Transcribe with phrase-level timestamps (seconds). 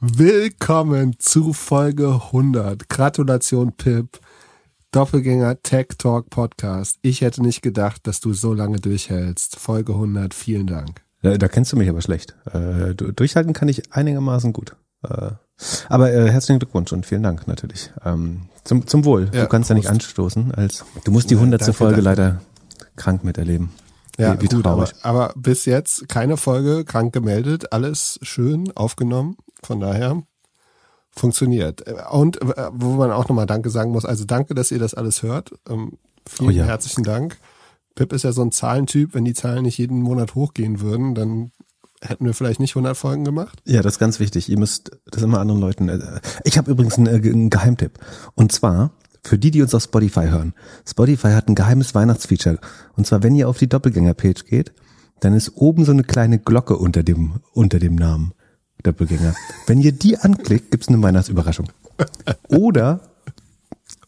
[0.00, 2.88] Willkommen zu Folge 100.
[2.88, 4.20] Gratulation, Pip.
[4.92, 6.98] Doppelgänger Tech Talk Podcast.
[7.02, 9.56] Ich hätte nicht gedacht, dass du so lange durchhältst.
[9.56, 10.34] Folge 100.
[10.34, 11.02] Vielen Dank.
[11.22, 12.36] Da, da kennst du mich aber schlecht.
[12.52, 14.76] Äh, durchhalten kann ich einigermaßen gut.
[15.02, 15.32] Äh,
[15.88, 17.90] aber äh, herzlichen Glückwunsch und vielen Dank natürlich.
[18.04, 19.28] Ähm, zum, zum Wohl.
[19.32, 19.70] Ja, du kannst Prost.
[19.70, 20.54] ja nicht anstoßen.
[20.54, 22.40] Als du musst die hundertste ja, Folge leider
[22.94, 23.70] krank miterleben.
[24.16, 27.72] Ja, wie, wie gut, aber, aber bis jetzt keine Folge krank gemeldet.
[27.72, 29.36] Alles schön aufgenommen.
[29.62, 30.22] Von daher
[31.10, 31.84] funktioniert.
[32.10, 35.22] Und äh, wo man auch nochmal Danke sagen muss, also danke, dass ihr das alles
[35.22, 35.52] hört.
[35.68, 36.64] Ähm, vielen oh ja.
[36.64, 37.38] herzlichen Dank.
[37.94, 41.50] Pip ist ja so ein Zahlentyp, wenn die Zahlen nicht jeden Monat hochgehen würden, dann
[42.00, 43.60] hätten wir vielleicht nicht 100 Folgen gemacht.
[43.64, 44.48] Ja, das ist ganz wichtig.
[44.48, 45.88] Ihr müsst das immer anderen Leuten.
[45.88, 47.98] Äh, ich habe übrigens einen, äh, einen Geheimtipp.
[48.34, 48.92] Und zwar
[49.24, 50.54] für die, die uns auf Spotify hören.
[50.86, 52.58] Spotify hat ein geheimes Weihnachtsfeature.
[52.96, 54.72] Und zwar, wenn ihr auf die Doppelgänger-Page geht,
[55.20, 58.32] dann ist oben so eine kleine Glocke unter dem, unter dem Namen
[58.82, 59.34] Doppelgänger.
[59.66, 61.68] Wenn ihr die anklickt, gibt's eine Weihnachtsüberraschung.
[62.48, 63.00] Oder,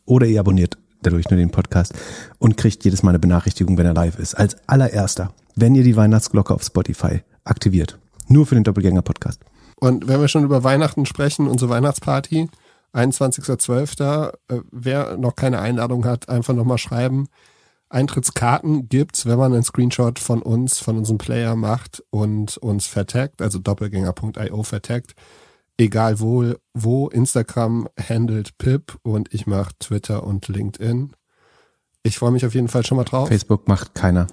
[0.04, 1.94] oder ihr abonniert dadurch nur den Podcast
[2.38, 4.34] und kriegt jedes Mal eine Benachrichtigung, wenn er live ist.
[4.34, 7.98] Als allererster, wenn ihr die Weihnachtsglocke auf Spotify aktiviert.
[8.28, 9.40] Nur für den Doppelgänger-Podcast.
[9.76, 12.48] Und wenn wir schon über Weihnachten sprechen, unsere Weihnachtsparty,
[12.94, 17.28] 21.12., äh, wer noch keine Einladung hat, einfach nochmal schreiben.
[17.90, 23.42] Eintrittskarten gibt's, wenn man einen Screenshot von uns, von unserem Player macht und uns vertaggt,
[23.42, 25.14] also doppelgänger.io vertaggt
[25.80, 31.12] egal wo, wo Instagram handelt Pip und ich mache Twitter und LinkedIn.
[32.02, 33.28] Ich freue mich auf jeden Fall schon mal drauf.
[33.28, 34.26] Facebook macht keiner.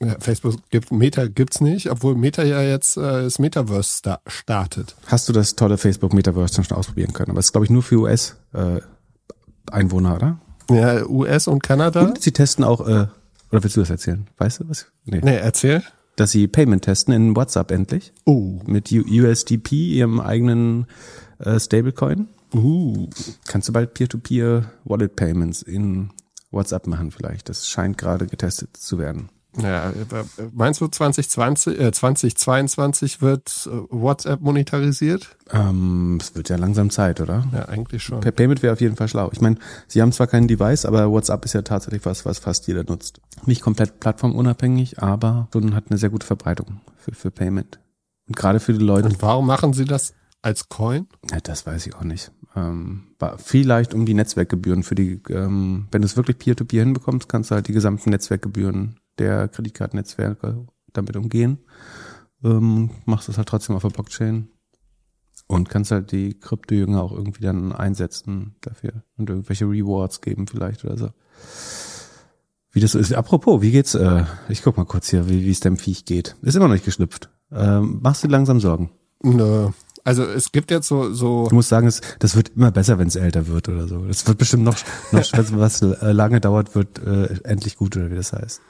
[0.00, 4.96] Ja, Facebook gibt Meta gibt's nicht, obwohl Meta ja jetzt äh, das Metaverse sta startet.
[5.06, 7.30] Hast du das tolle Facebook Metaverse schon ausprobieren können?
[7.30, 8.80] Aber es ist glaube ich nur für US äh,
[9.70, 10.40] Einwohner, oder?
[10.74, 12.02] Ja, US und Kanada.
[12.02, 13.06] Und sie testen auch äh,
[13.50, 14.26] oder willst du das erzählen?
[14.38, 14.86] Weißt du was?
[15.04, 15.82] Nee, nee erzähl
[16.16, 18.12] dass sie Payment testen in WhatsApp endlich.
[18.24, 18.60] Oh.
[18.66, 20.86] Mit USDP, ihrem eigenen
[21.38, 22.28] äh, Stablecoin.
[22.54, 23.08] Uh.
[23.46, 26.10] Kannst du bald Peer-to-Peer Wallet Payments in
[26.50, 27.48] WhatsApp machen vielleicht.
[27.48, 29.30] Das scheint gerade getestet zu werden.
[29.60, 29.92] Ja,
[30.52, 35.36] meinst du 2020, äh, 2022 wird äh, WhatsApp monetarisiert?
[35.50, 37.44] Ähm, es wird ja langsam Zeit, oder?
[37.52, 38.20] Ja, eigentlich schon.
[38.20, 39.28] Per Payment wäre auf jeden Fall schlau.
[39.32, 39.56] Ich meine,
[39.88, 43.20] sie haben zwar kein Device, aber WhatsApp ist ja tatsächlich was, was fast jeder nutzt.
[43.44, 47.78] Nicht komplett plattformunabhängig, aber schon hat eine sehr gute Verbreitung für, für Payment.
[48.28, 49.08] Und gerade für die Leute.
[49.08, 51.06] Und warum machen sie das als Coin?
[51.30, 52.32] Ja, das weiß ich auch nicht.
[52.56, 53.02] Ähm,
[53.36, 57.50] vielleicht um die Netzwerkgebühren für die, ähm, wenn du es wirklich Peer-to-Peer -Peer hinbekommst, kannst
[57.50, 61.58] du halt die gesamten Netzwerkgebühren der Kreditkartennetzwerke damit umgehen.
[62.44, 64.48] Ähm, machst es halt trotzdem auf der Blockchain
[65.46, 70.84] und kannst halt die Kryptojünger auch irgendwie dann einsetzen dafür und irgendwelche Rewards geben vielleicht
[70.84, 71.10] oder so.
[72.72, 73.12] Wie das so ist.
[73.12, 73.94] Apropos, wie geht's?
[73.94, 76.36] Äh, ich guck mal kurz hier, wie es dem Viech geht.
[76.42, 77.30] Ist immer noch nicht geschlüpft.
[77.50, 78.90] Ähm, machst du langsam Sorgen?
[79.22, 79.68] Nö.
[80.04, 81.46] Also es gibt jetzt so so.
[81.46, 84.04] Ich muss sagen, es, das wird immer besser, wenn es älter wird oder so.
[84.04, 84.76] Das wird bestimmt noch,
[85.12, 88.60] noch was lange dauert, wird äh, endlich gut oder wie das heißt.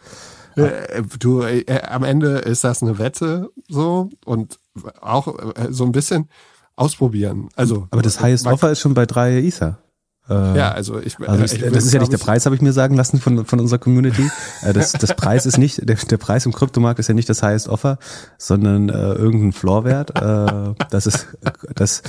[0.56, 4.58] Äh, du, äh, am Ende ist das eine Wette so und
[5.00, 6.28] auch äh, so ein bisschen
[6.76, 7.48] ausprobieren.
[7.54, 9.81] Also, aber das Highest Offer ist schon bei drei Ether.
[10.28, 12.72] Äh, ja, also ich, also ich, das ist ja nicht der Preis, habe ich mir
[12.72, 14.30] sagen lassen von, von unserer Community.
[14.62, 17.42] Äh, das, das Preis ist nicht, der, der Preis im Kryptomarkt ist ja nicht das
[17.42, 17.98] Highest Offer,
[18.38, 20.10] sondern äh, irgendein Floorwert.
[20.10, 21.26] Äh, das ist
[21.74, 22.02] das,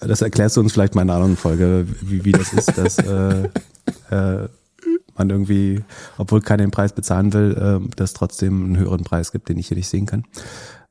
[0.00, 2.98] das erklärst du uns vielleicht mal in einer anderen Folge, wie, wie das ist, dass
[2.98, 3.48] äh,
[4.10, 4.48] äh,
[5.16, 5.82] man irgendwie,
[6.18, 9.68] obwohl keiner den Preis bezahlen will, äh, das trotzdem einen höheren Preis gibt, den ich
[9.68, 10.24] hier nicht sehen kann.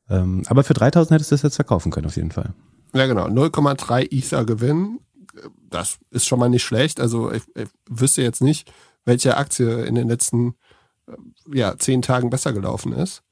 [0.09, 2.53] Ähm, aber für 3000 hättest du das jetzt verkaufen können, auf jeden Fall.
[2.93, 3.25] Ja, genau.
[3.25, 4.99] 0,3 Ether Gewinn.
[5.69, 6.99] Das ist schon mal nicht schlecht.
[6.99, 8.71] Also ich, ich wüsste jetzt nicht,
[9.05, 10.55] welche Aktie in den letzten
[11.07, 11.13] äh,
[11.53, 13.23] ja, zehn Tagen besser gelaufen ist.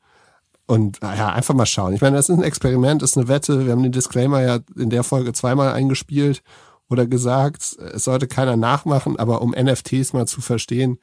[0.65, 1.93] Und ja, einfach mal schauen.
[1.93, 3.65] Ich meine, das ist ein Experiment, ist eine Wette.
[3.65, 6.41] Wir haben den Disclaimer ja in der Folge zweimal eingespielt
[6.89, 10.99] oder gesagt, es sollte keiner nachmachen, aber um NFTs mal zu verstehen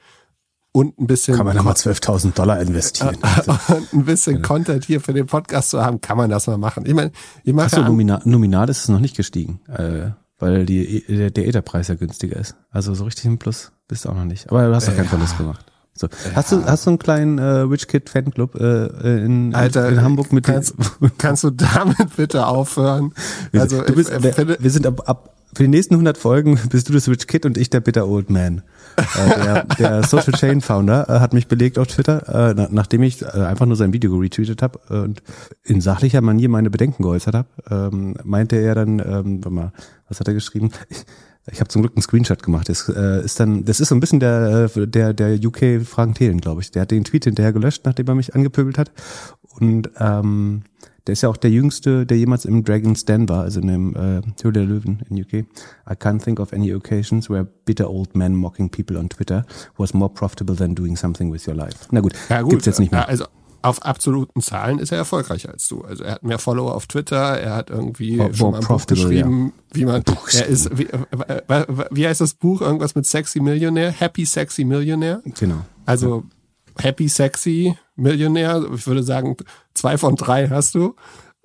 [0.72, 1.36] und ein bisschen.
[1.36, 3.16] Kann man da mal 12.000 Dollar investieren.
[3.68, 4.48] und ein bisschen genau.
[4.48, 6.86] Content hier für den Podcast zu haben, kann man das mal machen.
[6.86, 7.12] Ich meine,
[7.44, 7.66] ich mache.
[7.66, 11.94] Achso, nominal, nominal ist es noch nicht gestiegen, äh, weil die, der, der Etherpreis ja
[11.94, 12.56] günstiger ist.
[12.70, 14.50] Also so richtig im Plus bist du auch noch nicht.
[14.50, 15.10] Aber du hast doch keinen ja.
[15.10, 15.64] Verlust gemacht.
[15.94, 16.08] So.
[16.34, 20.32] Hast du hast du einen kleinen äh, Rich Kid Fanclub äh, in, Alter, in Hamburg
[20.32, 20.74] mit kannst,
[21.18, 23.12] kannst du damit bitte aufhören?
[23.52, 26.88] Also du bist, ich, finde, wir sind ab, ab für die nächsten 100 Folgen bist
[26.88, 28.62] du das Rich Kid und ich der Bitter Old Man.
[29.00, 33.26] Äh, der, der Social Chain Founder äh, hat mich belegt auf Twitter, äh, nachdem ich
[33.26, 35.22] einfach nur sein Video retweetet habe und
[35.64, 39.72] in sachlicher Manier meine Bedenken geäußert habe, ähm, meinte er dann, ähm, warte mal,
[40.08, 40.70] was hat er geschrieben?
[41.50, 42.68] Ich, habe zum Glück einen Screenshot gemacht.
[42.68, 46.60] Das ist dann, das ist so ein bisschen der der der UK Fragen Thelen, glaube
[46.60, 46.70] ich.
[46.70, 48.92] Der hat den Tweet hinterher gelöscht, nachdem er mich angepöbelt hat.
[49.58, 50.62] Und ähm,
[51.06, 53.94] Der ist ja auch der jüngste, der jemals im Dragon's Den war, also in dem
[53.96, 55.32] äh, Höhle der Löwen in UK.
[55.32, 55.44] I
[55.94, 59.44] can't think of any occasions where bitter old men mocking people on Twitter
[59.76, 61.76] was more profitable than doing something with your life.
[61.90, 62.50] Na gut, Ja, gut.
[62.50, 63.00] gibt's jetzt nicht mehr.
[63.02, 63.24] Ja, Also
[63.62, 65.82] auf absoluten Zahlen ist er erfolgreicher als du.
[65.82, 68.86] Also er hat mehr Follower auf Twitter, er hat irgendwie More- schon mal ein Buch
[68.86, 72.62] geschrieben, wie man, er ist, wie, äh, wie heißt das Buch?
[72.62, 73.90] Irgendwas mit Sexy Millionär?
[73.90, 75.22] Happy Sexy Millionär?
[75.38, 75.56] Genau.
[75.84, 76.24] Also
[76.82, 79.36] Happy Sexy Millionär, ich würde sagen,
[79.74, 80.94] zwei von drei hast du.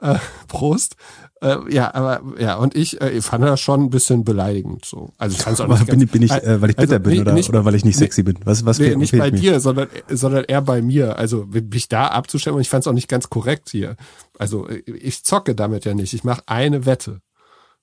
[0.01, 0.15] Äh,
[0.47, 0.95] Prost.
[1.41, 5.11] Äh, ja, aber ja, und ich, äh, ich fand das schon ein bisschen beleidigend so.
[5.17, 7.03] Also ich fand es auch nicht bin, ganz, bin ich, äh, weil ich bitter also,
[7.03, 8.37] bin nee, oder, nicht- oder weil ich nicht nee, sexy bin?
[8.45, 9.39] Was, was Nee, fehlt, nicht bei mir?
[9.39, 11.17] dir, sondern, sondern eher bei mir.
[11.17, 13.95] Also mich da abzustellen und ich fand es auch nicht ganz korrekt hier.
[14.39, 16.13] Also ich zocke damit ja nicht.
[16.13, 17.21] Ich mache eine Wette.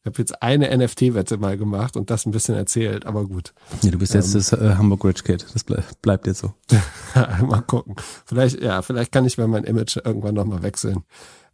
[0.02, 3.54] Ich habe jetzt eine NFT-Wette mal gemacht und das ein bisschen erzählt, aber gut.
[3.82, 5.46] Nee, du bist jetzt das äh, Hamburg Rich Kid.
[5.52, 6.52] Das ble bleibt jetzt so.
[7.46, 7.94] mal gucken.
[8.26, 11.04] Vielleicht, ja, vielleicht kann ich mal mein Image irgendwann nochmal wechseln.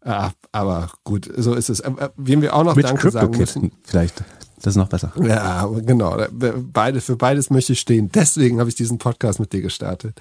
[0.02, 1.80] Ah, aber gut, so ist es.
[1.80, 3.72] Äh, Wem wir auch noch Rich Danke Crypto sagen Kid müssen.
[3.82, 4.24] vielleicht.
[4.62, 5.12] Das ist noch besser.
[5.22, 6.16] Ja, genau.
[6.72, 8.10] Beide, für beides möchte ich stehen.
[8.12, 10.18] Deswegen habe ich diesen Podcast mit dir gestartet.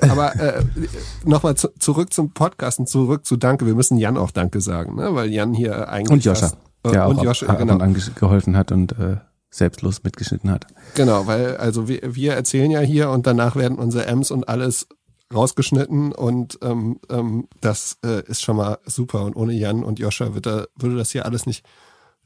[0.00, 0.62] Äh, Aber äh,
[1.24, 3.66] nochmal zu, zurück zum Podcast und zurück zu Danke.
[3.66, 5.14] Wir müssen Jan auch Danke sagen, ne?
[5.14, 6.12] weil Jan hier eigentlich.
[6.12, 8.00] Und Joscha, fast- äh, der und auch Joscha, ab, ab genau.
[8.14, 9.16] geholfen hat und äh,
[9.50, 10.66] selbstlos mitgeschnitten hat.
[10.94, 14.86] Genau, weil also wir, wir erzählen ja hier und danach werden unsere M's und alles
[15.34, 19.24] rausgeschnitten und ähm, ähm, das äh, ist schon mal super.
[19.24, 21.66] Und ohne Jan und Joscha wird da, würde das hier alles nicht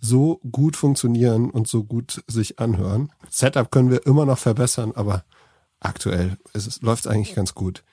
[0.00, 3.10] so gut funktionieren und so gut sich anhören.
[3.28, 5.24] Setup können wir immer noch verbessern, aber
[5.78, 6.36] aktuell
[6.80, 7.84] läuft es eigentlich ganz gut.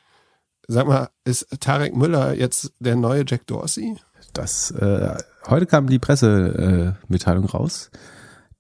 [0.68, 3.98] Sag mal, ist Tarek Müller jetzt der neue Jack Dorsey?
[4.34, 5.18] Das, äh,
[5.50, 7.92] heute kam die Pressemitteilung äh, raus,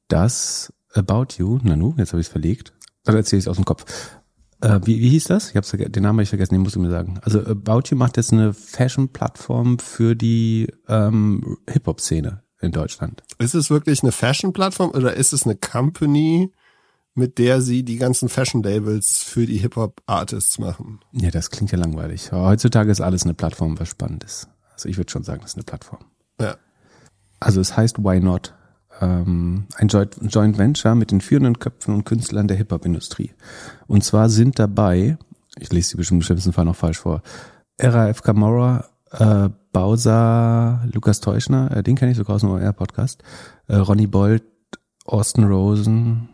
[0.08, 2.74] dass About You, Nanu, jetzt habe ich es verlegt,
[3.04, 3.86] dann erzähle ich es aus dem Kopf.
[4.62, 5.52] Äh, wie, wie hieß das?
[5.52, 7.20] Ich hab's den Namen habe ich vergessen, den musst du mir sagen.
[7.22, 13.24] Also About You macht jetzt eine Fashion-Plattform für die ähm, Hip-Hop-Szene in Deutschland.
[13.38, 16.52] Ist es wirklich eine Fashion-Plattform oder ist es eine Company,
[17.14, 21.02] mit der sie die ganzen Fashion-Labels für die Hip-Hop-Artists machen?
[21.12, 22.32] Ja, das klingt ja langweilig.
[22.32, 24.50] Aber heutzutage ist alles eine Plattform, was spannend ist.
[24.74, 26.00] Also ich würde schon sagen, das ist eine Plattform.
[27.40, 28.54] Also es heißt Why Not?
[29.00, 33.32] Ähm, ein Joint, Venture mit den führenden Köpfen und Künstlern der Hip-Hop-Industrie.
[33.86, 35.18] Und zwar sind dabei,
[35.60, 37.22] ich lese die bestimmt im schlimmsten Fall noch falsch vor,
[37.80, 43.24] RAF Camorra, äh, Bowser, Lukas Teuschner, äh, den kenne ich sogar aus dem OR-Podcast,
[43.68, 44.44] äh, Ronny Bolt,
[45.06, 46.30] Austin Rosen,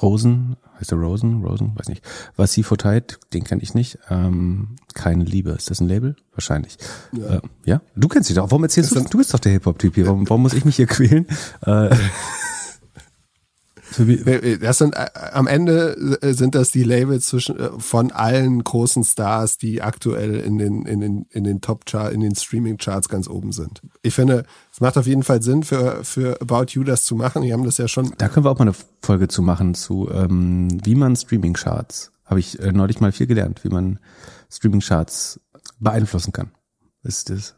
[0.00, 2.02] Rosen, heißt der Rosen, Rosen, weiß nicht,
[2.36, 6.16] Vassifo Teit, den kenne ich nicht, ähm, keine Liebe, ist das ein Label?
[6.32, 6.78] Wahrscheinlich.
[7.12, 7.80] Ja, äh, ja?
[7.94, 10.42] du kennst dich doch, warum erzählst du, du bist doch der Hip-Hop-Typ hier, warum, warum
[10.42, 11.26] muss ich mich hier quälen?
[11.62, 11.94] Äh,
[14.60, 19.04] Das sind äh, am Ende äh, sind das die Labels zwischen äh, von allen großen
[19.04, 23.08] Stars, die aktuell in den in den in den Top Chart, in den Streaming Charts
[23.08, 23.82] ganz oben sind.
[24.02, 27.42] Ich finde, es macht auf jeden Fall Sinn für für About You das zu machen.
[27.42, 30.08] Die haben das ja schon da können wir auch mal eine Folge zu machen, zu
[30.12, 33.98] ähm, wie man Streaming-Charts, habe ich neulich mal viel gelernt, wie man
[34.50, 35.40] Streaming-Charts
[35.78, 36.50] beeinflussen kann.
[37.02, 37.54] Ist das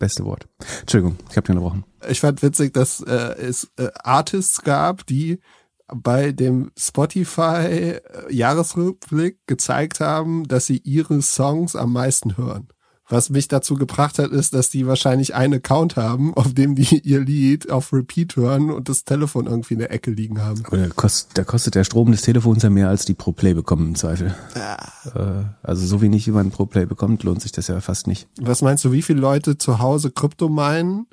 [0.00, 0.48] beste Wort.
[0.80, 1.84] Entschuldigung, ich habe dich unterbrochen.
[2.08, 5.38] ich fand witzig, dass äh, es äh, Artists gab, die
[5.86, 12.68] bei dem Spotify äh, Jahresrückblick gezeigt haben, dass sie ihre Songs am meisten hören.
[13.10, 16.98] Was mich dazu gebracht hat, ist, dass die wahrscheinlich einen Account haben, auf dem die
[17.04, 20.62] ihr Lied auf Repeat hören und das Telefon irgendwie in der Ecke liegen haben.
[20.64, 23.52] Aber da kostet, da kostet der Strom des Telefons ja mehr, als die pro Play
[23.52, 24.34] bekommen im Zweifel.
[24.54, 28.28] Äh, also so wenig, wie man pro Play bekommt, lohnt sich das ja fast nicht.
[28.40, 31.06] Was meinst du, wie viele Leute zu Hause Krypto meinen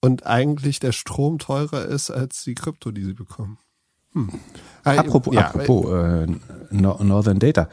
[0.00, 3.58] und eigentlich der Strom teurer ist als die Krypto, die sie bekommen?
[4.12, 4.30] Hm.
[4.84, 6.26] Apropos, Ja, apropos äh,
[6.70, 7.68] No- Northern Data.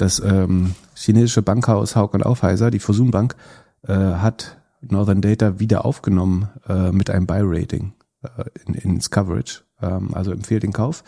[0.00, 3.36] Das ähm, chinesische Bankhaus Haug und Aufhäuser, die Fosun Bank,
[3.82, 7.92] äh, hat Northern Data wieder aufgenommen äh, mit einem Buy-Rating
[8.22, 9.60] äh, in, ins Coverage.
[9.82, 11.04] Ähm, also empfiehlt den Kauf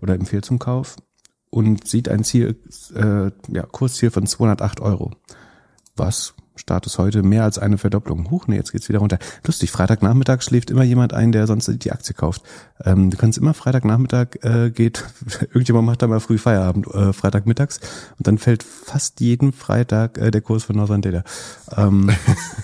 [0.00, 0.94] oder empfiehlt zum Kauf
[1.50, 2.54] und sieht ein Ziel,
[2.94, 5.10] äh, ja, Kursziel von 208 Euro.
[5.96, 6.34] Was
[6.66, 8.28] Status heute mehr als eine Verdopplung.
[8.32, 9.20] Huch, nee, jetzt geht's wieder runter.
[9.46, 12.42] Lustig, Freitagnachmittag schläft immer jemand ein, der sonst die Aktie kauft.
[12.84, 15.04] Ähm, du kannst immer Freitagnachmittag äh, geht,
[15.40, 17.78] irgendjemand macht da mal früh Feierabend, äh, Freitagmittags
[18.18, 21.22] und dann fällt fast jeden Freitag äh, der Kurs von Northern Data.
[21.76, 22.10] Ähm,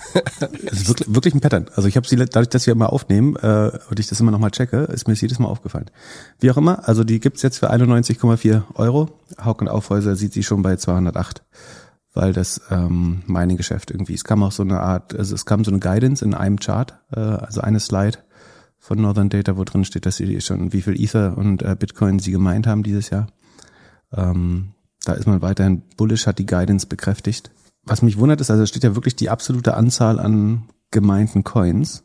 [0.63, 1.67] ist wirklich, wirklich ein Pattern.
[1.73, 4.51] Also ich habe sie dadurch, dass wir immer aufnehmen äh, und ich das immer nochmal
[4.51, 5.89] checke, ist mir das jedes Mal aufgefallen.
[6.41, 9.11] Wie auch immer, also die gibt's jetzt für 91,4 Euro.
[9.45, 11.41] Hauk und Aufhäuser sieht sie schon bei 208
[12.13, 15.71] weil das ähm, Mining-Geschäft irgendwie, es kam auch so eine Art, also es kam so
[15.71, 18.19] eine Guidance in einem Chart, äh, also eine Slide
[18.77, 22.19] von Northern Data, wo drin steht, dass sie schon, wie viel Ether und äh, Bitcoin
[22.19, 23.27] sie gemeint haben dieses Jahr.
[24.11, 24.73] Ähm,
[25.05, 27.51] da ist man weiterhin bullish, hat die Guidance bekräftigt.
[27.83, 32.03] Was mich wundert ist, also steht ja wirklich die absolute Anzahl an gemeinten Coins.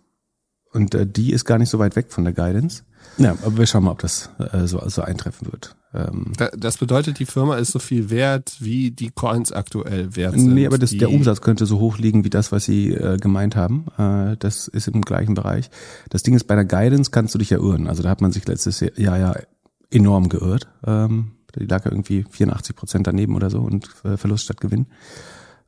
[0.72, 2.82] Und äh, die ist gar nicht so weit weg von der Guidance.
[3.16, 5.76] Ja, aber wir schauen mal, ob das äh, so, so eintreffen wird.
[5.94, 10.54] Ähm, Das bedeutet, die Firma ist so viel wert, wie die Coins aktuell wert sind.
[10.54, 13.56] nee, aber das, der Umsatz könnte so hoch liegen wie das, was sie äh, gemeint
[13.56, 13.86] haben.
[13.96, 15.70] Äh, das ist im gleichen Bereich.
[16.10, 17.86] Das Ding ist, bei der Guidance kannst du dich ja irren.
[17.88, 19.34] Also da hat man sich letztes Jahr ja
[19.90, 20.68] enorm geirrt.
[20.84, 24.86] Ähm, die lag ja irgendwie 84 Prozent daneben oder so und äh, Verlust statt Gewinn.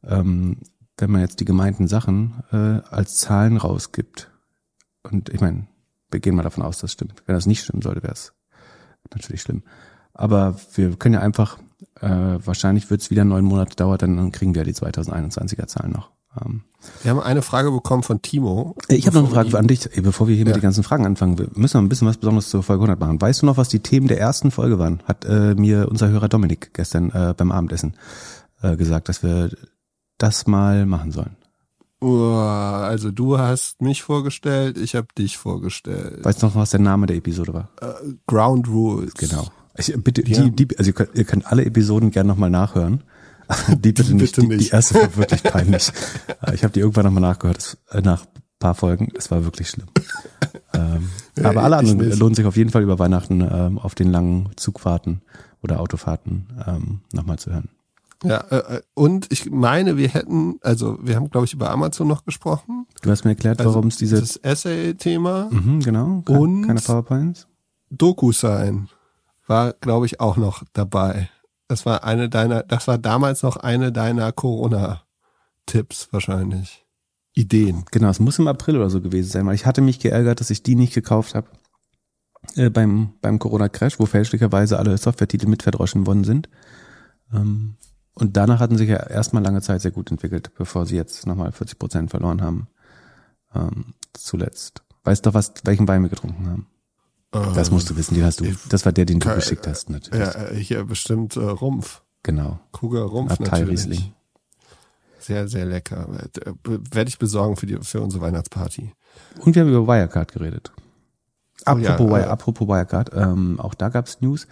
[0.04, 0.58] Ähm,
[0.98, 4.30] wenn man jetzt die gemeinten Sachen äh, als Zahlen rausgibt,
[5.02, 5.66] und ich meine,
[6.10, 7.22] wir gehen mal davon aus, das stimmt.
[7.24, 8.34] Wenn das nicht stimmen sollte, wäre es
[9.14, 9.62] natürlich schlimm.
[10.14, 11.58] Aber wir können ja einfach,
[12.00, 12.08] äh,
[12.44, 16.10] wahrscheinlich wird es wieder neun Monate dauern, dann kriegen wir ja die 2021er Zahlen noch.
[16.44, 16.62] Ähm,
[17.02, 18.76] Wir haben eine Frage bekommen von Timo.
[18.88, 20.50] ich habe noch eine Frage an dich, bevor wir hier Ja.
[20.50, 21.38] mit den ganzen Fragen anfangen.
[21.38, 23.20] Wir müssen noch ein bisschen was Besonderes zur Folge 100 machen.
[23.20, 25.02] Weißt du noch, was die Themen der ersten Folge waren?
[25.06, 27.94] Hat äh, mir unser Hörer Dominik gestern äh, beim Abendessen
[28.62, 29.50] äh, gesagt, dass wir
[30.18, 31.36] das mal machen sollen.
[32.02, 36.24] Uah, also du hast mich vorgestellt, ich habe dich vorgestellt.
[36.24, 37.68] Weißt du noch, was der Name der Episode war?
[37.82, 39.12] Äh, Ground Rules.
[39.14, 39.48] Genau.
[39.76, 40.42] Ich, bitte, Ja.
[40.48, 43.02] die, die, also ihr könnt, ihr könnt alle Episoden gerne nochmal nachhören.
[43.68, 44.36] Die bitte nicht.
[44.36, 44.72] bitte die, die nicht.
[44.72, 45.90] erste war wirklich peinlich.
[46.42, 49.08] Äh, ich habe die irgendwann nochmal nachgehört, das, äh, nach ein paar Folgen.
[49.16, 49.88] Es war wirklich schlimm.
[50.72, 52.18] ähm, Ja, aber alle anderen nicht.
[52.18, 55.22] lohnt sich auf jeden Fall über Weihnachten ähm, auf den langen Zugfahrten
[55.62, 57.68] oder Autofahrten ähm, nochmal zu hören.
[58.22, 62.06] Ja, äh, äh, und ich meine, wir hätten, also wir haben, glaube ich, über Amazon
[62.06, 62.86] noch gesprochen.
[63.02, 64.20] Du hast mir erklärt, Also warum es diese.
[64.20, 65.48] Das Essay-Thema.
[65.50, 66.20] Mhm, genau.
[66.24, 67.48] Ke- Und- keine PowerPoints.
[67.90, 68.88] DokuSign
[69.50, 71.28] war, glaube ich, auch noch dabei.
[71.68, 76.86] Das war eine deiner, das war damals noch eine deiner Corona-Tipps wahrscheinlich.
[77.34, 77.84] Ideen.
[77.90, 80.50] Genau, es muss im April oder so gewesen sein, weil ich hatte mich geärgert, dass
[80.50, 81.48] ich die nicht gekauft habe
[82.56, 86.48] äh, beim, beim Corona-Crash, wo fälschlicherweise alle Software-Titel mit verdroschen worden sind.
[87.32, 87.76] Ähm,
[88.14, 91.52] und danach hatten sich ja erstmal lange Zeit sehr gut entwickelt, bevor sie jetzt nochmal
[91.52, 92.68] 40 Prozent verloren haben.
[93.54, 94.82] Ähm, zuletzt.
[95.04, 96.66] Weißt du, was, welchen Wein wir getrunken haben?
[97.32, 98.44] Das musst du wissen, den hast du.
[98.44, 100.18] ich- Das war der, den du geschickt hast, natürlich.
[100.20, 102.02] Ja, äh, hier bestimmt äh, Rumpf.
[102.22, 102.58] Genau.
[102.72, 103.70] Kruger Rumpf Abtei natürlich.
[103.86, 104.12] Riesling.
[105.18, 106.08] Sehr, sehr lecker.
[106.64, 108.92] Werde ich besorgen für, die, für unsere Weihnachtsparty.
[109.44, 110.72] Und wir haben über Wirecard geredet.
[111.66, 114.46] Oh ja, Apropos, äh, apropos Wirecard, ähm, auch da gab's News.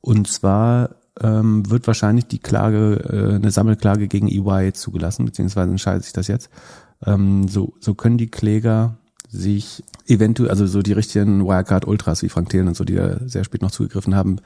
[0.00, 6.04] Und zwar ähm, wird wahrscheinlich die Klage, äh, eine Sammelklage gegen EY zugelassen, beziehungsweise entscheidet
[6.04, 6.50] sich das jetzt.
[7.06, 12.28] Ähm, so, so können die Kläger sich eventuell, also so die richtigen Wirecard Ultras wie
[12.28, 14.36] Frank Thelen und so, die da sehr spät noch zugegriffen haben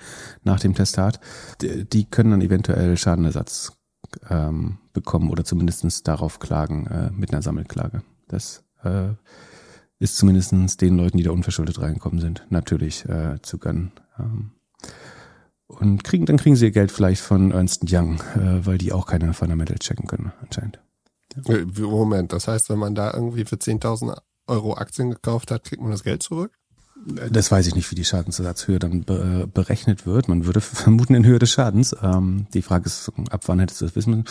[0.43, 1.21] nach dem Testat,
[1.63, 3.73] die, können dann eventuell Schadenersatz
[4.29, 8.03] ähm, bekommen oder zumindestens darauf klagen äh, mit einer Sammelklage.
[8.29, 9.11] Das äh,
[9.99, 13.93] ist zumindestens den Leuten, die da unverschuldet reingekommen sind, natürlich äh, zu gönnen.
[14.19, 14.51] Ähm,
[15.69, 19.07] und kriegen, dann kriegen sie ihr Geld vielleicht von Ernst Young, äh, weil die auch
[19.07, 20.81] keine Fundamentals checken können, anscheinend.
[21.47, 24.19] Äh, Moment, das heißt, wenn man da irgendwie für 10.000
[24.53, 26.53] Euro Aktien gekauft hat, kriegt man das Geld zurück?
[27.31, 30.29] Das weiß ich nicht, wie die Schadensersatzhöhe dann be berechnet wird.
[30.29, 31.97] Man würde vermuten in Höhe des Schadens.
[32.03, 34.25] Ähm, die Frage ist, ab wann hättest du das wissen müssen?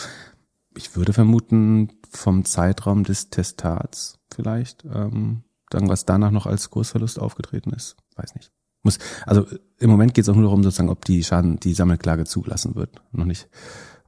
[0.74, 7.18] Ich würde vermuten, vom Zeitraum des Testats vielleicht, ähm, dann was danach noch als Kursverlust
[7.18, 7.96] aufgetreten ist.
[8.16, 8.52] Weiß nicht.
[8.82, 9.46] Muss, also
[9.78, 13.02] im Moment geht es auch nur darum, sozusagen, ob die Schaden, die Sammelklage zugelassen wird.
[13.12, 13.48] Noch nicht,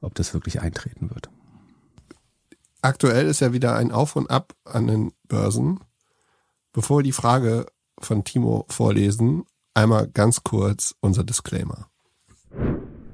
[0.01, 1.29] ob das wirklich eintreten wird.
[2.81, 5.79] Aktuell ist ja wieder ein Auf und Ab an den Börsen.
[6.75, 7.67] Bevor wir die Frage
[8.01, 11.87] von Timo vorlesen, einmal ganz kurz unser Disclaimer.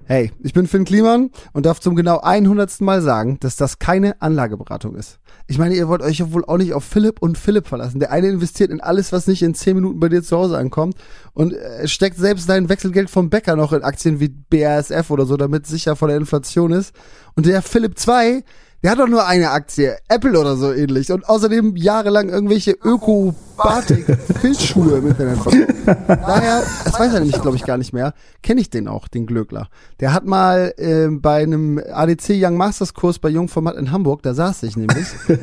[0.05, 2.81] Hey, ich bin Finn Kliman und darf zum genau 100.
[2.81, 5.19] Mal sagen, dass das keine Anlageberatung ist.
[5.45, 7.99] Ich meine, ihr wollt euch ja wohl auch nicht auf Philipp und Philipp verlassen.
[7.99, 10.95] Der eine investiert in alles, was nicht in 10 Minuten bei dir zu Hause ankommt
[11.33, 15.37] und äh, steckt selbst sein Wechselgeld vom Bäcker noch in Aktien wie BASF oder so,
[15.37, 16.95] damit sicher vor der Inflation ist.
[17.35, 18.43] Und der Philipp 2,
[18.83, 21.11] der hat doch nur eine Aktie, Apple oder so ähnlich.
[21.11, 25.67] Und außerdem jahrelang irgendwelche Öko-Batik-Fischschuhe im Internet verkauft.
[26.07, 29.27] Daher, das weiß er nämlich, glaube ich, gar nicht mehr, kenne ich den auch, den
[29.27, 29.69] Glöckler.
[30.00, 34.33] Der hat mal äh, bei einem ADC Young Masters Kurs bei Jungformat in Hamburg, da
[34.33, 35.38] saß ich nämlich, äh,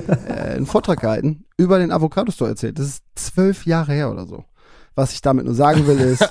[0.57, 2.81] einen Vortrag gehalten, über den Avocado Store erzählt.
[2.81, 4.43] Das ist zwölf Jahre her oder so.
[4.97, 6.23] Was ich damit nur sagen will ist,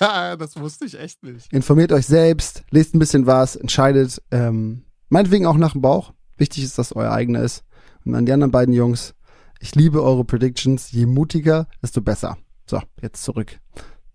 [0.00, 1.52] das wusste ich echt nicht.
[1.52, 6.12] informiert euch selbst, lest ein bisschen was, entscheidet, ähm, meinetwegen auch nach dem Bauch.
[6.38, 7.64] Wichtig ist, dass euer eigener ist.
[8.04, 9.14] Und an die anderen beiden Jungs,
[9.60, 10.90] ich liebe eure Predictions.
[10.92, 12.38] Je mutiger, desto besser.
[12.66, 13.58] So, jetzt zurück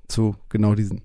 [0.07, 1.01] zu genau diesen.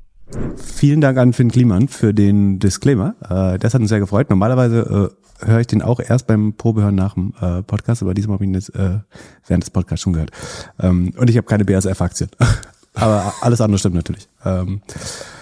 [0.57, 3.15] Vielen Dank an Finn Kliman für den Disclaimer.
[3.23, 4.29] Äh, das hat uns sehr gefreut.
[4.29, 5.11] Normalerweise
[5.43, 8.45] äh, höre ich den auch erst beim Probehören nach dem äh, Podcast, aber diesmal habe
[8.45, 8.99] ich ihn jetzt äh,
[9.47, 10.31] während des Podcasts schon gehört.
[10.79, 12.31] Ähm, und ich habe keine BASF-Aktien.
[12.95, 14.29] aber alles andere stimmt natürlich.
[14.45, 14.83] Ähm,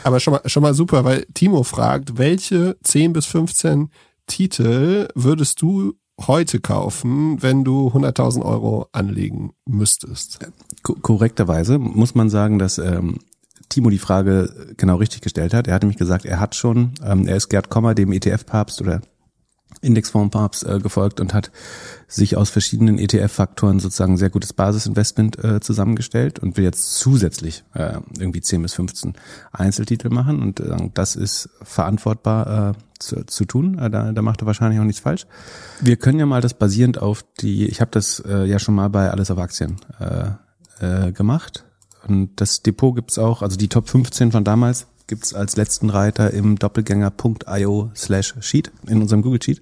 [0.04, 3.90] Aber schon mal, schon mal super, weil Timo fragt, welche 10 bis 15
[4.26, 10.38] Titel würdest du heute kaufen, wenn du 100.000 Euro anlegen müsstest?
[10.83, 13.18] Ko korrekterweise muss man sagen, dass ähm,
[13.68, 15.66] Timo die Frage genau richtig gestellt hat.
[15.66, 19.02] Er hatte mich gesagt, er hat schon, ähm, er ist Gerd Kommer, dem ETF-Papst oder
[19.87, 21.50] Indexfondspapst äh, gefolgt und hat
[22.09, 27.99] sich aus verschiedenen ETF-Faktoren sozusagen sehr gutes Basisinvestment äh, zusammengestellt und will jetzt zusätzlich äh,
[28.19, 29.14] irgendwie 10 bis 15
[29.52, 33.78] Einzeltitel machen und äh, das ist verantwortbar äh, zu, zu tun.
[33.78, 35.26] Äh, da, da macht er wahrscheinlich auch nichts falsch.
[35.81, 38.88] Wir können ja mal das basierend auf die, ich habe das äh, ja schon mal
[38.88, 41.64] bei Alles auf Aktien äh, äh, gemacht
[42.07, 46.33] und das Depot gibt's auch, also die Top 15 von damals gibt's als letzten Reiter
[46.33, 49.61] im doppelgänger.io slash Sheet in unserem Google Sheet.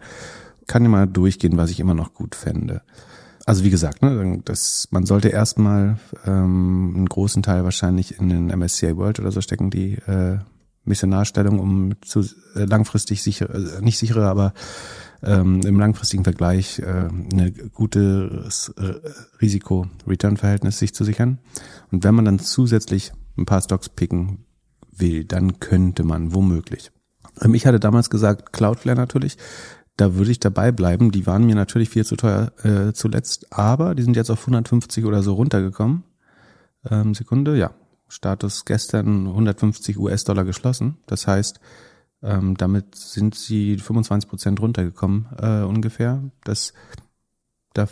[0.67, 2.83] Kann ja mal durchgehen, was ich immer noch gut fände.
[3.47, 8.47] Also wie gesagt, ne, das, man sollte erstmal ähm, einen großen Teil wahrscheinlich in den
[8.47, 10.39] MSCI World oder so stecken, die äh,
[10.85, 12.21] Missionarstellung, um zu
[12.55, 14.55] äh, langfristig sicher, äh, nicht sichere, aber
[15.23, 18.49] ähm, im langfristigen Vergleich äh, eine gute
[18.79, 18.83] äh,
[19.41, 21.39] Risiko-Return-Verhältnis sich zu sichern.
[21.91, 24.44] Und wenn man dann zusätzlich ein paar Stocks picken
[24.99, 26.91] will, dann könnte man womöglich.
[27.43, 29.37] Ähm, ich hatte damals gesagt, Cloudflare natürlich,
[29.97, 31.13] da würde ich dabei bleiben.
[31.13, 35.05] Die waren mir natürlich viel zu teuer äh, zuletzt, aber die sind jetzt auf 150
[35.05, 36.05] oder so runtergekommen.
[36.91, 37.73] Ähm, Sekunde, ja.
[38.09, 40.99] Status gestern 150 US-Dollar geschlossen.
[41.07, 41.59] Das heißt,
[42.23, 46.23] ähm, damit sind sie 25 Prozent runtergekommen äh, ungefähr.
[46.45, 46.75] Das
[47.75, 47.89] da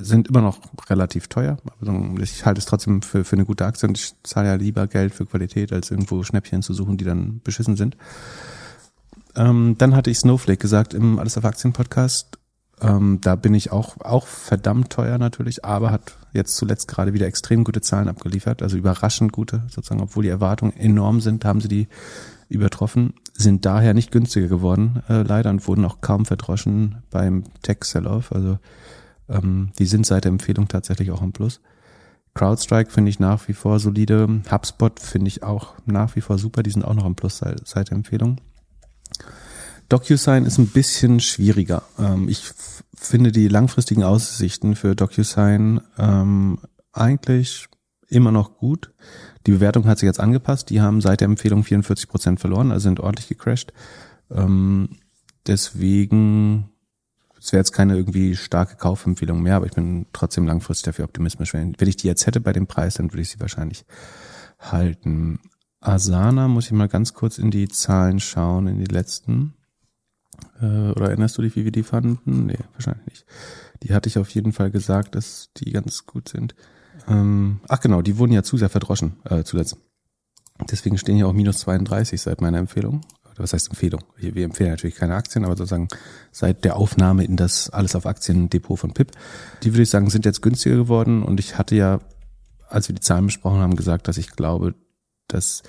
[0.00, 0.58] sind immer noch
[0.88, 1.58] relativ teuer.
[1.64, 4.86] Aber ich halte es trotzdem für, für eine gute Aktie und ich zahle ja lieber
[4.86, 7.96] Geld für Qualität, als irgendwo Schnäppchen zu suchen, die dann beschissen sind.
[9.36, 12.38] Ähm, dann hatte ich Snowflake gesagt im Alles auf Aktien Podcast.
[12.80, 17.26] Ähm, da bin ich auch, auch verdammt teuer natürlich, aber hat jetzt zuletzt gerade wieder
[17.26, 21.68] extrem gute Zahlen abgeliefert, also überraschend gute, sozusagen, obwohl die Erwartungen enorm sind, haben sie
[21.68, 21.88] die
[22.48, 28.32] übertroffen, sind daher nicht günstiger geworden, äh, leider, und wurden auch kaum verdroschen beim Tech-Sell-Off.
[28.32, 28.58] Also
[29.32, 31.60] ähm, die sind seit der Empfehlung tatsächlich auch im Plus.
[32.34, 34.42] CrowdStrike finde ich nach wie vor solide.
[34.50, 36.62] HubSpot finde ich auch nach wie vor super.
[36.62, 38.40] Die sind auch noch im Plus seit, seit der Empfehlung.
[39.88, 41.82] DocuSign ist ein bisschen schwieriger.
[41.98, 42.50] Ähm, ich
[42.94, 46.58] finde die langfristigen Aussichten für DocuSign ähm,
[46.92, 47.68] eigentlich
[48.08, 48.92] immer noch gut.
[49.46, 50.70] Die Bewertung hat sich jetzt angepasst.
[50.70, 53.72] Die haben seit der Empfehlung 44 Prozent verloren, also sind ordentlich gecrashed.
[54.30, 54.96] Ähm,
[55.46, 56.71] deswegen
[57.42, 61.54] es wäre jetzt keine irgendwie starke Kaufempfehlung mehr, aber ich bin trotzdem langfristig dafür optimistisch.
[61.54, 63.84] Wenn, wenn ich die jetzt hätte bei dem Preis, dann würde ich sie wahrscheinlich
[64.60, 65.40] halten.
[65.80, 69.54] Asana muss ich mal ganz kurz in die Zahlen schauen, in die letzten.
[70.60, 72.46] Äh, oder erinnerst du dich, wie wir die fanden?
[72.46, 73.26] Nee, wahrscheinlich nicht.
[73.82, 76.54] Die hatte ich auf jeden Fall gesagt, dass die ganz gut sind.
[77.08, 79.78] Ähm, ach genau, die wurden ja zu sehr verdroschen äh, zuletzt.
[80.70, 83.00] Deswegen stehen hier auch minus 32 seit meiner Empfehlung
[83.36, 84.02] was heißt Empfehlung?
[84.16, 85.88] Wir empfehlen natürlich keine Aktien, aber sozusagen
[86.30, 89.12] seit der Aufnahme in das alles auf Aktien Depot von PIP,
[89.62, 92.00] die würde ich sagen, sind jetzt günstiger geworden und ich hatte ja,
[92.68, 94.74] als wir die Zahlen besprochen haben, gesagt, dass ich glaube,
[95.28, 95.62] dass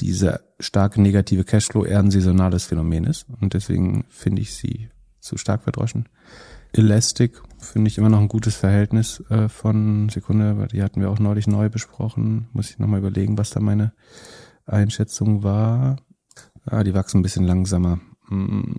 [0.00, 5.36] dieser starke negative Cashflow eher ein saisonales Phänomen ist und deswegen finde ich sie zu
[5.36, 6.08] stark verdroschen.
[6.72, 11.18] Elastic finde ich immer noch ein gutes Verhältnis äh, von Sekunde, die hatten wir auch
[11.18, 12.48] neulich neu besprochen.
[12.52, 13.92] Muss ich nochmal überlegen, was da meine
[14.66, 15.96] Einschätzung war.
[16.70, 18.00] Ah, die wachsen ein bisschen langsamer.
[18.28, 18.74] Mm.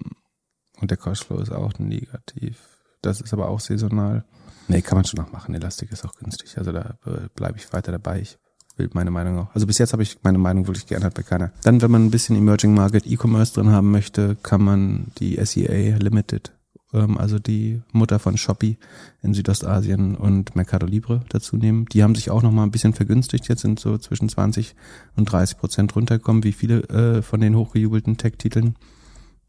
[0.80, 2.58] Und der Cashflow ist auch negativ.
[3.02, 4.24] Das ist aber auch saisonal.
[4.68, 5.56] Nee, kann man schon noch machen.
[5.56, 6.58] Elastik ist auch günstig.
[6.58, 6.98] Also da
[7.36, 8.22] bleibe ich weiter dabei.
[8.22, 8.38] Ich
[8.78, 9.56] will meine Meinung auch.
[9.56, 11.52] Also bis jetzt habe ich meine Meinung wirklich geändert bei keiner.
[11.64, 15.98] Dann, wenn man ein bisschen Emerging Market E-Commerce drin haben möchte, kann man die SEA
[15.98, 16.54] Limited
[16.94, 18.78] ähm, also die Mutter von Shopee
[19.22, 21.86] in Südostasien und Mercado Libre dazu nehmen.
[21.86, 23.48] Die haben sich auch noch mal ein bisschen vergünstigt.
[23.48, 24.76] Jetzt sind so zwischen 20
[25.16, 28.76] und 30 Prozent runtergekommen, wie viele äh, von den hochgejubelten Tech-Titeln.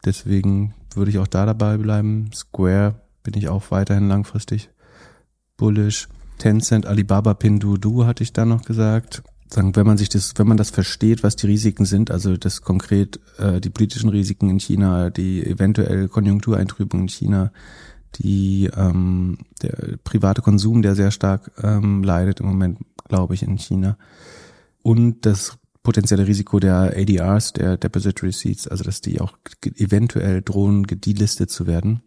[0.05, 2.31] Deswegen würde ich auch da dabei bleiben.
[2.35, 4.71] Square bin ich auch weiterhin langfristig
[5.57, 6.09] bullish.
[6.39, 10.57] Tencent, Alibaba, Pinduoduo hatte ich da noch gesagt sagen, wenn man sich das, wenn man
[10.57, 15.11] das versteht, was die Risiken sind, also das konkret äh, die politischen Risiken in China,
[15.11, 17.53] die eventuell Konjunktureintrübung in China,
[18.17, 23.59] die ähm, der private Konsum, der sehr stark ähm, leidet im Moment, glaube ich, in
[23.59, 23.97] China.
[24.83, 29.39] Und das potenzielle Risiko der ADRs, der Deposit Receipts, also dass die auch
[29.77, 32.03] eventuell drohen, gedelistet zu werden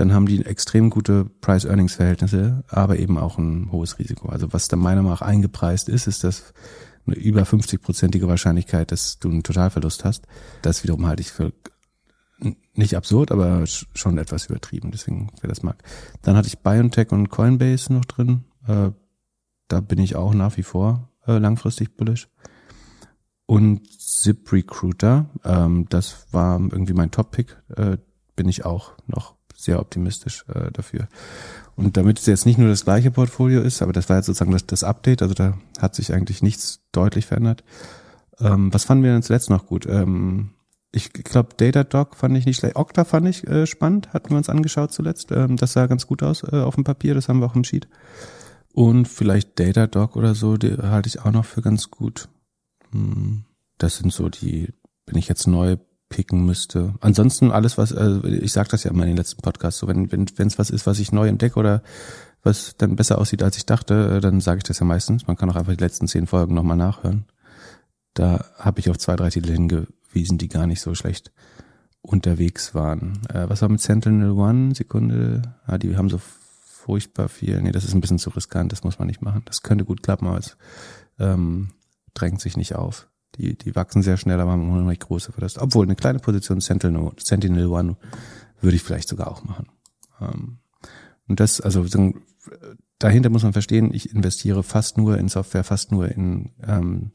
[0.00, 4.30] dann haben die extrem gute Price-Earnings-Verhältnisse, aber eben auch ein hohes Risiko.
[4.30, 6.54] Also was da meiner Meinung nach eingepreist ist, ist das
[7.06, 10.26] eine über 50-prozentige Wahrscheinlichkeit, dass du einen Totalverlust hast.
[10.62, 11.52] Das wiederum halte ich für
[12.72, 14.90] nicht absurd, aber schon etwas übertrieben.
[14.90, 15.76] Deswegen, wer das mag.
[16.22, 18.44] Dann hatte ich BioNTech und Coinbase noch drin.
[18.66, 18.92] Äh,
[19.68, 22.26] da bin ich auch nach wie vor äh, langfristig bullish.
[23.44, 27.98] Und ZipRecruiter, ähm, das war irgendwie mein Top-Pick, äh,
[28.34, 31.08] bin ich auch noch sehr optimistisch äh, dafür.
[31.76, 34.52] Und damit es jetzt nicht nur das gleiche Portfolio ist, aber das war jetzt sozusagen
[34.52, 37.64] das, das Update, also da hat sich eigentlich nichts deutlich verändert.
[38.38, 39.86] Ähm, was fanden wir denn zuletzt noch gut?
[39.86, 40.50] Ähm,
[40.92, 42.76] ich glaube, Datadog fand ich nicht schlecht.
[42.76, 45.30] Okta fand ich äh, spannend, hatten wir uns angeschaut zuletzt.
[45.30, 47.64] Ähm, das sah ganz gut aus äh, auf dem Papier, das haben wir auch im
[47.64, 47.88] Sheet.
[48.72, 52.28] Und vielleicht Datadog oder so, die halte ich auch noch für ganz gut.
[52.92, 53.44] Hm,
[53.78, 54.72] das sind so die,
[55.06, 55.76] wenn ich jetzt neu
[56.10, 56.94] picken müsste.
[57.00, 60.12] Ansonsten alles, was, also ich sage das ja immer in den letzten Podcasts, so wenn
[60.12, 61.82] wenn wenn, es was ist, was ich neu entdecke oder
[62.42, 65.26] was dann besser aussieht, als ich dachte, äh, dann sage ich das ja meistens.
[65.26, 67.24] Man kann auch einfach die letzten zehn Folgen nochmal nachhören.
[68.14, 71.32] Da habe ich auf zwei, drei Titel hingewiesen, die gar nicht so schlecht
[72.02, 73.22] unterwegs waren.
[73.28, 74.74] Äh, was war mit Sentinel One?
[74.74, 75.42] Sekunde.
[75.66, 76.20] Ah, die haben so
[76.64, 77.60] furchtbar viel.
[77.62, 79.42] Nee, das ist ein bisschen zu riskant, das muss man nicht machen.
[79.44, 80.56] Das könnte gut klappen, aber es
[81.18, 81.68] ähm,
[82.14, 83.06] drängt sich nicht auf.
[83.36, 85.58] Die, die wachsen sehr schnell, aber haben noch nicht große Verlust.
[85.58, 87.96] Obwohl eine kleine Position Sentinel, Sentinel One
[88.60, 89.68] würde ich vielleicht sogar auch machen.
[90.20, 90.58] Ähm,
[91.28, 91.86] und das, also
[92.98, 97.12] dahinter muss man verstehen, ich investiere fast nur in Software, fast nur in ähm,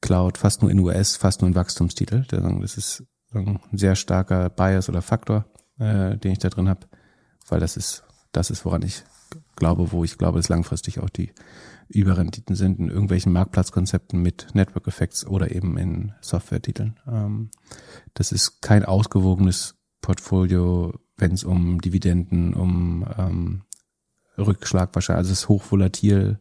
[0.00, 2.24] Cloud, fast nur in US, fast nur in Wachstumstitel.
[2.28, 5.46] Das ist ein sehr starker Bias oder Faktor,
[5.78, 6.86] äh, den ich da drin habe,
[7.48, 9.02] weil das ist, das ist, woran ich
[9.56, 11.32] glaube, wo ich glaube, dass langfristig auch die
[11.88, 16.98] Überrenditen sind in irgendwelchen Marktplatzkonzepten mit Network Effects oder eben in Software-Titeln.
[17.06, 17.50] Ähm,
[18.14, 23.62] das ist kein ausgewogenes Portfolio, wenn es um Dividenden, um ähm,
[24.36, 26.38] Rückschlag wahrscheinlich, also es ist hochvolatil.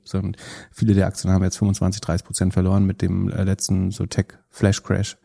[0.72, 5.18] viele der Aktien haben jetzt 25, 30 Prozent verloren mit dem äh, letzten so Tech-Flash-Crash.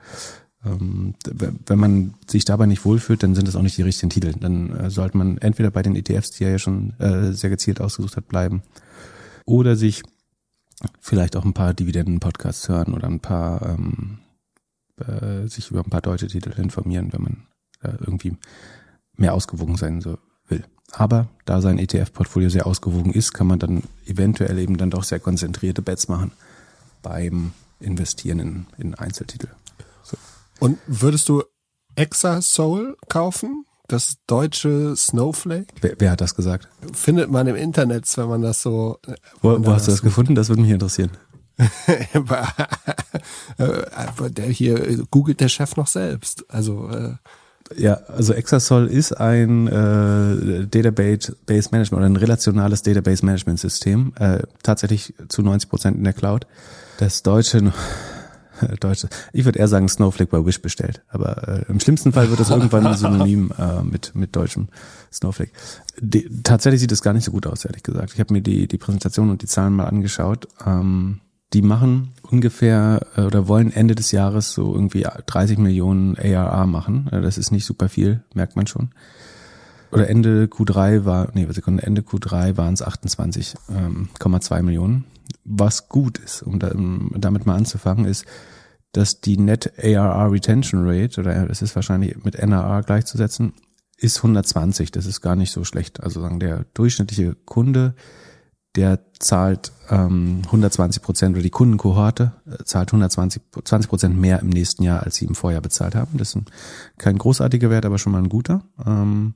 [0.66, 4.32] Ähm, wenn man sich dabei nicht wohlfühlt, dann sind das auch nicht die richtigen Titel.
[4.32, 7.80] Dann äh, sollte man entweder bei den ETFs, die er ja schon äh, sehr gezielt
[7.80, 8.62] ausgesucht hat, bleiben
[9.48, 10.02] oder sich
[11.00, 14.18] vielleicht auch ein paar Dividenden-Podcasts hören oder ein paar ähm,
[14.98, 17.46] äh, sich über ein paar deutsche Titel informieren, wenn man
[17.82, 18.36] äh, irgendwie
[19.16, 20.64] mehr ausgewogen sein so will.
[20.92, 25.18] Aber da sein ETF-Portfolio sehr ausgewogen ist, kann man dann eventuell eben dann doch sehr
[25.18, 26.30] konzentrierte Bets machen
[27.02, 29.48] beim Investieren in, in Einzeltitel.
[30.02, 30.18] So.
[30.60, 31.42] Und würdest du
[31.94, 33.64] Exasol kaufen?
[33.88, 35.68] Das deutsche Snowflake?
[35.80, 36.68] Wer, wer, hat das gesagt?
[36.92, 38.98] Findet man im Internet, wenn man das so.
[39.40, 40.34] Wo, wo hast du das gefunden?
[40.34, 41.10] Das würde mich interessieren.
[43.58, 46.44] Äh, der hier googelt der Chef noch selbst.
[46.48, 47.14] Also äh,
[47.76, 54.40] ja, also Exasol ist ein äh, Database Management oder ein relationales Database Management System, äh,
[54.62, 56.46] tatsächlich zu 90 Prozent in der Cloud.
[56.98, 57.72] Das deutsche
[58.80, 59.08] Deutsche.
[59.32, 61.02] Ich würde eher sagen Snowflake bei Wish bestellt.
[61.08, 64.68] Aber äh, im schlimmsten Fall wird das irgendwann ein Synonym äh, mit, mit deutschem
[65.12, 65.52] Snowflake.
[66.00, 68.12] Die, tatsächlich sieht es gar nicht so gut aus, ehrlich gesagt.
[68.14, 70.48] Ich habe mir die, die Präsentation und die Zahlen mal angeschaut.
[70.66, 71.20] Ähm,
[71.52, 77.08] die machen ungefähr äh, oder wollen Ende des Jahres so irgendwie 30 Millionen ARR machen.
[77.10, 78.90] Äh, das ist nicht super viel, merkt man schon.
[79.90, 85.04] Oder Ende Q3 war, nee, Sekunde, Ende Q3 waren es 28,2 ähm, Millionen.
[85.50, 88.24] Was gut ist, um, da, um damit mal anzufangen, ist,
[88.92, 93.52] dass die Net ARR Retention Rate, oder das ist wahrscheinlich mit NRR gleichzusetzen,
[93.96, 94.90] ist 120.
[94.92, 96.02] Das ist gar nicht so schlecht.
[96.02, 97.94] Also sagen, der durchschnittliche Kunde
[98.78, 104.50] der zahlt ähm, 120 Prozent oder die Kundenkohorte äh, zahlt 120 20 Prozent mehr im
[104.50, 106.16] nächsten Jahr, als sie im Vorjahr bezahlt haben.
[106.16, 106.44] Das ist ein,
[106.96, 108.62] kein großartiger Wert, aber schon mal ein guter.
[108.86, 109.34] Ähm,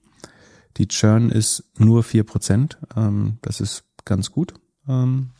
[0.77, 2.79] die Churn ist nur vier Prozent.
[2.97, 4.55] Ähm, das ist ganz gut.
[4.87, 5.31] Ähm,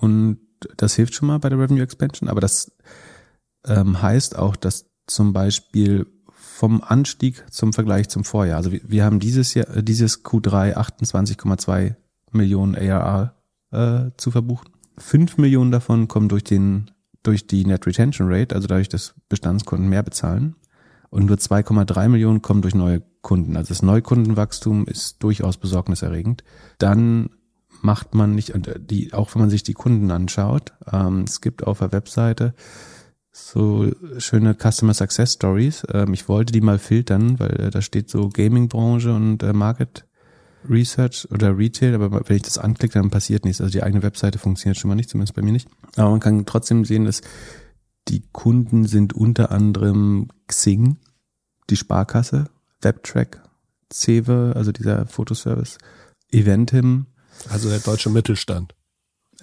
[0.00, 0.38] und
[0.76, 2.28] das hilft schon mal bei der Revenue Expansion.
[2.28, 2.72] Aber das
[3.66, 8.56] ähm, heißt auch, dass zum Beispiel vom Anstieg zum Vergleich zum Vorjahr.
[8.56, 11.94] Also wir, wir haben dieses Jahr, äh, dieses Q3 28,2
[12.32, 13.34] Millionen ARR
[13.70, 14.68] äh, zu verbuchen.
[14.98, 16.90] Fünf Millionen davon kommen durch den
[17.22, 20.54] durch die Net Retention Rate, also dadurch, dass Bestandskunden mehr bezahlen.
[21.10, 23.56] Und nur 2,3 Millionen kommen durch neue Kunden.
[23.56, 26.44] Also das Neukundenwachstum ist durchaus besorgniserregend.
[26.78, 27.30] Dann
[27.80, 31.40] macht man nicht, und äh, die, auch wenn man sich die Kunden anschaut, ähm, es
[31.40, 32.54] gibt auf der Webseite
[33.30, 35.84] so schöne Customer Success Stories.
[35.92, 40.04] Ähm, ich wollte die mal filtern, weil äh, da steht so Gaming-Branche und äh, Market
[40.68, 43.60] Research oder Retail, aber wenn ich das anklicke, dann passiert nichts.
[43.60, 45.68] Also die eigene Webseite funktioniert schon mal nicht, zumindest bei mir nicht.
[45.96, 47.22] Aber man kann trotzdem sehen, dass
[48.08, 50.96] die Kunden sind unter anderem Xing,
[51.70, 52.46] die Sparkasse,
[52.82, 53.42] Webtrack,
[53.92, 55.78] Cewe, also dieser Fotoservice,
[56.30, 57.06] Eventim.
[57.48, 58.74] Also der deutsche Mittelstand.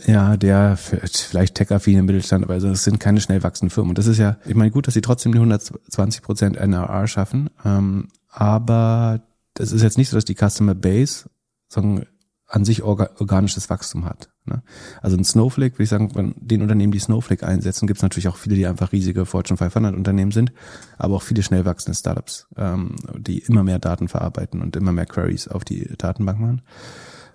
[0.05, 3.91] Ja, der vielleicht tech-affine Mittelstand, aber also es sind keine schnell wachsenden Firmen.
[3.91, 7.49] Und das ist ja, ich meine, gut, dass sie trotzdem die 120 Prozent NRR schaffen,
[7.63, 9.21] ähm, aber
[9.53, 11.29] das ist jetzt nicht so, dass die Customer Base
[11.69, 12.05] sagen,
[12.47, 14.29] an sich orga organisches Wachstum hat.
[14.45, 14.61] Ne?
[15.01, 18.27] Also ein Snowflake, würde ich sagen, von den Unternehmen, die Snowflake einsetzen, gibt es natürlich
[18.27, 20.51] auch viele, die einfach riesige Fortune 500 Unternehmen sind,
[20.97, 25.05] aber auch viele schnell wachsende Startups, ähm, die immer mehr Daten verarbeiten und immer mehr
[25.05, 26.61] Queries auf die Datenbank machen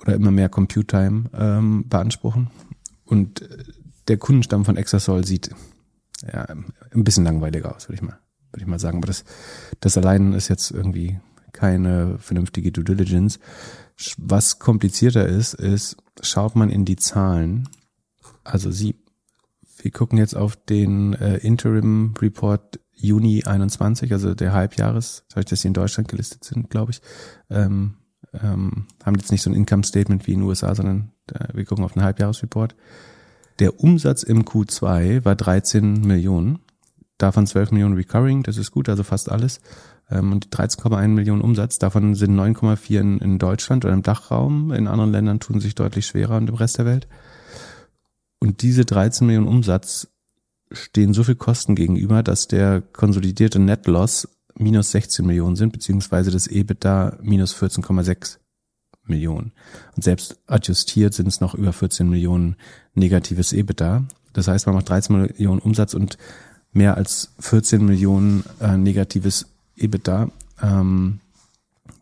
[0.01, 2.51] oder immer mehr Compute Time ähm, beanspruchen.
[3.05, 3.49] Und
[4.09, 5.51] der Kundenstamm von Exasol sieht
[6.27, 8.19] ja, ein bisschen langweiliger aus, würde ich mal,
[8.51, 8.99] würde ich mal sagen.
[8.99, 9.25] Aber das,
[9.81, 11.19] das allein ist jetzt irgendwie
[11.53, 13.39] keine vernünftige Due Diligence.
[14.19, 17.69] Was komplizierter ist, ist, schaut man in die Zahlen.
[18.45, 18.97] Also sie,
[19.79, 25.63] wir gucken jetzt auf den äh, Interim Report Juni 21, also der Halbjahres, dadurch, dass
[25.63, 27.01] sie in Deutschland gelistet sind, glaube ich,
[27.49, 27.95] ähm,
[28.33, 31.65] ähm, haben jetzt nicht so ein Income Statement wie in den USA, sondern äh, wir
[31.65, 32.75] gucken auf den Halbjahresreport.
[33.59, 36.61] Der Umsatz im Q2 war 13 Millionen,
[37.19, 39.61] davon 12 Millionen Recurring, das ist gut, also fast alles
[40.11, 41.79] ähm, und 13,1 Millionen Umsatz.
[41.79, 44.73] Davon sind 9,4 in, in Deutschland oder im Dachraum.
[44.73, 47.09] In anderen Ländern tun sich deutlich schwerer und im Rest der Welt.
[48.39, 50.09] Und diese 13 Millionen Umsatz
[50.73, 56.31] stehen so viel Kosten gegenüber, dass der konsolidierte Net Loss minus 16 Millionen sind, beziehungsweise
[56.31, 58.39] das EBITDA minus 14,6
[59.05, 59.53] Millionen.
[59.97, 62.57] Und selbst adjustiert sind es noch über 14 Millionen
[62.95, 64.05] negatives EBITDA.
[64.33, 66.17] Das heißt, man macht 13 Millionen Umsatz und
[66.73, 70.31] mehr als 14 Millionen äh, negatives EBITDA.
[70.63, 71.21] Ähm,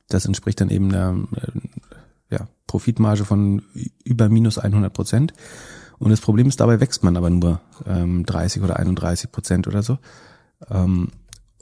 [0.09, 3.63] das entspricht dann eben der äh, ja, Profitmarge von
[4.05, 5.33] über minus 100 Prozent.
[5.99, 9.83] Und das Problem ist, dabei wächst man aber nur ähm, 30 oder 31 Prozent oder
[9.83, 9.99] so.
[10.71, 11.09] Ähm,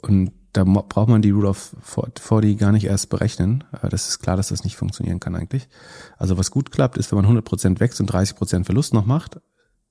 [0.01, 3.63] und da braucht man die Rule of 40 gar nicht erst berechnen.
[3.79, 5.69] Äh, das ist klar, dass das nicht funktionieren kann eigentlich.
[6.17, 9.05] Also was gut klappt, ist, wenn man 100 Prozent wächst und 30 Prozent Verlust noch
[9.05, 9.39] macht,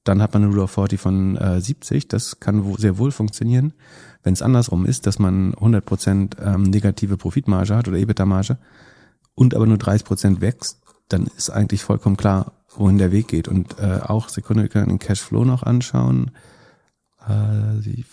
[0.02, 2.08] dann hat man eine Rule of 40 von äh, 70.
[2.08, 3.74] Das kann sehr wohl funktionieren.
[4.24, 8.58] Wenn es andersrum ist, dass man 100% ähm, negative Profitmarge hat oder EBITDA-Marge
[9.36, 13.46] und aber nur 30% wächst, dann ist eigentlich vollkommen klar, wohin der Weg geht.
[13.46, 16.32] Und äh, auch, Sekunde, wir können den Cashflow noch anschauen.
[17.20, 18.04] Äh, die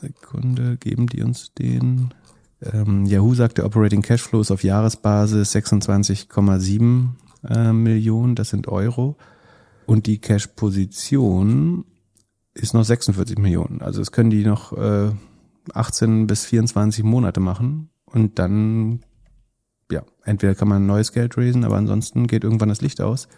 [0.00, 2.14] Sekunde, geben die uns den?
[2.62, 7.08] Ähm, Yahoo sagt, der Operating Cashflow ist auf Jahresbasis 26,7
[7.48, 9.16] äh, Millionen, das sind Euro.
[9.86, 11.84] Und die Cash-Position
[12.54, 13.82] ist noch 46 Millionen.
[13.82, 15.10] Also es können die noch äh,
[15.72, 19.00] 18 bis 24 Monate machen und dann,
[19.90, 23.28] ja, entweder kann man neues Geld raisen, aber ansonsten geht irgendwann das Licht aus.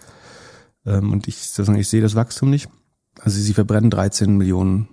[0.87, 2.71] Ähm, und ich, ich sehe das Wachstum nicht.
[3.21, 4.88] Also sie verbrennen 13 Millionen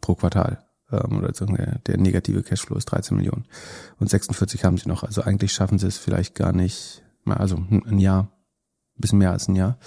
[0.00, 0.64] pro Quartal.
[0.92, 3.44] Ähm, oder der, der negative Cashflow ist 13 Millionen.
[3.98, 5.02] Und 46 haben sie noch.
[5.02, 8.28] Also eigentlich schaffen sie es vielleicht gar nicht, also ein Jahr
[9.02, 9.78] bisschen mehr als ein Jahr.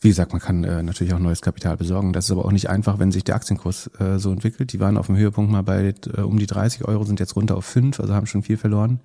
[0.00, 2.12] Wie gesagt, man kann äh, natürlich auch neues Kapital besorgen.
[2.12, 4.72] Das ist aber auch nicht einfach, wenn sich der Aktienkurs äh, so entwickelt.
[4.72, 7.56] Die waren auf dem Höhepunkt mal bei äh, um die 30 Euro, sind jetzt runter
[7.56, 9.00] auf 5, also haben schon viel verloren.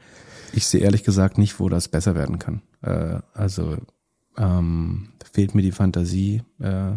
[0.52, 2.62] Ich sehe ehrlich gesagt nicht, wo das besser werden kann.
[2.82, 3.78] Äh, also
[4.38, 6.44] ähm, fehlt mir die Fantasie.
[6.60, 6.94] Äh,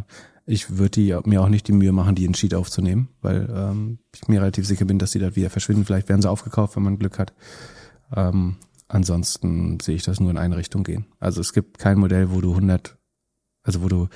[0.46, 4.28] ich würde mir auch nicht die Mühe machen, die in Sheet aufzunehmen, weil ähm, ich
[4.28, 5.84] mir relativ sicher bin, dass die da wieder verschwinden.
[5.84, 7.32] Vielleicht werden sie aufgekauft, wenn man Glück hat.
[8.14, 8.56] Ähm,
[8.88, 11.06] Ansonsten sehe ich das nur in eine Richtung gehen.
[11.18, 12.98] Also es gibt kein Modell, wo du 100,
[13.62, 14.08] also wo du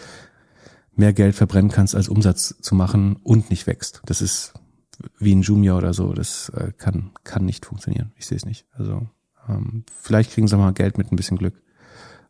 [0.94, 4.02] mehr Geld verbrennen kannst, als Umsatz zu machen und nicht wächst.
[4.04, 4.54] Das ist
[5.18, 6.12] wie ein Jumia oder so.
[6.12, 8.12] Das äh, kann, kann nicht funktionieren.
[8.16, 8.66] Ich sehe es nicht.
[8.72, 9.08] Also
[9.48, 11.62] ähm, vielleicht kriegen sie mal Geld mit ein bisschen Glück.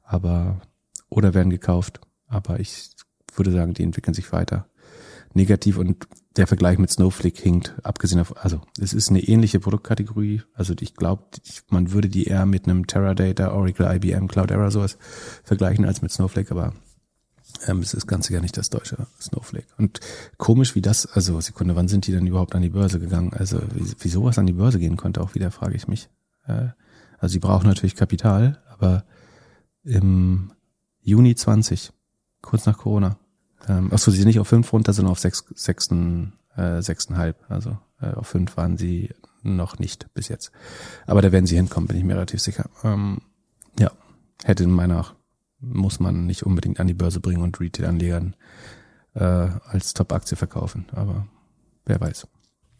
[0.03, 0.61] Aber,
[1.09, 2.01] oder werden gekauft.
[2.29, 2.91] Aber ich
[3.39, 4.69] würde sagen, die entwickeln sich weiter
[5.35, 10.43] negativ und der Vergleich mit Snowflake hinkt, abgesehen auf, also es ist eine ähnliche Produktkategorie,
[10.55, 11.25] also ich glaube,
[11.69, 14.99] man würde die eher mit einem Teradata, Oracle, IBM, Cloudera sowas
[15.43, 16.75] vergleichen als mit Snowflake, aber
[17.67, 19.67] ähm, es ist ganz sicher nicht das deutsche Snowflake.
[19.79, 20.01] Und
[20.37, 23.33] komisch wie das, also Sekunde, wann sind die denn überhaupt an die Börse gegangen?
[23.33, 26.09] Also wie, wie sowas an die Börse gehen konnte, auch wieder frage ich mich.
[26.47, 26.69] Äh,
[27.19, 29.05] also sie brauchen natürlich Kapital, aber
[29.83, 30.53] im
[31.01, 31.91] Juni 20,
[32.43, 33.19] kurz nach Corona,
[33.69, 37.37] ähm, achso, sie sind nicht auf fünf runter, sondern auf sechs, sechsten, äh, sechseinhalb.
[37.49, 39.11] Also äh, auf fünf waren sie
[39.43, 40.53] noch nicht bis jetzt.
[41.07, 42.69] Aber da werden sie hinkommen, bin ich mir relativ sicher.
[42.85, 43.19] Ähm,
[43.79, 43.91] ja,
[44.45, 45.07] hätte in meiner
[45.61, 48.37] muss man nicht unbedingt an die Börse bringen und Retail-Anlegern
[49.15, 50.87] äh, als Top-Aktie verkaufen.
[50.93, 51.27] Aber
[51.85, 52.27] wer weiß.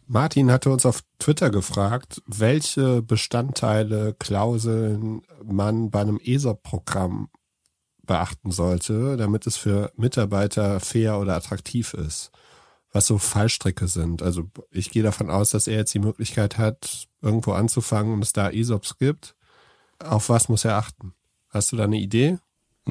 [0.07, 7.29] Martin hatte uns auf Twitter gefragt, welche Bestandteile, Klauseln man bei einem ESOP-Programm
[8.09, 12.33] beachten sollte, damit es für Mitarbeiter fair oder attraktiv ist.
[12.91, 14.23] Was so Fallstricke sind.
[14.23, 18.33] Also ich gehe davon aus, dass er jetzt die Möglichkeit hat, irgendwo anzufangen und es
[18.33, 19.37] da ESOPs gibt.
[20.03, 21.13] Auf was muss er achten?
[21.51, 22.39] Hast du da eine Idee?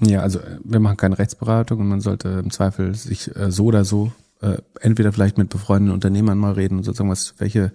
[0.01, 3.65] Ja, also äh, wir machen keine Rechtsberatung und man sollte im Zweifel sich äh, so
[3.65, 7.71] oder so äh, entweder vielleicht mit befreundeten Unternehmern mal reden und sozusagen was, welche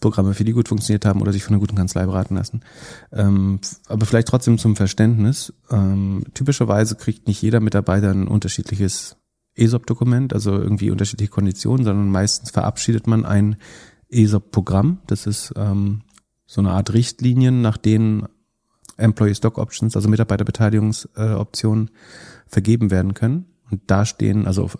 [0.00, 2.62] Programme für die gut funktioniert haben oder sich von einer guten Kanzlei beraten lassen.
[3.12, 5.52] Ähm, aber vielleicht trotzdem zum Verständnis.
[5.70, 9.16] Ähm, typischerweise kriegt nicht jeder Mitarbeiter ein unterschiedliches
[9.56, 13.56] ESOP-Dokument, also irgendwie unterschiedliche Konditionen, sondern meistens verabschiedet man ein
[14.10, 14.98] ESOP-Programm.
[15.06, 16.02] Das ist ähm,
[16.46, 18.28] so eine Art Richtlinien, nach denen
[18.96, 21.90] Employee Stock Options, also Mitarbeiterbeteiligungsoptionen, äh,
[22.46, 23.46] vergeben werden können.
[23.70, 24.70] Und da stehen, also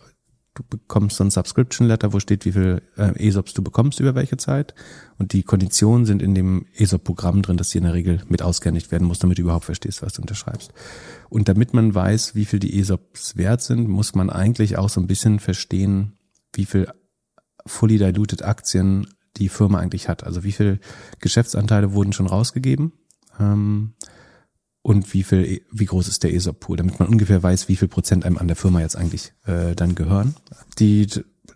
[0.56, 4.14] du bekommst so ein Subscription Letter, wo steht, wie viel äh, ESOPs du bekommst über
[4.14, 4.74] welche Zeit.
[5.18, 8.90] Und die Konditionen sind in dem ESOP-Programm drin, dass die in der Regel mit ausgehändigt
[8.90, 10.72] werden muss, damit du überhaupt verstehst, was du unterschreibst.
[11.28, 15.00] Und damit man weiß, wie viel die ESOPs wert sind, muss man eigentlich auch so
[15.00, 16.14] ein bisschen verstehen,
[16.52, 16.88] wie viel
[17.66, 20.24] fully diluted Aktien die Firma eigentlich hat.
[20.24, 20.80] Also wie viel
[21.20, 22.92] Geschäftsanteile wurden schon rausgegeben
[23.38, 23.94] ähm,
[24.86, 28.24] und wie viel, wie groß ist der ESOP-Pool, damit man ungefähr weiß, wie viel Prozent
[28.24, 30.36] einem an der Firma jetzt eigentlich äh, dann gehören.
[30.78, 31.08] Die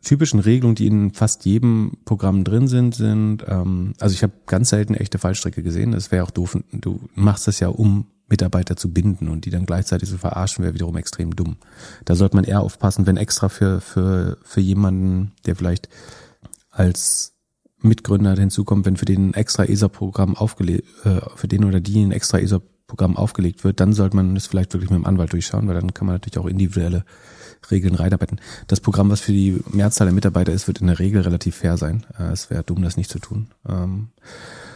[0.02, 4.70] typischen Regelungen, die in fast jedem Programm drin sind, sind, ähm, also ich habe ganz
[4.70, 5.92] selten echte Fallstrecke gesehen.
[5.92, 6.58] Das wäre auch doof.
[6.72, 10.74] Du machst das ja, um Mitarbeiter zu binden und die dann gleichzeitig zu verarschen, wäre
[10.74, 11.56] wiederum extrem dumm.
[12.06, 15.88] Da sollte man eher aufpassen, wenn extra für, für, für jemanden, der vielleicht
[16.72, 17.34] als
[17.78, 22.10] Mitgründer hinzukommt, wenn für den ein extra ESA-Programm aufgelegt, äh, für den oder die ein
[22.10, 22.40] extra
[22.90, 25.94] ESA-Programm aufgelegt wird, dann sollte man es vielleicht wirklich mit dem Anwalt durchschauen, weil dann
[25.94, 27.04] kann man natürlich auch individuelle
[27.70, 28.40] Regeln reinarbeiten.
[28.66, 31.76] Das Programm, was für die Mehrzahl der Mitarbeiter ist, wird in der Regel relativ fair
[31.76, 32.06] sein.
[32.18, 33.48] Äh, es wäre dumm, das nicht zu tun.
[33.68, 34.08] Ähm,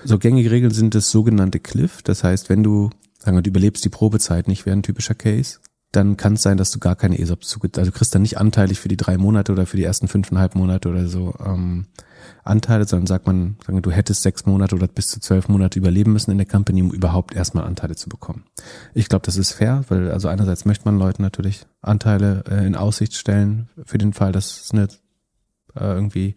[0.05, 2.03] so gängige Regeln sind das sogenannte Cliff.
[2.03, 5.61] Das heißt, wenn du, sagen wir, du überlebst die Probezeit nicht, wäre ein typischer Case,
[5.93, 7.71] dann kann es sein, dass du gar keine ESOPs zuge...
[7.77, 10.57] Also du kriegst dann nicht anteilig für die drei Monate oder für die ersten fünfeinhalb
[10.57, 11.87] Monate oder so ähm,
[12.45, 15.79] Anteile, sondern sagt man, sagen wir, du hättest sechs Monate oder bis zu zwölf Monate
[15.79, 18.45] überleben müssen in der Company, um überhaupt erstmal Anteile zu bekommen.
[18.93, 22.77] Ich glaube, das ist fair, weil also einerseits möchte man Leuten natürlich Anteile äh, in
[22.77, 24.89] Aussicht stellen für den Fall, dass es eine
[25.75, 26.35] äh, irgendwie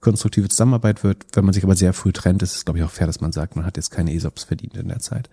[0.00, 1.24] konstruktive Zusammenarbeit wird.
[1.32, 3.32] Wenn man sich aber sehr früh trennt, ist es, glaube ich, auch fair, dass man
[3.32, 5.30] sagt, man hat jetzt keine ESOPs verdient in der Zeit.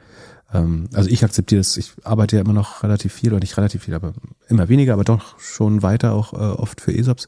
[0.54, 3.84] Ähm, also ich akzeptiere das, ich arbeite ja immer noch relativ viel, oder nicht relativ
[3.84, 4.14] viel, aber
[4.48, 7.28] immer weniger, aber doch schon weiter auch äh, oft für ESOPs.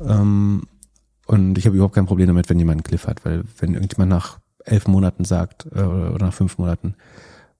[0.00, 0.62] Ähm,
[1.26, 4.10] und ich habe überhaupt kein Problem damit, wenn jemand einen Cliff hat, weil wenn irgendjemand
[4.10, 6.94] nach elf Monaten sagt äh, oder nach fünf Monaten,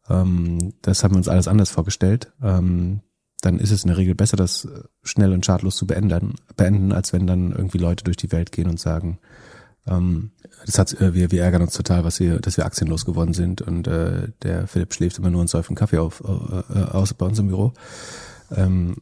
[0.08, 3.00] ähm, das haben wir uns alles anders vorgestellt, ähm,
[3.40, 4.68] dann ist es in der Regel besser, das
[5.02, 8.68] schnell und schadlos zu beenden, beenden, als wenn dann irgendwie Leute durch die Welt gehen
[8.68, 9.18] und sagen,
[9.86, 10.30] ähm,
[10.64, 13.60] das hat, äh, wir, wir ärgern uns total, was wir, dass wir aktienlos geworden sind
[13.60, 17.26] und äh, der Philipp schläft immer nur und säuft einen Kaffee auf, äh, aus bei
[17.26, 17.72] uns im Büro.
[18.50, 18.96] Ähm,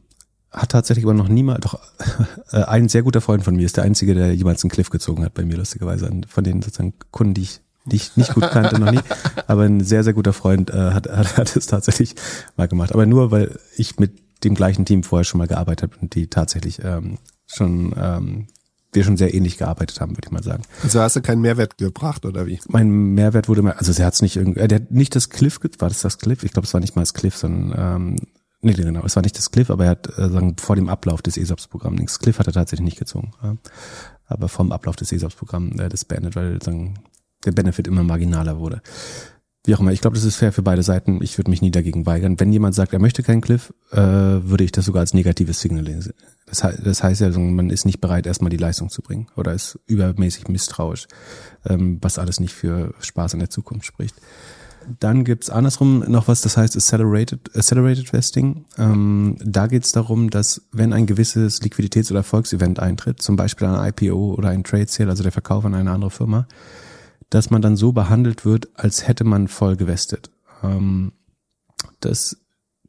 [0.53, 1.79] hat tatsächlich aber noch niemand, doch
[2.53, 5.25] äh, ein sehr guter Freund von mir ist der einzige, der jemals einen Cliff gezogen
[5.25, 6.11] hat bei mir, lustigerweise.
[6.29, 9.01] Von den sozusagen Kunden, die ich, die ich nicht gut kannte, noch nie.
[9.47, 12.15] Aber ein sehr, sehr guter Freund äh, hat, hat, hat es tatsächlich
[12.57, 12.93] mal gemacht.
[12.93, 14.13] Aber nur, weil ich mit
[14.45, 18.47] dem gleichen Team vorher schon mal gearbeitet habe und die tatsächlich ähm, schon ähm,
[18.93, 20.65] wir schon sehr ähnlich gearbeitet haben, würde ich mal sagen.
[20.83, 22.61] Also hast du keinen Mehrwert gebracht oder wie?
[22.69, 25.31] Mein Mehrwert wurde mal, also er hat es nicht irgendwie, äh, der hat nicht das
[25.31, 26.43] Cliff, war das das Cliff?
[26.43, 28.17] Ich glaube, es war nicht mal das Cliff, sondern ähm,
[28.65, 31.21] Nee, genau, es war nicht das Cliff, aber er hat äh, sagen, vor dem Ablauf
[31.21, 33.33] des ESOPs-Programms, das Cliff hat er tatsächlich nicht gezogen.
[33.43, 33.57] Ja.
[34.27, 36.95] Aber vom Ablauf des ESOPs-Programms äh, das beendet, weil sagen,
[37.45, 38.81] der Benefit immer marginaler wurde.
[39.65, 41.23] Wie auch immer, ich glaube, das ist fair für beide Seiten.
[41.23, 42.39] Ich würde mich nie dagegen weigern.
[42.39, 45.85] Wenn jemand sagt, er möchte keinen Cliff, äh, würde ich das sogar als negatives Signal
[45.85, 46.15] lesen.
[46.47, 49.79] Das, das heißt ja, man ist nicht bereit, erstmal die Leistung zu bringen oder ist
[49.87, 51.07] übermäßig misstrauisch,
[51.65, 54.17] ähm, was alles nicht für Spaß in der Zukunft spricht.
[55.01, 58.65] Dann gibt's andersrum noch was, das heißt Accelerated, Accelerated Vesting.
[58.79, 63.89] Ähm, da geht's darum, dass wenn ein gewisses Liquiditäts- oder Erfolgsevent eintritt, zum Beispiel ein
[63.89, 66.47] IPO oder ein Trade Sale, also der Verkauf an eine andere Firma,
[67.31, 70.31] dass man dann so behandelt wird, als hätte man voll gewestet.
[70.63, 71.13] Ähm,
[72.01, 72.39] das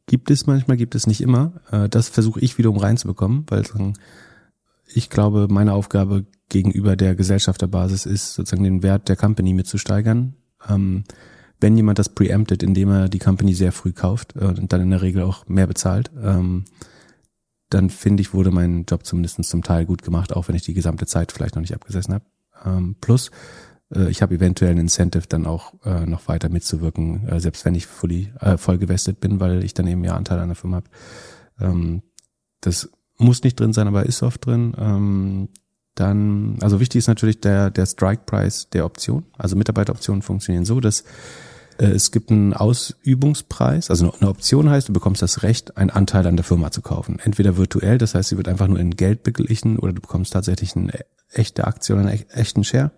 [0.06, 1.52] gibt es manchmal, gibt es nicht immer.
[1.70, 3.64] Äh, das versuche ich wiederum reinzubekommen, weil
[4.86, 10.34] ich glaube, meine Aufgabe gegenüber der Gesellschafterbasis ist, sozusagen den Wert der Company mitzusteigern.
[10.68, 11.04] Ähm,
[11.64, 14.90] wenn jemand das preempted, indem er die Company sehr früh kauft äh, und dann in
[14.90, 16.66] der Regel auch mehr bezahlt, ähm,
[17.70, 20.74] dann finde ich, wurde mein Job zumindest zum Teil gut gemacht, auch wenn ich die
[20.74, 22.24] gesamte Zeit vielleicht noch nicht abgesessen habe.
[22.66, 23.30] Ähm, plus,
[23.94, 27.74] äh, ich habe eventuell ein Incentive, dann auch äh, noch weiter mitzuwirken, äh, selbst wenn
[27.74, 30.76] ich fully, äh, voll gewestet bin, weil ich dann eben mehr Anteil an der Firma
[30.76, 30.90] habe.
[31.60, 32.02] Ähm,
[32.60, 34.74] das muss nicht drin sein, aber ist oft drin.
[34.78, 35.48] Ähm,
[35.94, 39.24] dann, also wichtig ist natürlich der, der Strike Price der Option.
[39.38, 41.04] Also Mitarbeiteroptionen funktionieren so, dass
[41.78, 46.36] es gibt einen Ausübungspreis, also eine Option heißt, du bekommst das Recht, einen Anteil an
[46.36, 47.18] der Firma zu kaufen.
[47.22, 50.76] Entweder virtuell, das heißt, sie wird einfach nur in Geld beglichen, oder du bekommst tatsächlich
[50.76, 50.92] eine
[51.32, 52.92] echte Aktie oder einen echten Share.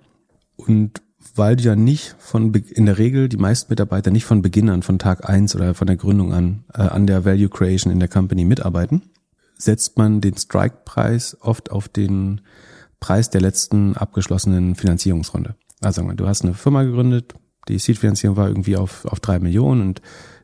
[0.57, 1.03] Und
[1.35, 4.83] weil du ja nicht von in der Regel die meisten Mitarbeiter nicht von Beginn an,
[4.83, 8.09] von Tag eins oder von der Gründung an, äh, an der Value Creation in der
[8.09, 9.03] Company mitarbeiten,
[9.59, 12.43] setzt man den Strike-Preis oft auf den
[13.01, 15.57] Preis der letzten abgeschlossenen Finanzierungsrunde.
[15.81, 17.35] Also du hast eine Firma gegründet,
[17.69, 20.03] die Seed-Finanzierung war irgendwie auf, auf drei Millionen und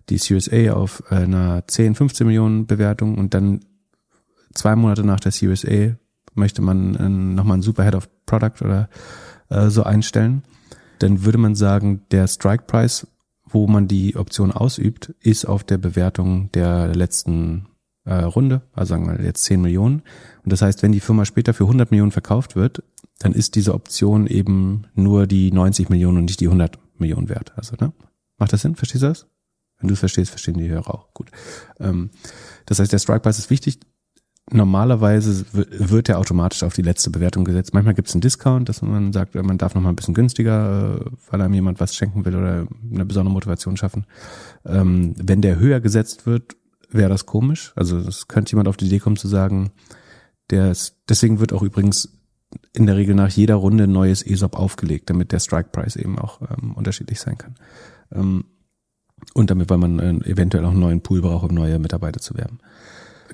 [0.09, 3.61] die Series A auf einer 10, 15 Millionen Bewertung und dann
[4.55, 5.97] zwei Monate nach der Series A
[6.35, 8.89] möchte man äh, nochmal einen Super Head of Product oder
[9.49, 10.43] äh, so einstellen,
[10.99, 13.07] dann würde man sagen, der Strike Price,
[13.45, 17.67] wo man die Option ausübt, ist auf der Bewertung der letzten
[18.05, 20.03] äh, Runde, also sagen wir jetzt 10 Millionen.
[20.43, 22.83] Und das heißt, wenn die Firma später für 100 Millionen verkauft wird,
[23.19, 27.53] dann ist diese Option eben nur die 90 Millionen und nicht die 100 Millionen wert.
[27.57, 27.93] Also, ne?
[28.39, 28.75] Macht das Sinn?
[28.75, 29.27] Verstehst du das?
[29.79, 31.13] Wenn du es verstehst, verstehen die Hörer auch.
[31.13, 31.31] Gut.
[31.81, 32.11] Ähm,
[32.67, 33.81] das heißt, der Strike Price ist wichtig.
[34.51, 37.75] Normalerweise wird er automatisch auf die letzte Bewertung gesetzt.
[37.75, 41.01] Manchmal gibt es einen Discount, dass man sagt, man darf noch mal ein bisschen günstiger,
[41.01, 44.07] äh, weil einem jemand was schenken will oder eine besondere Motivation schaffen.
[44.65, 46.57] Ähm, wenn der höher gesetzt wird,
[46.91, 47.73] wäre das komisch.
[47.77, 49.71] Also es könnte jemand auf die Idee kommen zu sagen,
[50.51, 52.22] der ist, deswegen wird auch übrigens
[52.73, 56.19] in der Regel nach jeder Runde ein neues ESOP aufgelegt, damit der Strike Price eben
[56.19, 57.55] auch ähm, unterschiedlich sein kann.
[58.13, 58.45] Ähm,
[59.35, 62.35] und damit, weil man äh, eventuell auch einen neuen Pool braucht, um neue Mitarbeiter zu
[62.37, 62.59] werben.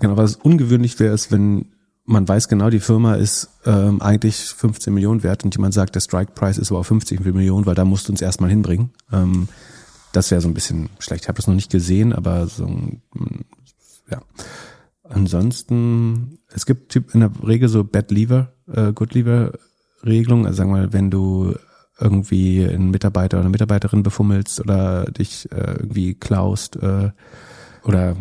[0.00, 1.66] Genau, was ungewöhnlich wäre, ist, wenn
[2.04, 6.00] man weiß genau, die Firma ist ähm, eigentlich 15 Millionen wert und jemand sagt, der
[6.00, 8.90] Strike Price ist aber 50 Millionen, weil da musst du uns erstmal hinbringen.
[9.12, 9.48] Ähm,
[10.12, 11.24] das wäre so ein bisschen schlecht.
[11.24, 12.66] Ich habe das noch nicht gesehen, aber so
[14.10, 14.22] ja.
[15.02, 19.52] Ansonsten, es gibt in der Regel so Bad Lever, äh, Good Lever
[20.04, 20.46] Regelung.
[20.46, 21.54] Also sagen wir mal, wenn du
[22.00, 27.10] irgendwie einen Mitarbeiter oder eine Mitarbeiterin befummelst oder dich äh, irgendwie klaust äh,
[27.84, 28.16] oder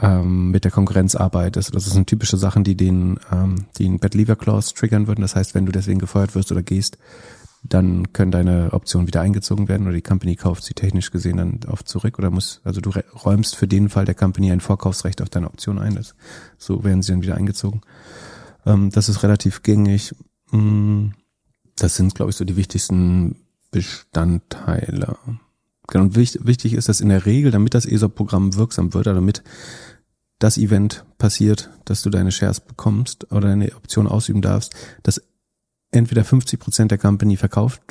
[0.00, 1.74] ähm, mit der Konkurrenz arbeitest.
[1.74, 5.20] Das sind typische Sachen, die den, ähm, die einen Bad Lever Clause triggern würden.
[5.20, 6.98] Das heißt, wenn du deswegen gefeuert wirst oder gehst,
[7.62, 11.60] dann können deine Optionen wieder eingezogen werden oder die Company kauft sie technisch gesehen dann
[11.68, 12.90] oft zurück oder muss, also du
[13.24, 15.94] räumst für den Fall der Company ein Vorkaufsrecht auf deine Option ein.
[15.94, 16.14] Das,
[16.56, 17.82] so werden sie dann wieder eingezogen.
[18.64, 20.14] Ähm, das ist relativ gängig.
[20.50, 21.08] Mm,
[21.76, 23.36] das sind, glaube ich, so die wichtigsten
[23.70, 25.16] Bestandteile.
[25.86, 29.20] Genau, und wichtig, wichtig ist, dass in der Regel, damit das ESOP-Programm wirksam wird, also
[29.20, 29.42] damit
[30.38, 35.22] das Event passiert, dass du deine Shares bekommst oder deine Option ausüben darfst, dass
[35.90, 37.82] entweder 50 Prozent der Company verkauft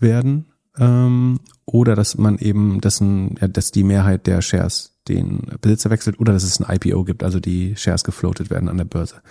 [0.00, 0.46] werden
[0.78, 6.20] ähm, oder dass man eben dessen, ja, dass die Mehrheit der Shares den Besitzer wechselt
[6.20, 9.22] oder dass es ein IPO gibt, also die Shares gefloatet werden an der Börse.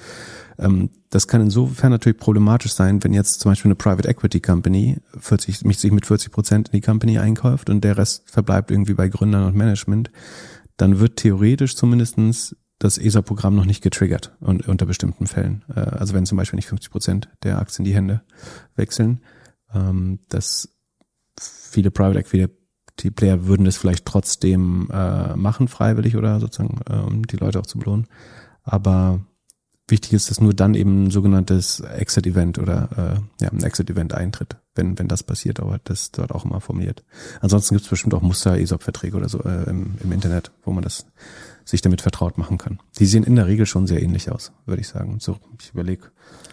[0.57, 4.97] Ähm, das kann insofern natürlich problematisch sein, wenn jetzt zum Beispiel eine Private Equity Company
[5.19, 8.95] 40, mich sich mit 40 Prozent in die Company einkauft und der Rest verbleibt irgendwie
[8.95, 10.11] bei Gründern und Management,
[10.77, 15.63] dann wird theoretisch zumindestens das ESA-Programm noch nicht getriggert und unter bestimmten Fällen.
[15.73, 18.21] Äh, also wenn zum Beispiel nicht 50 Prozent der Aktien die Hände
[18.75, 19.21] wechseln,
[19.73, 20.69] ähm, dass
[21.39, 27.25] viele Private Equity Player würden das vielleicht trotzdem äh, machen, freiwillig oder sozusagen, äh, um
[27.25, 28.07] die Leute auch zu belohnen.
[28.63, 29.21] Aber
[29.87, 34.57] wichtig ist, dass nur dann eben ein sogenanntes Exit-Event oder äh, ja, ein Exit-Event eintritt,
[34.75, 37.03] wenn, wenn das passiert, aber das dort auch immer formuliert.
[37.39, 41.05] Ansonsten gibt es bestimmt auch Muster-ESOP-Verträge oder so äh, im, im Internet, wo man das
[41.67, 42.79] sich damit vertraut machen kann.
[42.97, 45.17] Die sehen in der Regel schon sehr ähnlich aus, würde ich sagen.
[45.19, 46.03] So, ich überlege.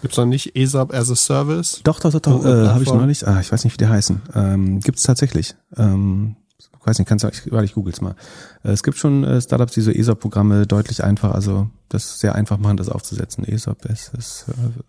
[0.03, 1.81] Gibt's noch nicht ESOP as a Service?
[1.85, 3.27] Doch, doch, doch, doch äh, habe ich noch nicht.
[3.27, 4.23] Ah, ich weiß nicht, wie die heißen.
[4.35, 5.55] Ähm, Gibt tatsächlich.
[5.77, 8.17] Ähm, ich weiß nicht, kannst du, ich, weil ich google's mal.
[8.65, 12.59] Äh, es gibt schon äh, Startups, die so ESOP-Programme deutlich einfach, also das sehr einfach
[12.59, 13.45] machen, das aufzusetzen.
[13.45, 14.83] ESOP ist, ist äh,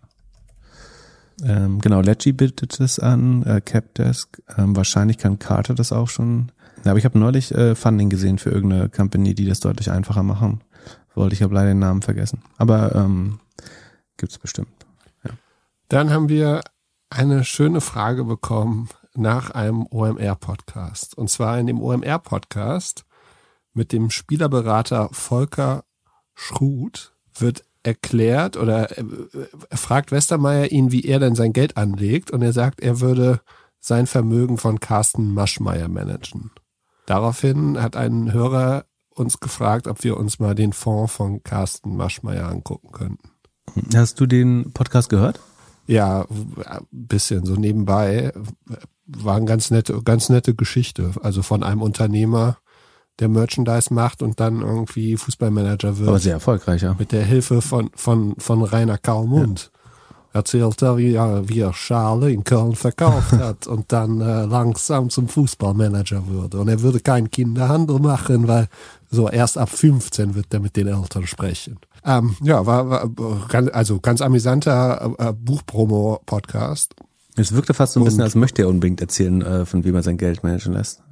[1.44, 6.50] ähm, genau, Ledgy bietet das an, äh, Capdesk, ähm, wahrscheinlich kann Carter das auch schon
[6.86, 10.22] ja, aber ich habe neulich äh, Funding gesehen für irgendeine Company, die das deutlich einfacher
[10.22, 10.62] machen.
[11.16, 12.42] Wollte ich habe leider den Namen vergessen.
[12.58, 13.40] Aber ähm,
[14.16, 14.68] gibt's bestimmt.
[15.24, 15.32] Ja.
[15.88, 16.60] Dann haben wir
[17.10, 21.18] eine schöne Frage bekommen nach einem OMR-Podcast.
[21.18, 23.04] Und zwar in dem OMR-Podcast
[23.74, 25.82] mit dem Spielerberater Volker
[26.34, 29.04] Schruth wird erklärt oder äh,
[29.70, 32.30] er fragt Westermeier ihn, wie er denn sein Geld anlegt.
[32.30, 33.40] Und er sagt, er würde
[33.80, 36.52] sein Vermögen von Carsten Maschmeyer managen.
[37.06, 42.48] Daraufhin hat ein Hörer uns gefragt, ob wir uns mal den Fonds von Carsten Maschmeyer
[42.48, 43.30] angucken könnten.
[43.94, 45.40] Hast du den Podcast gehört?
[45.86, 46.26] Ja,
[46.64, 48.32] ein bisschen so nebenbei.
[49.06, 51.12] War eine ganz nette, ganz nette Geschichte.
[51.22, 52.58] Also von einem Unternehmer,
[53.18, 56.08] der Merchandise macht und dann irgendwie Fußballmanager wird.
[56.08, 56.96] Aber sehr erfolgreich, ja.
[56.98, 59.70] Mit der Hilfe von, von, von Rainer Kaumund.
[60.36, 65.08] Erzählt er, wie, ja, wie er Schale in Köln verkauft hat und dann äh, langsam
[65.08, 66.58] zum Fußballmanager wurde.
[66.58, 68.68] Und er würde keinen Kinderhandel machen, weil
[69.10, 71.78] so erst ab 15 wird er mit den Eltern sprechen.
[72.04, 73.08] Ähm, ja, war, war
[73.48, 76.94] ganz, also ganz amüsanter äh, Buchpromo-Podcast.
[77.36, 80.02] Es wirkte fast so ein bisschen, als möchte er unbedingt erzählen, äh, von wie man
[80.02, 81.02] sein Geld managen lässt.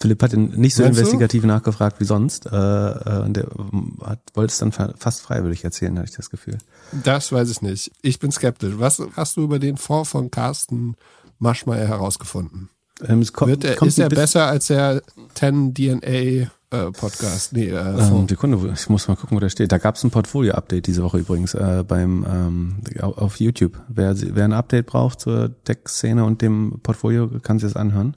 [0.00, 1.02] Philipp hat ihn nicht so Meinst du?
[1.02, 2.46] investigativ nachgefragt wie sonst.
[2.46, 6.16] Äh, äh, und der ähm, hat, wollte es dann fa- fast freiwillig erzählen, hatte ich
[6.16, 6.58] das Gefühl.
[7.04, 7.90] Das weiß ich nicht.
[8.02, 8.74] Ich bin skeptisch.
[8.76, 10.96] Was hast du über den Fonds von Carsten
[11.38, 12.68] Maschmeyer herausgefunden?
[13.06, 15.02] Ähm, es kommt, Wird er, ist er besser als der
[15.34, 16.46] 10 DNA äh,
[16.92, 17.52] Podcast?
[17.52, 18.26] Nee, äh, Ähm.
[18.28, 19.70] Sekunde, ich muss mal gucken, wo der steht.
[19.72, 23.78] Da gab es ein Portfolio-Update diese Woche übrigens äh, beim ähm, au- auf YouTube.
[23.88, 28.16] Wer, wer ein Update braucht zur Tech-Szene und dem Portfolio, kann sich das anhören.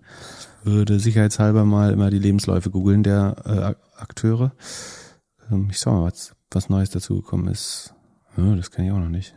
[0.71, 4.51] Würde sicherheitshalber mal immer die Lebensläufe googeln der äh, Ak- Akteure.
[5.51, 7.93] Ähm, ich schau mal, was, was Neues dazu gekommen ist.
[8.37, 9.35] Ja, das kenne ich auch noch nicht.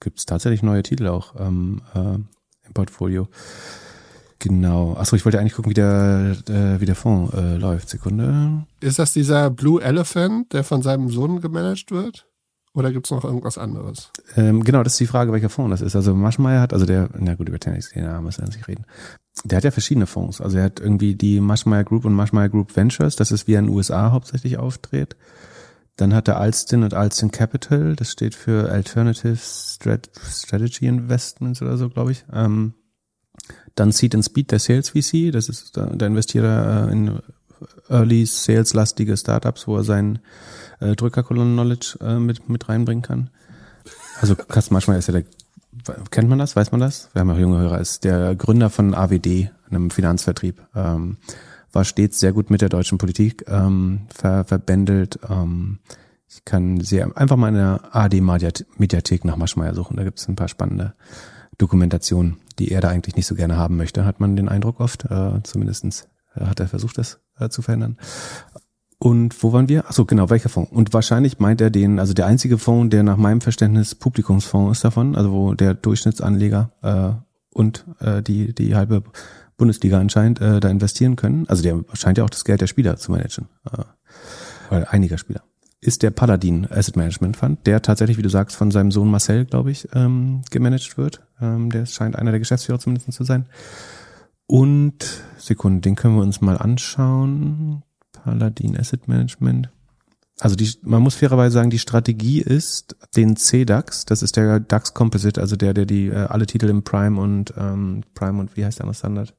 [0.00, 3.28] Gibt es tatsächlich neue Titel auch ähm, äh, im Portfolio.
[4.38, 4.94] Genau.
[4.94, 7.88] Achso, ich wollte eigentlich gucken, wie der, äh, wie der Fonds äh, läuft.
[7.88, 8.64] Sekunde.
[8.80, 12.26] Ist das dieser Blue Elephant, der von seinem Sohn gemanagt wird?
[12.74, 14.10] Oder gibt's noch irgendwas anderes?
[14.36, 15.96] Ähm, genau, das ist die Frage, welcher Fonds das ist.
[15.96, 18.84] Also Maschmeyer hat, also der, na gut, über Tennis, den müssen wir nicht reden.
[19.44, 20.40] Der hat ja verschiedene Fonds.
[20.40, 23.60] Also er hat irgendwie die Maschmeyer Group und Maschmeyer Group Ventures, das ist wie er
[23.60, 25.16] in den USA hauptsächlich auftritt.
[25.96, 31.76] Dann hat er Alston und Alston Capital, das steht für Alternative Strat Strategy Investments oder
[31.76, 32.24] so, glaube ich.
[32.32, 32.74] Ähm,
[33.74, 37.20] dann Seed and Speed, der Sales VC, das ist, da, da investiert er äh, in
[37.88, 40.20] Early Sales-lastige Startups, wo er sein
[40.80, 43.30] äh, Drückerkolonnen-Knowledge äh, mit, mit reinbringen kann.
[44.20, 45.24] Also Carsten Maschmeyer ist ja der,
[46.10, 47.10] kennt man das, weiß man das?
[47.12, 50.60] Wir haben auch junge Hörer, ist der Gründer von AWD, einem Finanzvertrieb.
[50.74, 51.18] Ähm,
[51.72, 55.18] war stets sehr gut mit der deutschen Politik ähm, ver, verbändelt.
[55.28, 55.80] Ähm,
[56.28, 60.36] ich kann sehr einfach mal in der AD-Mediathek nach Maschmeyer suchen, da gibt es ein
[60.36, 60.94] paar spannende
[61.58, 65.04] Dokumentationen, die er da eigentlich nicht so gerne haben möchte, hat man den Eindruck oft.
[65.04, 67.98] Äh, zumindestens äh, hat er versucht, das äh, zu verändern.
[69.04, 69.84] Und wo waren wir?
[69.86, 70.72] Ach so, genau, welcher Fonds?
[70.72, 74.82] Und wahrscheinlich meint er den, also der einzige Fonds, der nach meinem Verständnis Publikumsfonds ist
[74.82, 77.10] davon, also wo der Durchschnittsanleger äh,
[77.52, 79.02] und äh, die die halbe
[79.58, 81.46] Bundesliga anscheinend äh, da investieren können.
[81.48, 83.82] Also der scheint ja auch das Geld der Spieler zu managen, äh,
[84.74, 85.42] oder einiger Spieler.
[85.82, 89.44] Ist der Paladin Asset Management Fund, der tatsächlich, wie du sagst, von seinem Sohn Marcel,
[89.44, 91.20] glaube ich, ähm, gemanagt wird.
[91.42, 93.50] Ähm, der scheint einer der Geschäftsführer zumindest zu sein.
[94.46, 97.82] Und Sekunde, den können wir uns mal anschauen.
[98.24, 99.68] Paladin Asset Management.
[100.40, 104.92] Also die, man muss fairerweise sagen, die Strategie ist, den CDAX, das ist der DAX
[104.92, 108.64] Composite, also der, der die äh, alle Titel im Prime und ähm, Prime und wie
[108.64, 109.34] heißt der andere Standard?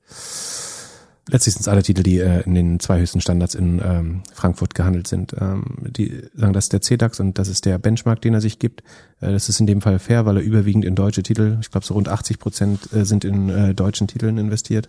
[1.28, 4.76] Letztlich sind es alle Titel, die äh, in den zwei höchsten Standards in ähm, Frankfurt
[4.76, 5.36] gehandelt sind.
[5.38, 8.60] Ähm, die sagen, das ist der CDAX und das ist der Benchmark, den er sich
[8.60, 8.82] gibt.
[9.20, 11.86] Äh, das ist in dem Fall fair, weil er überwiegend in deutsche Titel, ich glaube
[11.86, 14.88] so rund 80 Prozent äh, sind in äh, deutschen Titeln investiert.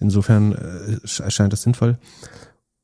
[0.00, 1.98] Insofern äh, erscheint das sinnvoll.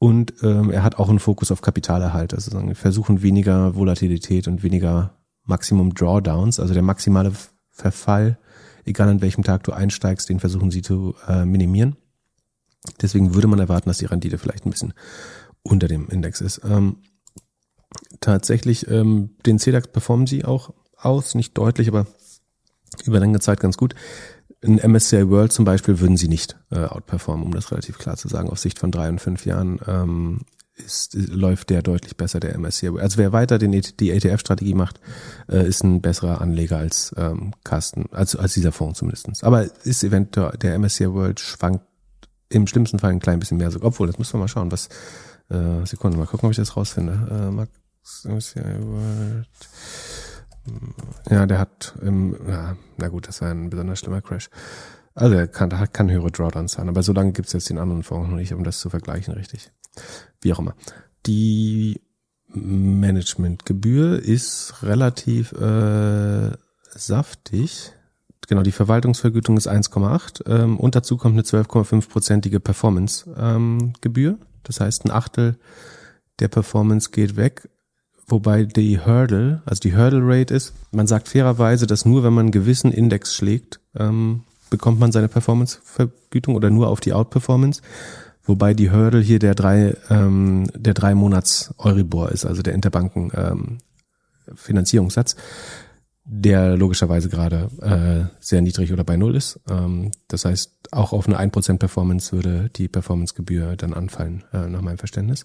[0.03, 2.32] Und ähm, er hat auch einen Fokus auf Kapitalerhalt.
[2.32, 7.32] Also sagen, versuchen weniger Volatilität und weniger Maximum Drawdowns, also der maximale
[7.70, 8.38] Verfall,
[8.86, 11.96] egal an welchem Tag du einsteigst, den versuchen sie zu äh, minimieren.
[13.03, 14.94] Deswegen würde man erwarten, dass die Rendite vielleicht ein bisschen
[15.62, 16.62] unter dem Index ist.
[16.64, 16.96] Ähm,
[18.20, 22.07] tatsächlich, ähm, den CDAX performen sie auch aus, nicht deutlich, aber
[23.05, 23.94] über lange Zeit ganz gut.
[24.63, 28.29] In MSCI World zum Beispiel würden sie nicht äh, outperformen, um das relativ klar zu
[28.29, 28.51] sagen.
[28.51, 30.41] Auf Sicht von drei und fünf Jahren ähm,
[30.77, 33.03] ist, läuft der deutlich besser, der MSCI World.
[33.03, 35.01] Also wer weiter den, E die ETF-Strategie macht,
[35.49, 39.43] äh, ist ein besserer Anleger als ähm, Carsten, als, als dieser Fonds zumindestens.
[39.43, 41.85] Aber ist eventuell, der MSCI World schwankt
[42.51, 43.71] im schlimmsten Fall ein klein bisschen mehr.
[43.81, 44.89] Obwohl, das müssen wir mal schauen, was,
[45.49, 47.29] äh, Sekunde, mal gucken, ob ich das rausfinde.
[47.31, 47.71] Äh, Max
[48.25, 49.49] MSCI World.
[51.29, 54.51] Ja, der hat, ähm, ja, na gut, das war ein besonders schlimmer Crash.
[55.15, 58.03] Also er kann, hat, kann höhere Drawdowns sein, aber so lange gibt's jetzt den anderen
[58.03, 59.71] Fonds noch nicht, um das zu vergleichen, richtig.
[60.41, 60.75] Wie auch immer.
[61.27, 62.01] Die
[62.49, 66.51] Managementgebühr ist relativ äh,
[66.91, 67.93] saftig.
[68.49, 74.39] Genau, die Verwaltungsvergütung ist 1,8 ähm, und dazu kommt eine 12,5-prozentige Performance-Gebühr.
[74.65, 75.59] das heißt, ein Achtel
[76.41, 77.69] der Performance geht weg,
[78.31, 82.47] wobei die Hurdle, also die Hurdle Rate ist, man sagt fairerweise, dass nur wenn man
[82.47, 87.83] einen gewissen Index schlägt, ähm, bekommt man seine Performance-Vergütung oder nur auf die Outperformance.
[88.45, 93.31] Wobei die Hurdle hier der drei, ähm, der drei Monats Euribor ist, also der Interbanken
[93.35, 93.78] ähm,
[94.55, 95.37] Finanzierungssatz,
[96.24, 99.61] der logischerweise gerade äh, sehr niedrig oder bei null ist.
[99.68, 104.81] Ähm, das heißt, auch auf eine 1% Performance würde die Performancegebühr dann anfallen, äh, nach
[104.81, 105.45] meinem Verständnis.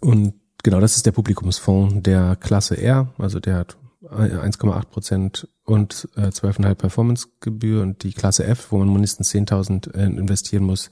[0.00, 0.34] Und
[0.64, 6.26] genau, das ist der Publikumsfonds der Klasse R, also der hat 1,8 Prozent und äh,
[6.26, 10.90] 12,5 Performancegebühr und die Klasse F, wo man mindestens 10.000 äh, investieren muss,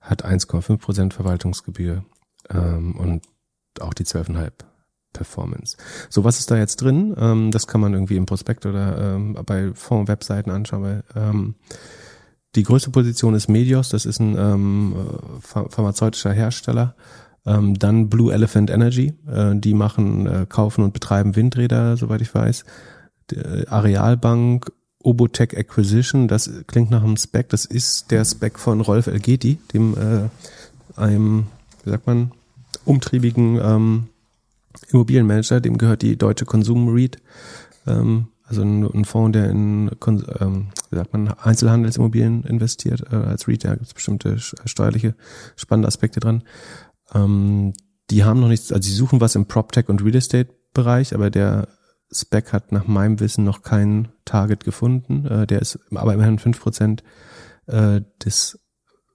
[0.00, 2.04] hat 1,5 Prozent Verwaltungsgebühr
[2.50, 3.22] ähm, und
[3.80, 4.50] auch die 12,5
[5.12, 5.76] Performance.
[6.08, 7.14] So, was ist da jetzt drin?
[7.18, 10.82] Ähm, das kann man irgendwie im Prospekt oder ähm, bei Fonds-Webseiten anschauen.
[10.82, 11.54] Weil, ähm,
[12.56, 14.94] die größte Position ist Medios, das ist ein ähm,
[15.40, 16.96] pharmazeutischer Hersteller.
[17.46, 22.34] Ähm, dann Blue Elephant Energy, äh, die machen, äh, kaufen und betreiben Windräder, soweit ich
[22.34, 22.64] weiß.
[23.30, 24.70] Die, äh, Arealbank,
[25.02, 29.94] Obotech Acquisition, das klingt nach einem Spec, das ist der Spec von Rolf Elgeti, dem
[29.94, 31.46] äh, einem,
[31.84, 32.32] wie sagt man,
[32.84, 34.08] umtriebigen ähm,
[34.90, 37.16] Immobilienmanager, dem gehört die Deutsche Konsum REIT,
[37.86, 39.90] ähm, also ein, ein Fonds, der in
[40.40, 45.14] ähm, wie sagt man, Einzelhandelsimmobilien investiert äh, als REIT, da gibt es bestimmte steuerliche
[45.56, 46.42] spannende Aspekte dran.
[47.14, 47.72] Ähm,
[48.10, 51.30] die haben noch nichts, also sie suchen was im PropTech und Real Estate Bereich, aber
[51.30, 51.68] der
[52.12, 55.26] Spec hat nach meinem Wissen noch kein Target gefunden.
[55.26, 57.02] Äh, der ist aber immerhin fünf Prozent
[57.66, 58.58] äh, des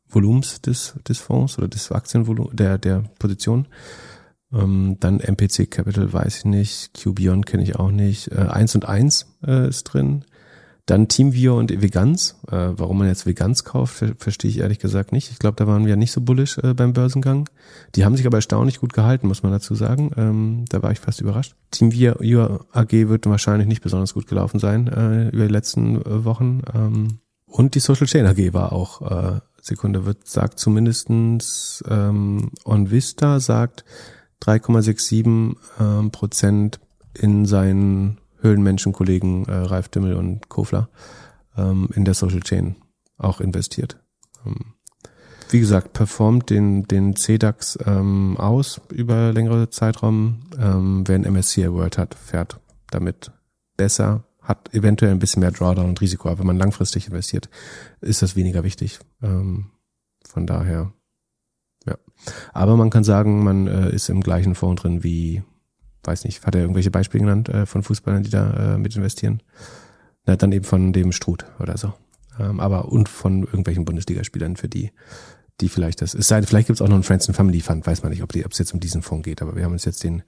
[0.07, 3.67] Volumens des, des Fonds oder des Aktienvolumens, der, der Position.
[4.53, 8.31] Ähm, dann MPC Capital weiß ich nicht, QBeyond kenne ich auch nicht.
[8.31, 10.25] Äh, 1 und 1 äh, ist drin.
[10.85, 12.35] Dann TeamViewer und Veganz.
[12.47, 15.31] Äh, warum man jetzt Veganz kauft, ver verstehe ich ehrlich gesagt nicht.
[15.31, 17.49] Ich glaube, da waren wir nicht so bullish äh, beim Börsengang.
[17.95, 20.11] Die haben sich aber erstaunlich gut gehalten, muss man dazu sagen.
[20.15, 21.55] Ähm, da war ich fast überrascht.
[21.71, 26.61] TeamViewer AG wird wahrscheinlich nicht besonders gut gelaufen sein äh, über die letzten äh, Wochen.
[26.73, 33.39] Ähm, und die Social Chain AG war auch, äh, Sekunde, wird, sagt zumindestens ähm, OnVista
[33.39, 33.83] sagt
[34.43, 36.79] 3,67 ähm, Prozent
[37.13, 40.89] in seinen Höhlenmenschenkollegen äh, Ralf Dimmel und Kofler
[41.57, 42.75] ähm, in der Social Chain
[43.17, 43.97] auch investiert.
[44.45, 44.75] Ähm,
[45.49, 50.41] wie gesagt, performt den, den CDAX ähm, aus über längere Zeitraum.
[50.59, 53.31] Ähm, wer ein MSCI World hat, fährt damit
[53.77, 57.49] besser, hat eventuell ein bisschen mehr Drawdown und Risiko, aber wenn man langfristig investiert,
[58.01, 58.99] ist das weniger wichtig.
[59.21, 59.71] Ähm,
[60.27, 60.93] von daher,
[61.85, 61.95] ja.
[62.53, 65.43] Aber man kann sagen, man äh, ist im gleichen Fonds drin wie
[66.05, 69.41] weiß nicht, hat er irgendwelche Beispiele genannt äh, von Fußballern, die da äh, mit investieren?
[70.25, 71.93] Na, dann eben von dem Struth oder so.
[72.39, 74.91] Ähm, aber und von irgendwelchen Bundesligaspielern, für die,
[75.61, 77.61] die vielleicht das, es sei denn, vielleicht gibt es auch noch einen Friends and Family
[77.61, 79.85] Fund, weiß man nicht, ob es jetzt um diesen Fonds geht, aber wir haben uns
[79.85, 80.23] jetzt den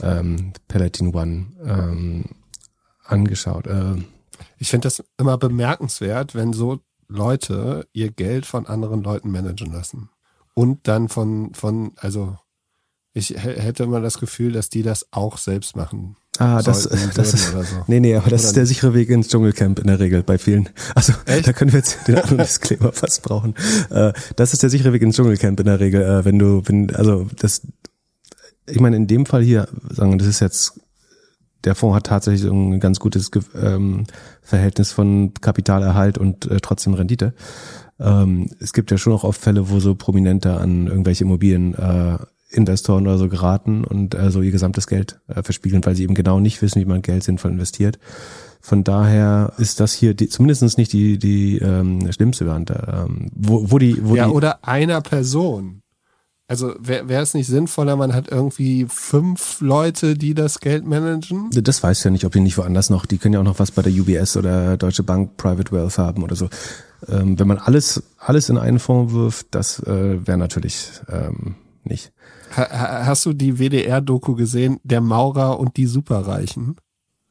[0.00, 2.24] ähm, Palatine One ähm,
[3.04, 3.66] angeschaut.
[3.66, 3.96] Äh,
[4.58, 10.10] ich finde das immer bemerkenswert, wenn so Leute ihr Geld von anderen Leuten managen lassen.
[10.54, 12.36] Und dann von, von, also
[13.14, 16.16] ich hätte immer das Gefühl, dass die das auch selbst machen.
[16.38, 17.58] Ah, das, das ist, so.
[17.88, 20.38] nee, nee, aber das oder ist der sichere Weg ins Dschungelcamp in der Regel bei
[20.38, 20.68] vielen.
[20.94, 21.48] Also, Echt?
[21.48, 23.54] da können wir jetzt den anderen Disclaimer fast brauchen.
[23.90, 26.94] Äh, das ist der sichere Weg ins Dschungelcamp in der Regel, äh, wenn du, wenn,
[26.94, 27.62] also, das,
[28.66, 30.80] ich meine, in dem Fall hier, sagen, das ist jetzt,
[31.64, 34.04] der Fonds hat tatsächlich so ein ganz gutes ähm,
[34.40, 37.34] Verhältnis von Kapitalerhalt und äh, trotzdem Rendite.
[37.98, 42.18] Ähm, es gibt ja schon auch oft Fälle, wo so Prominente an irgendwelche Immobilien äh,
[42.50, 46.14] Investoren oder so geraten und äh, so ihr gesamtes Geld äh, verspiegeln, weil sie eben
[46.14, 47.98] genau nicht wissen, wie man Geld sinnvoll investiert.
[48.60, 53.06] Von daher ist das hier die, zumindest nicht die, die ähm, schlimmste Variante.
[53.06, 55.82] Ähm, wo, wo die, wo ja, die, oder einer Person.
[56.50, 61.50] Also wäre wär es nicht sinnvoller, man hat irgendwie fünf Leute, die das Geld managen?
[61.52, 63.70] Das weiß ja nicht, ob die nicht woanders noch, die können ja auch noch was
[63.70, 66.48] bei der UBS oder Deutsche Bank Private Wealth haben oder so.
[67.06, 71.54] Ähm, wenn man alles, alles in einen Fonds wirft, das äh, wäre natürlich ähm,
[71.88, 72.12] nicht.
[72.56, 76.76] Ha, hast du die WDR-Doku gesehen, Der Maurer und die Superreichen?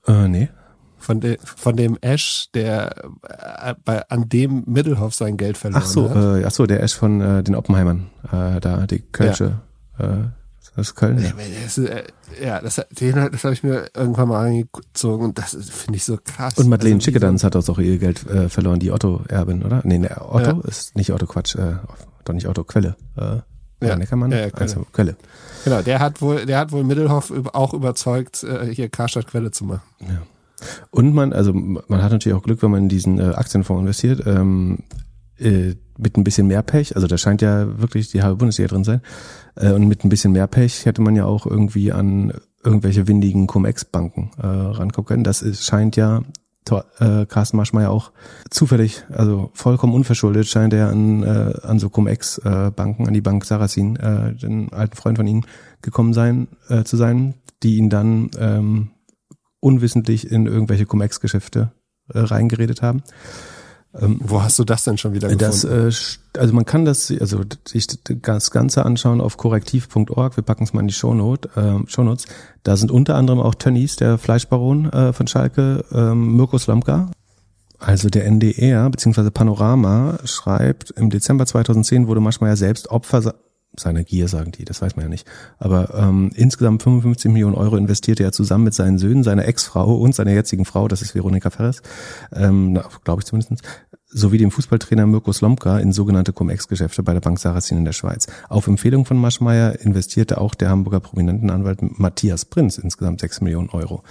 [0.05, 0.49] Äh, nee.
[0.97, 5.87] Von, de, von dem Ash, der äh, bei, an dem Middelhoff sein Geld verloren ach
[5.87, 6.41] so, hat.
[6.41, 9.61] Äh, ach so, der Ash von äh, den Oppenheimern, äh, da die Kölsche,
[9.99, 10.05] ja.
[10.05, 10.23] äh,
[10.75, 11.17] das ist Köln.
[11.19, 11.33] Ja,
[11.63, 12.03] das, äh,
[12.43, 16.17] ja, das, den, das habe ich mir irgendwann mal angezogen und das finde ich so
[16.23, 16.55] krass.
[16.57, 19.81] Und Madeleine also, Schickedanz hat auch ihr Geld äh, verloren, die Otto-Erbin, oder?
[19.83, 20.67] Nee, nee Otto ja.
[20.67, 21.77] ist nicht Otto, Quatsch, äh,
[22.25, 22.95] doch nicht Otto, Quelle.
[23.15, 23.37] Äh,
[23.81, 24.31] ja, Neckermann?
[24.31, 24.61] Ja, ja, Quelle.
[24.61, 25.15] Also, Quelle.
[25.63, 29.65] Genau, der hat wohl, der hat wohl Mittelhoff auch überzeugt, äh, hier Karstadt Quelle zu
[29.65, 29.81] machen.
[30.01, 30.21] Ja.
[30.89, 34.25] Und man, also man hat natürlich auch Glück, wenn man in diesen äh, Aktienfonds investiert,
[34.25, 34.79] ähm,
[35.37, 38.83] äh, mit ein bisschen mehr Pech, also da scheint ja wirklich die halbe Bundesliga drin
[38.83, 39.01] sein,
[39.55, 43.47] äh, und mit ein bisschen mehr Pech hätte man ja auch irgendwie an irgendwelche windigen
[43.47, 45.23] Cum-Ex-Banken äh, rankommen können.
[45.23, 46.23] Das ist, scheint ja
[46.71, 48.11] äh, Carsten Maschmeyer auch
[48.49, 53.45] zufällig, also vollkommen unverschuldet, scheint er an, äh, an so Cum-Ex-Banken, äh, an die Bank
[53.45, 55.43] Sarrazin, äh, den alten Freund von ihm,
[55.81, 58.91] gekommen sein, äh, zu sein, die ihn dann ähm,
[59.59, 61.71] unwissentlich in irgendwelche Cum-Ex-Geschäfte
[62.13, 63.03] äh, reingeredet haben.
[63.99, 65.45] Ähm, Wo hast du das denn schon wieder gefunden?
[65.45, 65.91] Das, äh,
[66.39, 70.37] also man kann das, also sich das Ganze anschauen auf korrektiv.org.
[70.37, 72.25] Wir packen es mal in die Shownote, äh, Shownotes.
[72.63, 77.09] Da sind unter anderem auch Tönnies, der Fleischbaron äh, von Schalke, ähm, Mirko Slamka.
[77.79, 79.29] Also der NDR bzw.
[79.29, 83.35] Panorama schreibt, im Dezember 2010 wurde Maschmeyer selbst Opfer
[83.79, 85.27] seiner Gier, sagen die, das weiß man ja nicht.
[85.57, 90.15] Aber ähm, insgesamt 55 Millionen Euro investierte er zusammen mit seinen Söhnen, seiner Ex-Frau und
[90.15, 91.81] seiner jetzigen Frau, das ist Veronika Ferres,
[92.33, 93.63] ähm, glaube ich zumindest,
[94.09, 98.27] sowie dem Fußballtrainer Mirko Slomka in sogenannte Cum-Ex-Geschäfte bei der Bank Sarrazin in der Schweiz.
[98.49, 104.03] Auf Empfehlung von Maschmeyer investierte auch der Hamburger Prominentenanwalt Matthias Prinz insgesamt 6 Millionen Euro.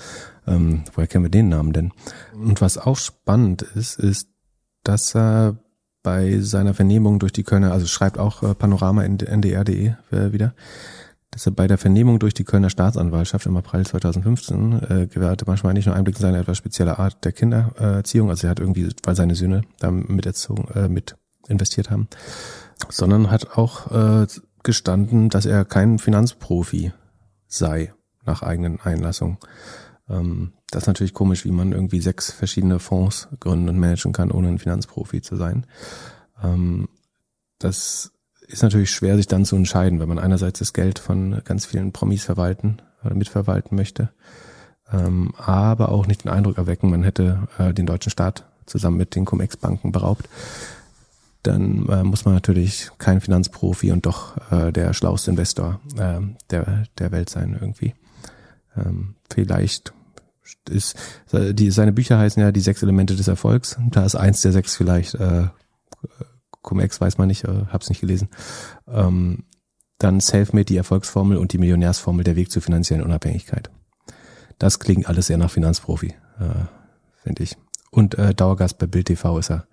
[0.47, 1.93] Ähm, woher kennen wir den Namen denn?
[2.35, 4.29] Und was auch spannend ist, ist,
[4.85, 5.57] dass er
[6.07, 10.55] bei seiner Vernehmung durch die Kölner, also schreibt auch äh, Panorama in ndr.de äh, wieder,
[11.33, 15.75] dass er bei der Vernehmung durch die Kölner Staatsanwaltschaft im April 2015 äh, gewährte manchmal
[15.75, 19.17] nicht nur Einblick in seine etwas spezielle Art der Kindererziehung, also er hat irgendwie, weil
[19.17, 21.17] seine Söhne da mit erzogen, äh, mit
[21.49, 22.07] investiert haben,
[22.89, 24.29] sondern hat auch äh,
[24.63, 26.93] gestanden, dass er kein Finanzprofi
[27.49, 27.93] sei
[28.25, 29.39] nach eigenen Einlassungen.
[30.09, 34.31] Ähm, das ist natürlich komisch, wie man irgendwie sechs verschiedene Fonds gründen und managen kann,
[34.31, 35.67] ohne ein Finanzprofi zu sein.
[36.43, 36.89] Ähm,
[37.59, 38.13] das
[38.47, 41.93] ist natürlich schwer, sich dann zu entscheiden, wenn man einerseits das Geld von ganz vielen
[41.93, 44.11] Promis verwalten oder mitverwalten möchte,
[44.93, 49.15] ähm, aber auch nicht den Eindruck erwecken, man hätte äh, den deutschen Staat zusammen mit
[49.15, 50.29] den Cum-Ex-Banken beraubt.
[51.43, 56.85] Dann äh, muss man natürlich kein Finanzprofi und doch äh, der schlauste Investor äh, der,
[56.99, 57.95] der Welt sein irgendwie.
[58.77, 59.93] Ähm, vielleicht
[60.69, 60.97] ist,
[61.33, 63.77] die, seine Bücher heißen ja die sechs Elemente des Erfolgs.
[63.91, 65.49] Da ist eins der sechs vielleicht äh,
[66.67, 68.29] Cum-Ex weiß man nicht, äh, hab's nicht gelesen.
[68.87, 69.45] Ähm,
[69.99, 73.71] dann Selfmade, die Erfolgsformel und die Millionärsformel, der Weg zur finanziellen Unabhängigkeit.
[74.59, 76.09] Das klingt alles sehr nach Finanzprofi,
[76.39, 76.67] äh,
[77.23, 77.57] finde ich.
[77.91, 79.67] Und äh, Dauergast bei Bild TV ist er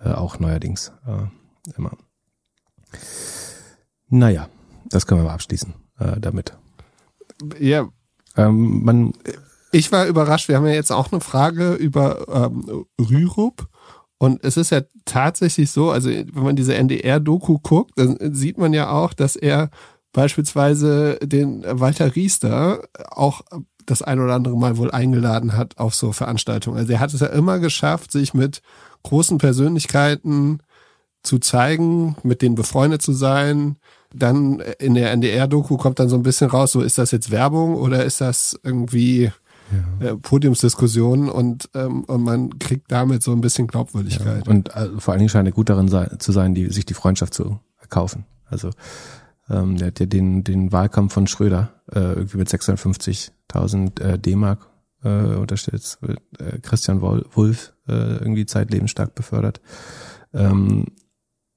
[0.00, 1.96] äh, auch neuerdings äh, immer.
[4.08, 4.48] Naja,
[4.88, 6.56] das können wir mal abschließen äh, damit.
[7.60, 7.88] Ja.
[8.36, 9.12] Ähm, man,
[9.72, 10.48] ich war überrascht.
[10.48, 13.68] Wir haben ja jetzt auch eine Frage über ähm, Rürup
[14.22, 18.74] und es ist ja tatsächlich so, also wenn man diese NDR-Doku guckt, dann sieht man
[18.74, 19.70] ja auch, dass er
[20.12, 23.40] beispielsweise den Walter Riester auch
[23.86, 26.76] das ein oder andere Mal wohl eingeladen hat auf so Veranstaltungen.
[26.76, 28.60] Also er hat es ja immer geschafft, sich mit
[29.04, 30.58] großen Persönlichkeiten
[31.22, 33.76] zu zeigen, mit denen befreundet zu sein.
[34.14, 37.76] Dann in der NDR-Doku kommt dann so ein bisschen raus, so ist das jetzt Werbung
[37.76, 39.30] oder ist das irgendwie
[40.00, 40.06] ja.
[40.08, 44.46] Äh, Podiumsdiskussionen und, ähm, und man kriegt damit so ein bisschen Glaubwürdigkeit.
[44.46, 46.86] Ja, und äh, vor allen Dingen scheint er gut darin sei, zu sein, die, sich
[46.86, 48.24] die Freundschaft zu erkaufen.
[48.46, 48.70] Also
[49.48, 54.68] ähm, der hat ja den, den Wahlkampf von Schröder äh, irgendwie mit 650.000 äh, D-Mark
[55.02, 59.60] äh, unterstützt, äh, Christian Wulff äh, irgendwie zeitlebens stark befördert.
[60.32, 60.86] Ähm,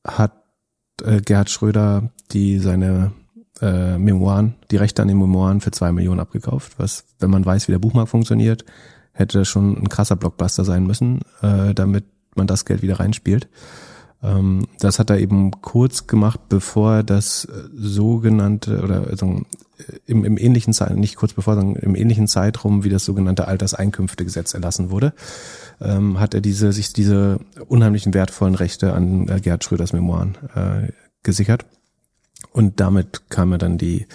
[0.06, 0.43] hat
[1.02, 3.12] äh, Gerhard Schröder die seine
[3.62, 7.68] äh, Memoiren, die Rechte an den Memoiren für zwei Millionen abgekauft, was, wenn man weiß,
[7.68, 8.66] wie der Buchmarkt funktioniert,
[9.12, 13.48] hätte schon ein krasser Blockbuster sein müssen, äh, damit man das Geld wieder reinspielt.
[14.24, 19.42] Ähm, das hat er eben kurz gemacht, bevor das sogenannte oder also
[20.06, 24.54] im, im ähnlichen Zeit, nicht kurz bevor, sondern im ähnlichen Zeitraum, wie das sogenannte Alterseinkünftegesetz
[24.54, 25.14] erlassen wurde,
[25.82, 30.92] ähm, hat er diese sich diese unheimlichen wertvollen Rechte an äh, Gerhard Schröders Memoiren äh,
[31.24, 31.66] gesichert.
[32.52, 34.08] Und damit kam ja dann die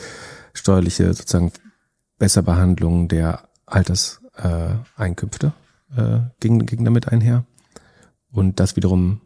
[0.52, 1.52] steuerliche sozusagen
[2.18, 5.52] Besserbehandlung der Alterseinkünfte
[5.96, 7.44] äh, ging, ging damit einher.
[8.30, 9.20] Und das wiederum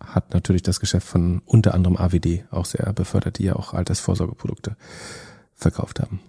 [0.00, 4.76] hat natürlich das Geschäft von unter anderem AWD auch sehr befördert, die ja auch Altersvorsorgeprodukte
[5.54, 6.20] verkauft haben.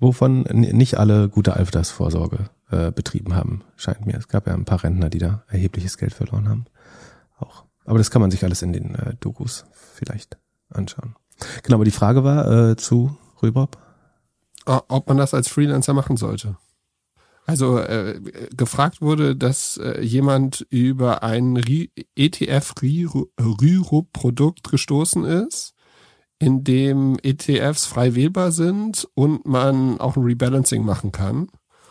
[0.00, 4.16] Wovon nicht alle gute Altersvorsorge äh, betrieben haben, scheint mir.
[4.16, 6.66] Es gab ja ein paar Rentner, die da erhebliches Geld verloren haben.
[7.38, 7.64] Auch.
[7.84, 10.38] Aber das kann man sich alles in den äh, Dokus vielleicht
[10.70, 11.16] anschauen.
[11.62, 13.78] Genau, aber die Frage war äh, zu Rübob.
[14.66, 16.56] Ob man das als Freelancer machen sollte.
[17.46, 18.20] Also äh,
[18.54, 21.56] gefragt wurde, dass äh, jemand über ein
[22.14, 25.72] ETF Rürup-Produkt gestoßen ist,
[26.38, 31.48] in dem ETFs frei wählbar sind und man auch ein Rebalancing machen kann.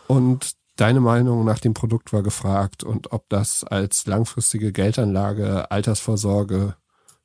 [0.07, 6.75] Und deine Meinung nach dem Produkt war gefragt und ob das als langfristige Geldanlage, Altersvorsorge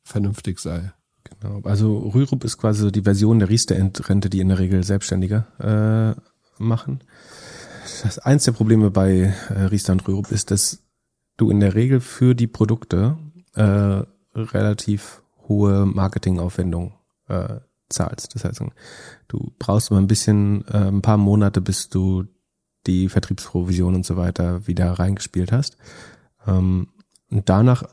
[0.02, 0.92] vernünftig sei.
[1.24, 1.60] Genau.
[1.62, 6.62] Also Rürup ist quasi so die Version der Riester-Rente, die in der Regel Selbstständige äh,
[6.62, 7.04] machen.
[8.02, 10.82] Das eins der Probleme bei äh, Riester und Rürup ist, dass
[11.36, 13.16] du in der Regel für die Produkte
[13.54, 14.02] äh,
[14.34, 16.94] relativ hohe Marketingaufwendungen
[17.32, 18.34] äh, zahlst.
[18.34, 18.62] Das heißt,
[19.28, 22.24] du brauchst immer ein bisschen, äh, ein paar Monate, bis du
[22.86, 25.76] die Vertriebsprovision und so weiter wieder reingespielt hast.
[26.46, 26.88] Ähm,
[27.30, 27.84] und danach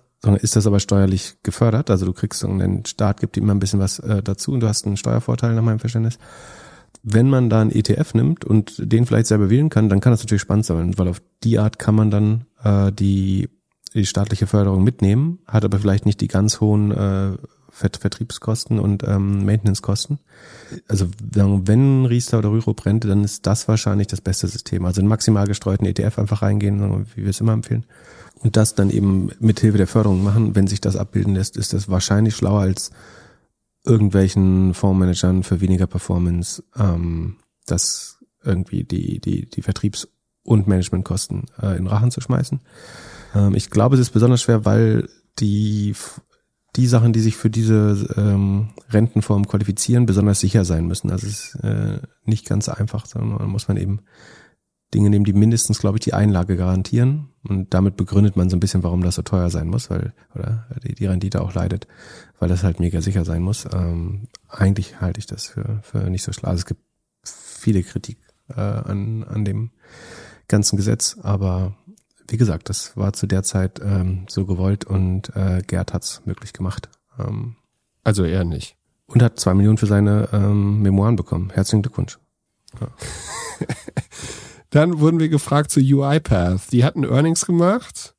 [0.41, 1.89] ist das aber steuerlich gefördert.
[1.89, 4.67] Also du kriegst, einen Staat gibt dir immer ein bisschen was äh, dazu und du
[4.67, 6.17] hast einen Steuervorteil nach meinem Verständnis.
[7.03, 10.21] Wenn man da einen ETF nimmt und den vielleicht selber wählen kann, dann kann das
[10.21, 13.49] natürlich spannend sein, weil auf die Art kann man dann äh, die,
[13.93, 17.37] die staatliche Förderung mitnehmen, hat aber vielleicht nicht die ganz hohen äh,
[17.79, 20.19] Vertriebskosten und ähm, Maintenance-Kosten.
[20.87, 24.85] Also wenn Riester oder Rüro brennt, dann ist das wahrscheinlich das beste System.
[24.85, 27.85] Also in maximal gestreuten ETF einfach reingehen, wie wir es immer empfehlen.
[28.41, 30.55] Und das dann eben mit Hilfe der Förderung machen.
[30.55, 32.91] Wenn sich das abbilden lässt, ist das wahrscheinlich schlauer als
[33.85, 40.07] irgendwelchen Fondsmanagern für weniger Performance, ähm, das irgendwie die, die, die Vertriebs-
[40.43, 42.59] und Managementkosten äh, in Rachen zu schmeißen.
[43.35, 45.09] Ähm, ich glaube, es ist besonders schwer, weil
[45.39, 45.95] die,
[46.79, 51.11] die Sachen, die sich für diese ähm, Rentenform qualifizieren, besonders sicher sein müssen.
[51.11, 53.99] Also es ist äh, nicht ganz einfach, sondern muss man eben
[54.93, 57.27] Dinge nehmen, die mindestens, glaube ich, die Einlage garantieren.
[57.43, 60.67] Und damit begründet man so ein bisschen, warum das so teuer sein muss, weil, oder
[60.83, 61.85] die, die Rendite auch leidet,
[62.39, 63.67] weil das halt mega sicher sein muss.
[63.73, 66.49] Ähm, eigentlich halte ich das für, für nicht so schlau.
[66.49, 66.81] Also es gibt
[67.23, 69.71] viele Kritik äh, an, an dem
[70.47, 71.75] ganzen Gesetz, aber
[72.31, 76.53] wie gesagt, das war zu der Zeit ähm, so gewollt und äh, Gerd hat's möglich
[76.53, 76.89] gemacht.
[77.17, 77.55] Ähm,
[78.03, 78.75] also er nicht.
[79.07, 81.49] Und hat zwei Millionen für seine ähm, Memoiren bekommen.
[81.53, 82.19] Herzlichen Glückwunsch.
[82.79, 82.87] Ja.
[84.69, 86.71] Dann wurden wir gefragt zu UiPath.
[86.71, 88.13] Die hatten Earnings gemacht.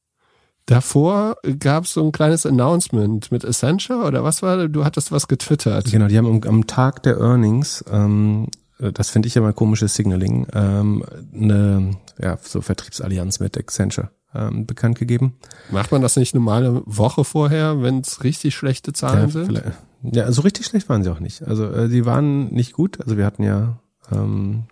[0.67, 4.69] Davor gab es so ein kleines Announcement mit Accenture oder was war?
[4.69, 5.91] Du hattest was getwittert.
[5.91, 8.49] Genau, die haben am, am Tag der Earnings, ähm,
[8.79, 11.05] das finde ich ja mal komisches Signaling, ähm,
[11.35, 15.39] eine ja, so Vertriebsallianz mit Accenture ähm, bekannt gegeben.
[15.71, 19.63] Macht man das nicht normale Woche vorher, wenn es richtig schlechte Zahlen ja, sind?
[20.03, 21.43] Ja, so richtig schlecht waren sie auch nicht.
[21.43, 23.01] Also äh, die waren nicht gut.
[23.01, 23.79] Also wir hatten ja
[24.13, 24.65] ähm,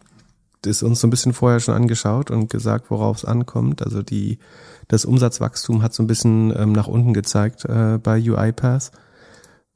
[0.63, 3.83] das uns so ein bisschen vorher schon angeschaut und gesagt, worauf es ankommt.
[3.83, 4.39] Also die
[4.89, 8.91] das Umsatzwachstum hat so ein bisschen ähm, nach unten gezeigt äh, bei UiPath.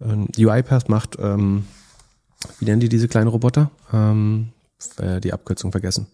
[0.00, 1.66] Ähm, UiPath macht, ähm,
[2.58, 3.70] wie nennen die diese kleinen Roboter?
[3.92, 4.52] Ähm,
[4.96, 6.06] äh, die Abkürzung vergessen.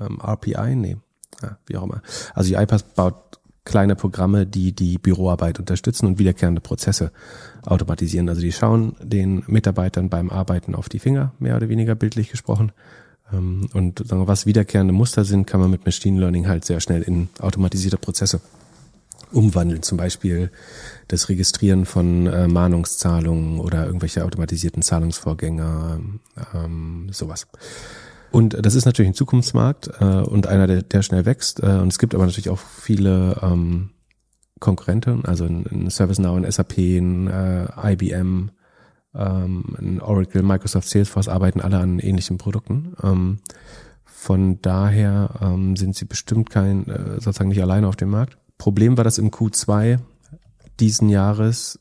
[0.00, 0.76] Ähm, RPI?
[0.76, 0.96] Nee.
[1.42, 2.02] Ja, wie auch immer.
[2.34, 7.12] Also UiPath baut kleine Programme, die die Büroarbeit unterstützen und wiederkehrende Prozesse
[7.64, 8.28] automatisieren.
[8.28, 12.72] Also die schauen den Mitarbeitern beim Arbeiten auf die Finger, mehr oder weniger bildlich gesprochen,
[13.32, 17.28] ähm, und was wiederkehrende Muster sind, kann man mit Machine Learning halt sehr schnell in
[17.40, 18.40] automatisierte Prozesse
[19.32, 19.82] umwandeln.
[19.82, 20.50] Zum Beispiel
[21.08, 26.00] das Registrieren von äh, Mahnungszahlungen oder irgendwelche automatisierten Zahlungsvorgänge,
[26.54, 27.46] ähm, sowas.
[28.32, 31.62] Und das ist natürlich ein Zukunftsmarkt äh, und einer, der, der schnell wächst.
[31.62, 33.90] Äh, und es gibt aber natürlich auch viele ähm,
[34.58, 38.50] Konkurrenten, also ein, ein ServiceNow, ein SAP, ein äh, IBM,
[39.14, 42.94] ähm, Oracle, Microsoft, Salesforce arbeiten alle an ähnlichen Produkten.
[43.02, 43.40] Ähm,
[44.04, 48.38] von daher ähm, sind sie bestimmt kein, äh, sozusagen nicht alleine auf dem Markt.
[48.56, 49.98] Problem war, dass im Q2
[50.80, 51.80] diesen Jahres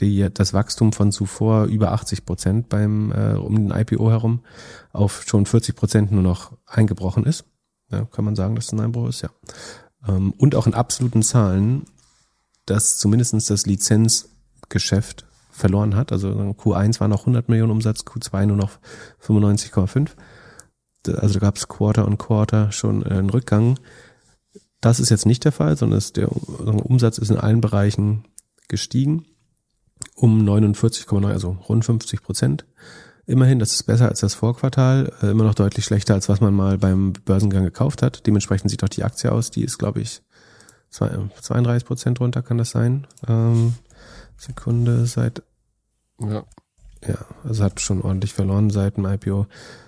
[0.00, 4.40] die, das Wachstum von zuvor über 80 Prozent beim äh, um den IPO herum
[4.92, 7.44] auf schon 40 Prozent nur noch eingebrochen ist.
[7.90, 9.30] Ja, kann man sagen, dass das ein Einbruch ist, ja.
[10.08, 11.84] Ähm, und auch in absoluten Zahlen,
[12.66, 16.10] dass zumindestens das Lizenzgeschäft verloren hat.
[16.10, 18.78] Also Q1 war noch 100 Millionen Umsatz, Q2 nur noch
[19.24, 20.10] 95,5.
[21.06, 23.78] Also gab es Quarter und Quarter schon einen Rückgang.
[24.80, 28.24] Das ist jetzt nicht der Fall, sondern der Umsatz ist in allen Bereichen
[28.68, 29.26] gestiegen
[30.14, 32.64] um 49,9, also rund 50 Prozent.
[33.26, 36.54] Immerhin, das ist besser als das Vorquartal, äh, immer noch deutlich schlechter, als was man
[36.54, 38.26] mal beim Börsengang gekauft hat.
[38.26, 40.22] Dementsprechend sieht auch die Aktie aus, die ist, glaube ich,
[40.90, 43.06] 32 Prozent runter kann das sein.
[43.26, 43.74] Ähm,
[44.36, 45.42] Sekunde seit.
[46.20, 46.44] Ja.
[47.06, 49.46] Ja, also hat schon ordentlich verloren seit dem IPO.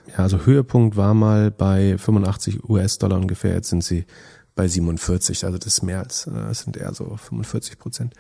[0.09, 3.55] Ja, also Höhepunkt war mal bei 85 US-Dollar ungefähr.
[3.55, 4.05] Jetzt sind sie
[4.55, 5.45] bei 47.
[5.47, 8.15] Also das ist mehr als, äh, es sind eher so 45 Prozent.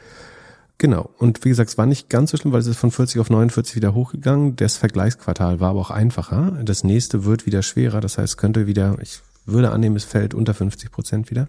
[0.78, 1.10] Genau.
[1.18, 3.30] Und wie gesagt, es war nicht ganz so schlimm, weil es ist von 40 auf
[3.30, 4.56] 49 wieder hochgegangen.
[4.56, 6.58] Das Vergleichsquartal war aber auch einfacher.
[6.62, 8.00] Das nächste wird wieder schwerer.
[8.00, 11.48] Das heißt, könnte wieder, ich würde annehmen, es fällt unter 50 Prozent wieder.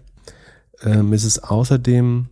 [0.82, 2.28] Ähm, es ist außerdem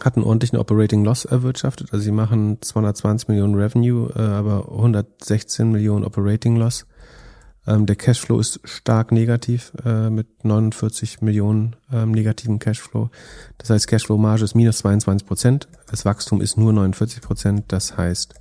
[0.00, 1.92] hatten ordentlichen Operating Loss erwirtschaftet.
[1.92, 6.86] Also sie machen 220 Millionen Revenue, äh, aber 116 Millionen Operating Loss.
[7.66, 13.10] Ähm, der Cashflow ist stark negativ äh, mit 49 Millionen ähm, negativen Cashflow.
[13.58, 15.68] Das heißt, Cashflow-Marge ist minus 22 Prozent.
[15.92, 17.64] Das Wachstum ist nur 49 Prozent.
[17.68, 18.34] Das heißt,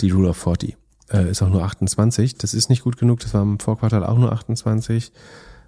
[0.00, 0.76] die Rule of 40
[1.12, 2.36] äh, ist auch nur 28.
[2.36, 3.20] Das ist nicht gut genug.
[3.20, 5.12] Das war im Vorquartal auch nur 28.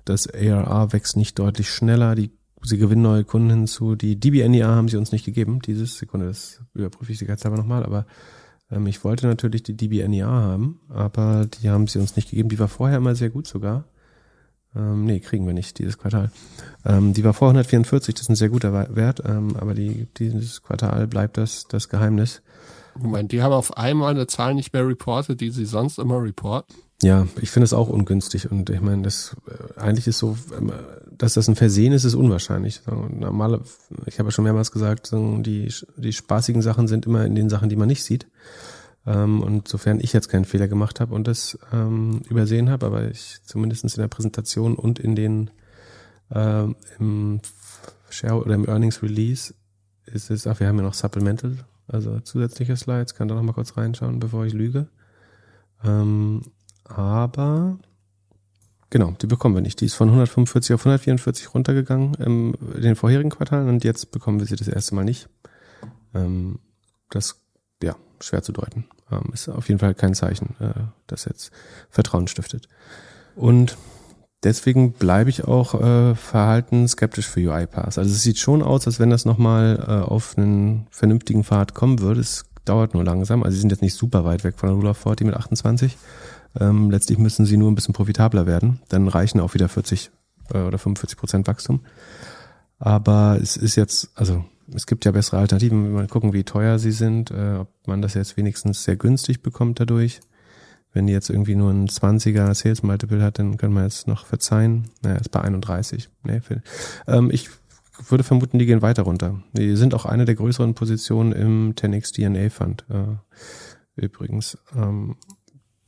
[0.04, 2.16] Das ARR wächst nicht deutlich schneller.
[2.16, 2.32] Die
[2.62, 3.94] sie gewinnen neue Kunden hinzu.
[3.94, 5.60] Die DBNEA haben sie uns nicht gegeben.
[5.60, 8.04] Dieses Sekunde, das überprüfe ich sicherheitshalber nochmal, aber
[8.68, 12.48] ähm, ich wollte natürlich die DBNEA haben, aber die haben sie uns nicht gegeben.
[12.48, 13.84] Die war vorher immer sehr gut sogar.
[14.76, 16.30] Ähm, nee, kriegen wir nicht dieses Quartal.
[16.84, 20.62] Ähm, die war vor 144, das ist ein sehr guter Wert, ähm, aber die, dieses
[20.62, 22.42] Quartal bleibt das, das Geheimnis.
[22.94, 26.74] Moment, die haben auf einmal eine Zahl nicht mehr reportet, die sie sonst immer reporten?
[27.00, 30.72] Ja, ich finde es auch ungünstig und ich meine, das äh, eigentlich ist so, ähm,
[31.16, 32.82] dass das ein Versehen ist, ist unwahrscheinlich.
[32.86, 33.60] Normale,
[34.06, 37.68] ich habe ja schon mehrmals gesagt, die, die spaßigen Sachen sind immer in den Sachen,
[37.68, 38.26] die man nicht sieht.
[39.08, 43.10] Ähm, und sofern ich jetzt keinen Fehler gemacht habe und das ähm, übersehen habe, aber
[43.10, 45.50] ich zumindest in der Präsentation und in den
[46.30, 47.40] ähm, im
[48.10, 49.54] Share oder im Earnings Release
[50.04, 51.56] ist es, ach, wir haben ja noch Supplemental,
[51.86, 54.88] also zusätzliche Slides, kann da noch mal kurz reinschauen, bevor ich lüge.
[55.82, 56.42] Ähm,
[56.84, 57.78] aber
[58.90, 59.80] genau, die bekommen wir nicht.
[59.80, 64.38] Die ist von 145 auf 144 runtergegangen im, in den vorherigen Quartalen und jetzt bekommen
[64.38, 65.30] wir sie das erste Mal nicht.
[66.12, 66.58] Ähm,
[67.08, 67.40] das,
[67.82, 68.84] ja, schwer zu deuten.
[69.10, 70.72] Ähm, ist auf jeden Fall kein Zeichen, äh,
[71.06, 71.50] das jetzt
[71.90, 72.68] Vertrauen stiftet.
[73.36, 73.76] Und
[74.42, 77.98] deswegen bleibe ich auch äh, verhalten skeptisch für UiPath.
[77.98, 82.00] Also es sieht schon aus, als wenn das nochmal äh, auf einen vernünftigen Pfad kommen
[82.00, 82.20] würde.
[82.20, 83.42] Es dauert nur langsam.
[83.42, 85.96] Also sie sind jetzt nicht super weit weg von der Rule of 40 mit 28.
[86.60, 88.80] Ähm, letztlich müssen sie nur ein bisschen profitabler werden.
[88.88, 90.10] Dann reichen auch wieder 40
[90.52, 91.80] äh, oder 45 Prozent Wachstum.
[92.78, 94.44] Aber es ist jetzt, also
[94.74, 98.02] es gibt ja bessere Alternativen, wenn wir gucken, wie teuer sie sind, äh, ob man
[98.02, 100.20] das jetzt wenigstens sehr günstig bekommt dadurch.
[100.92, 104.26] Wenn die jetzt irgendwie nur ein 20er Sales Multiple hat, dann kann man jetzt noch
[104.26, 104.88] verzeihen.
[105.02, 106.08] Naja, ist bei 31.
[106.24, 106.40] Nee,
[107.06, 107.50] ähm, ich
[108.08, 109.42] würde vermuten, die gehen weiter runter.
[109.52, 112.84] Die sind auch eine der größeren Positionen im 10x DNA Fund.
[112.88, 113.16] Äh,
[113.96, 114.56] übrigens.
[114.74, 115.16] Ähm,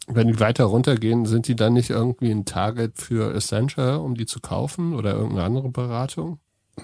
[0.06, 4.26] wenn die weiter runtergehen, sind die dann nicht irgendwie ein Target für Accenture, um die
[4.26, 6.40] zu kaufen oder irgendeine andere Beratung?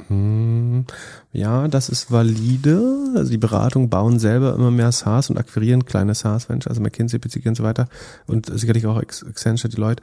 [0.09, 0.85] Hm,
[1.33, 3.13] ja, das ist valide.
[3.17, 7.49] Also die Beratung bauen selber immer mehr SaaS und akquirieren kleine SaaS-Venture, also McKinsey, PCG
[7.49, 7.89] und so weiter.
[8.27, 10.03] Und sicherlich auch Accenture, die Leute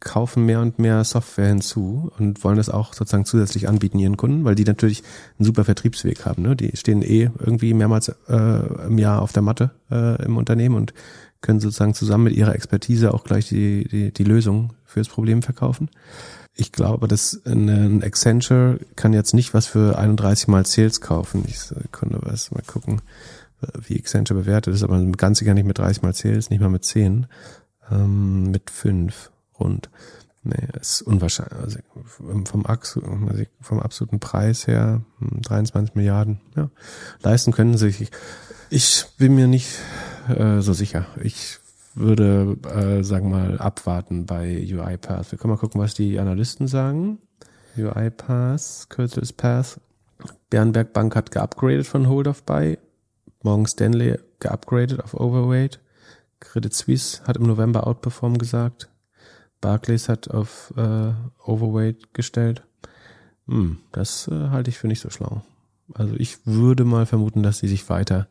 [0.00, 4.44] kaufen mehr und mehr Software hinzu und wollen das auch sozusagen zusätzlich anbieten ihren Kunden,
[4.44, 5.02] weil die natürlich
[5.38, 6.42] einen super Vertriebsweg haben.
[6.42, 6.54] Ne?
[6.54, 10.94] Die stehen eh irgendwie mehrmals äh, im Jahr auf der Matte äh, im Unternehmen und
[11.40, 15.88] können sozusagen zusammen mit ihrer Expertise auch gleich die, die, die Lösung fürs Problem verkaufen
[16.60, 21.44] ich glaube, dass ein Accenture kann jetzt nicht was für 31 mal Sales kaufen.
[21.46, 21.60] Ich
[21.92, 23.00] könnte was mal gucken,
[23.86, 26.84] wie Accenture bewertet ist, aber ganz sicher nicht mit 30 mal Sales, nicht mal mit
[26.84, 27.26] 10,
[27.92, 29.30] ähm, mit 5
[29.60, 29.88] rund.
[30.42, 31.60] Nee, ist unwahrscheinlich.
[31.60, 36.40] Also vom, vom absoluten Preis her 23 hm, Milliarden.
[36.56, 36.70] Ja,
[37.22, 38.10] leisten können sich.
[38.68, 39.78] Ich bin mir nicht
[40.28, 41.06] äh, so sicher.
[41.22, 41.60] Ich
[41.98, 45.30] würde, äh, sagen mal, abwarten bei UiPath.
[45.32, 47.18] Wir können mal gucken, was die Analysten sagen.
[47.76, 49.80] UiPath, Kürzel ist Path.
[50.50, 52.78] Bernberg Bank hat geupgradet von Hold of Buy.
[53.42, 55.80] Morgan Stanley geupgradet auf Overweight.
[56.40, 58.88] Credit Suisse hat im November Outperform gesagt.
[59.60, 61.12] Barclays hat auf äh,
[61.44, 62.62] Overweight gestellt.
[63.46, 65.42] Hm, das äh, halte ich für nicht so schlau.
[65.94, 68.28] Also ich würde mal vermuten, dass sie sich weiter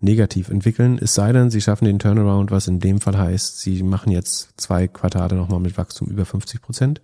[0.00, 0.98] negativ entwickeln.
[1.00, 4.52] Es sei denn, sie schaffen den Turnaround, was in dem Fall heißt, sie machen jetzt
[4.56, 7.00] zwei Quartale nochmal mit Wachstum über 50 Prozent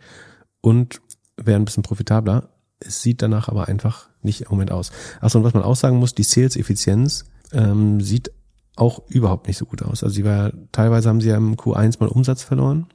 [0.60, 1.00] und
[1.36, 2.50] werden ein bisschen profitabler.
[2.78, 4.92] Es sieht danach aber einfach nicht im Moment aus.
[5.20, 8.30] Achso, und was man auch sagen muss, die Sales-Effizienz ähm, sieht
[8.76, 10.02] auch überhaupt nicht so gut aus.
[10.02, 12.86] Also sie war, teilweise haben sie ja im Q1 mal Umsatz verloren.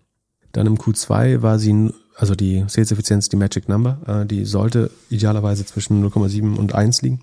[0.52, 5.66] Dann im Q2 war sie also die Sales-Effizienz, die Magic Number, äh, die sollte idealerweise
[5.66, 7.22] zwischen 0,7 und 1 liegen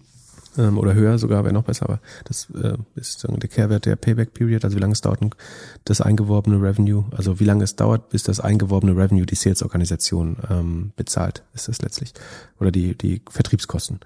[0.57, 4.33] ähm, oder höher sogar, wäre noch besser, aber das äh, ist der Kehrwert der Payback
[4.33, 5.21] Period, also wie lange es dauert,
[5.85, 10.93] das eingeworbene Revenue, also wie lange es dauert, bis das eingeworbene Revenue die Sales-Organisation ähm,
[10.97, 12.15] bezahlt, ist das letztlich,
[12.59, 14.01] oder die, die Vertriebskosten.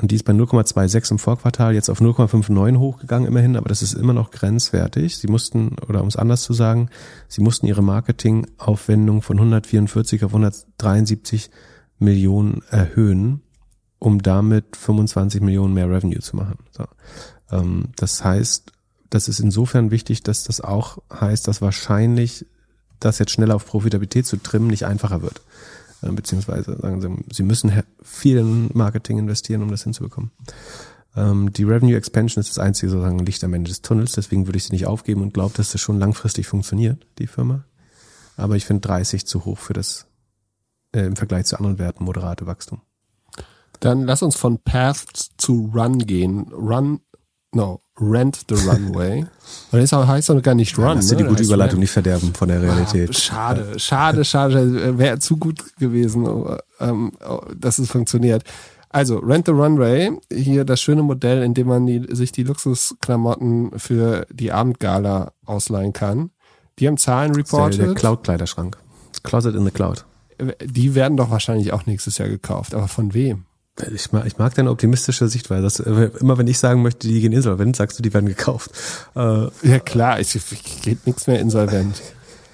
[0.00, 3.92] Und die ist bei 0,26 im Vorquartal jetzt auf 0,59 hochgegangen immerhin, aber das ist
[3.92, 5.18] immer noch grenzwertig.
[5.18, 6.88] Sie mussten, oder um es anders zu sagen,
[7.28, 11.50] sie mussten ihre Marketingaufwendung von 144 auf 173
[11.98, 13.42] Millionen erhöhen,
[13.98, 16.58] um damit 25 Millionen mehr Revenue zu machen.
[16.70, 16.84] So.
[17.52, 18.72] Ähm, das heißt,
[19.10, 22.46] das ist insofern wichtig, dass das auch heißt, dass wahrscheinlich
[23.00, 25.42] das jetzt schneller auf Profitabilität zu trimmen nicht einfacher wird.
[26.02, 27.72] Äh, beziehungsweise sagen sie, sie müssen
[28.02, 30.30] viel in Marketing investieren, um das hinzubekommen.
[31.16, 34.58] Ähm, die Revenue Expansion ist das einzige sozusagen Licht am Ende des Tunnels, deswegen würde
[34.58, 37.64] ich sie nicht aufgeben und glaube, dass das schon langfristig funktioniert, die Firma.
[38.36, 40.06] Aber ich finde 30 zu hoch für das
[40.92, 42.80] äh, im Vergleich zu anderen Werten moderate Wachstum.
[43.80, 46.52] Dann lass uns von Path zu Run gehen.
[46.52, 47.00] Run,
[47.52, 49.26] no, Rent the Runway.
[49.72, 50.84] Und das heißt doch gar nicht Run.
[50.84, 51.28] Ja, hast du die ne?
[51.28, 51.80] gute Überleitung Rent.
[51.80, 53.10] nicht verderben von der Realität.
[53.10, 54.98] Ah, schade, schade, schade.
[54.98, 56.26] Wäre zu gut gewesen,
[56.80, 57.12] ähm,
[57.56, 58.44] dass es funktioniert.
[58.88, 63.78] Also, Rent the Runway, hier das schöne Modell, in dem man die, sich die Luxusklamotten
[63.78, 66.30] für die Abendgala ausleihen kann.
[66.80, 67.78] Die haben Zahlen reported.
[67.78, 68.78] Der, der Cloud-Kleiderschrank.
[69.22, 70.04] Closet in the Cloud.
[70.64, 72.74] Die werden doch wahrscheinlich auch nächstes Jahr gekauft.
[72.74, 73.44] Aber von wem?
[73.94, 75.62] Ich mag, ich mag deine optimistische Sichtweise.
[75.62, 78.70] Das, äh, immer wenn ich sagen möchte, die gehen insolvent, sagst du, die werden gekauft.
[79.14, 82.00] Äh, ja klar, ich, ich geht nichts mehr insolvent.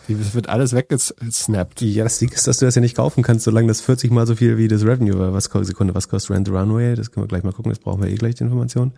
[0.08, 1.82] Die wird alles weggesnappt.
[1.82, 4.26] Ja, das Ding ist, dass du das ja nicht kaufen kannst, solange das 40 mal
[4.26, 5.32] so viel wie das Revenue war.
[5.32, 6.94] Was kostet Sekunde, was kostet Rent the Runway?
[6.94, 8.92] Das können wir gleich mal gucken, das brauchen wir eh gleich die Information.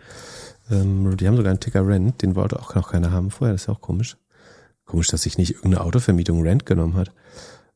[0.69, 3.63] Ähm, die haben sogar einen Ticker Rent, den wollte auch noch keiner haben vorher, das
[3.63, 4.17] ist ja auch komisch.
[4.85, 7.11] Komisch, dass sich nicht irgendeine Autovermietung Rent genommen hat.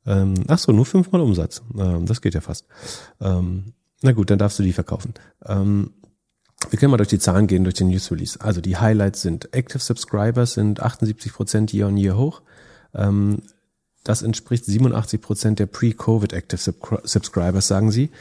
[0.06, 1.64] Ähm, ach so, nur fünfmal Umsatz.
[1.78, 2.68] Ähm, das geht ja fast.
[3.20, 3.74] Ähm,
[4.04, 5.14] na gut, dann darfst du die verkaufen.
[5.46, 5.92] Ähm,
[6.70, 8.40] wir können mal durch die Zahlen gehen, durch den News Release.
[8.40, 12.42] Also die Highlights sind Active Subscribers sind 78 Prozent year on year hoch.
[12.94, 13.42] Ähm,
[14.04, 16.74] das entspricht 87 Prozent der Pre-Covid Active
[17.04, 18.12] Subscribers, sagen sie.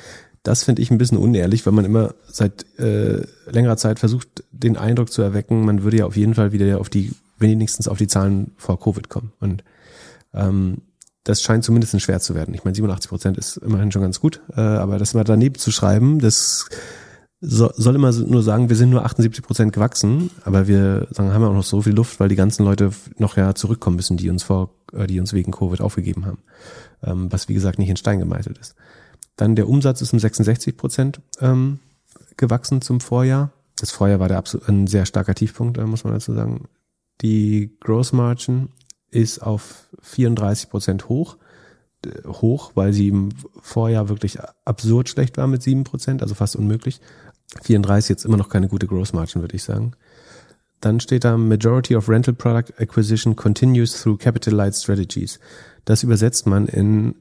[0.44, 4.76] Das finde ich ein bisschen unehrlich, weil man immer seit äh, längerer Zeit versucht, den
[4.76, 8.08] Eindruck zu erwecken, man würde ja auf jeden Fall wieder auf die, wenigstens auf die
[8.08, 9.32] Zahlen vor Covid kommen.
[9.40, 9.62] Und
[10.34, 10.78] ähm,
[11.24, 12.54] das scheint zumindest schwer zu werden.
[12.54, 15.70] Ich meine, 87 Prozent ist immerhin schon ganz gut, äh, aber das mal daneben zu
[15.70, 16.68] schreiben, das
[17.44, 21.42] so, soll immer nur sagen, wir sind nur 78 Prozent gewachsen, aber wir sagen, haben
[21.42, 24.30] ja auch noch so viel Luft, weil die ganzen Leute noch ja zurückkommen müssen, die
[24.30, 26.38] uns vor, äh, die uns wegen Covid aufgegeben haben.
[27.02, 28.76] Ähm, was wie gesagt nicht in Stein gemeißelt ist.
[29.36, 31.80] Dann der Umsatz ist um 66 Prozent ähm,
[32.36, 33.50] gewachsen zum Vorjahr.
[33.76, 36.68] Das Vorjahr war der absolut ein sehr starker Tiefpunkt, äh, muss man dazu sagen.
[37.22, 38.68] Die Gross Margin
[39.12, 41.36] ist auf 34 Prozent hoch
[42.26, 47.00] hoch, weil sie im Vorjahr wirklich absurd schlecht war mit 7 Prozent, also fast unmöglich.
[47.64, 49.92] 34% jetzt immer noch keine gute Gross Margin, würde ich sagen.
[50.80, 55.38] Dann steht da Majority of Rental Product Acquisition continues through Capital Light Strategies.
[55.84, 57.14] Das übersetzt man in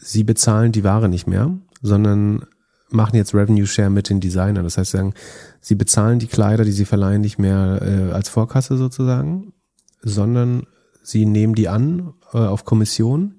[0.00, 2.46] Sie bezahlen die Ware nicht mehr, sondern
[2.88, 4.62] machen jetzt Revenue Share mit den Designern.
[4.62, 5.12] Das heißt, sagen,
[5.60, 9.52] Sie bezahlen die Kleider, die Sie verleihen, nicht mehr äh, als Vorkasse sozusagen,
[10.00, 10.66] sondern
[11.08, 13.36] Sie nehmen die an äh, auf Kommission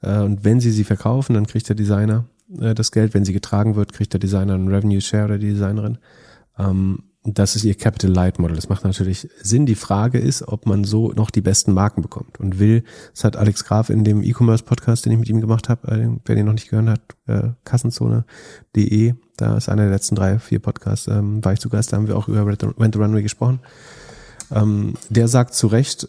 [0.00, 2.26] äh, und wenn Sie sie verkaufen, dann kriegt der Designer
[2.60, 3.14] äh, das Geld.
[3.14, 5.98] Wenn sie getragen wird, kriegt der Designer einen Revenue Share oder die Designerin.
[6.58, 8.56] Ähm, das ist ihr Capital Light Model.
[8.56, 9.66] Das macht natürlich Sinn.
[9.66, 12.82] Die Frage ist, ob man so noch die besten Marken bekommt und will.
[13.12, 16.08] Das hat Alex Graf in dem E-Commerce Podcast, den ich mit ihm gemacht habe, äh,
[16.24, 19.14] wer den noch nicht gehört hat, äh, Kassenzone.de.
[19.36, 21.92] Da ist einer der letzten drei, vier Podcasts, ähm, war ich zu Gast.
[21.92, 22.62] Da haben wir auch über Rent
[22.94, 23.60] the Runway gesprochen.
[24.50, 26.08] Ähm, der sagt zu Recht,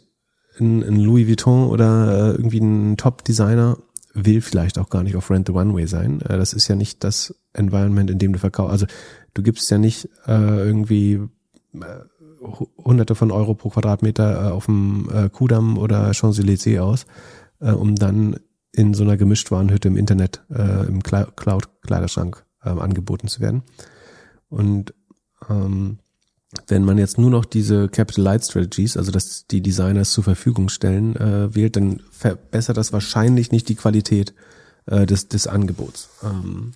[0.61, 3.77] ein, ein Louis Vuitton oder äh, irgendwie ein Top-Designer
[4.13, 6.21] will vielleicht auch gar nicht auf Rent the One-Way sein.
[6.21, 8.71] Äh, das ist ja nicht das Environment, in dem du verkaufst.
[8.71, 8.85] Also
[9.33, 11.21] du gibst ja nicht äh, irgendwie
[11.73, 11.79] äh,
[12.83, 17.05] hunderte von Euro pro Quadratmeter äh, auf dem äh, Kudamm oder Champs-Élysées aus,
[17.59, 18.37] äh, um dann
[18.73, 23.63] in so einer Gemischtwarenhütte im Internet, äh, im Cloud-Kleiderschrank äh, angeboten zu werden.
[24.49, 24.93] Und
[25.49, 25.99] ähm,
[26.67, 30.69] wenn man jetzt nur noch diese Capital Light Strategies, also dass die Designers zur Verfügung
[30.69, 34.33] stellen, äh, wählt, dann verbessert das wahrscheinlich nicht die Qualität
[34.85, 36.09] äh, des, des Angebots.
[36.23, 36.73] Ähm,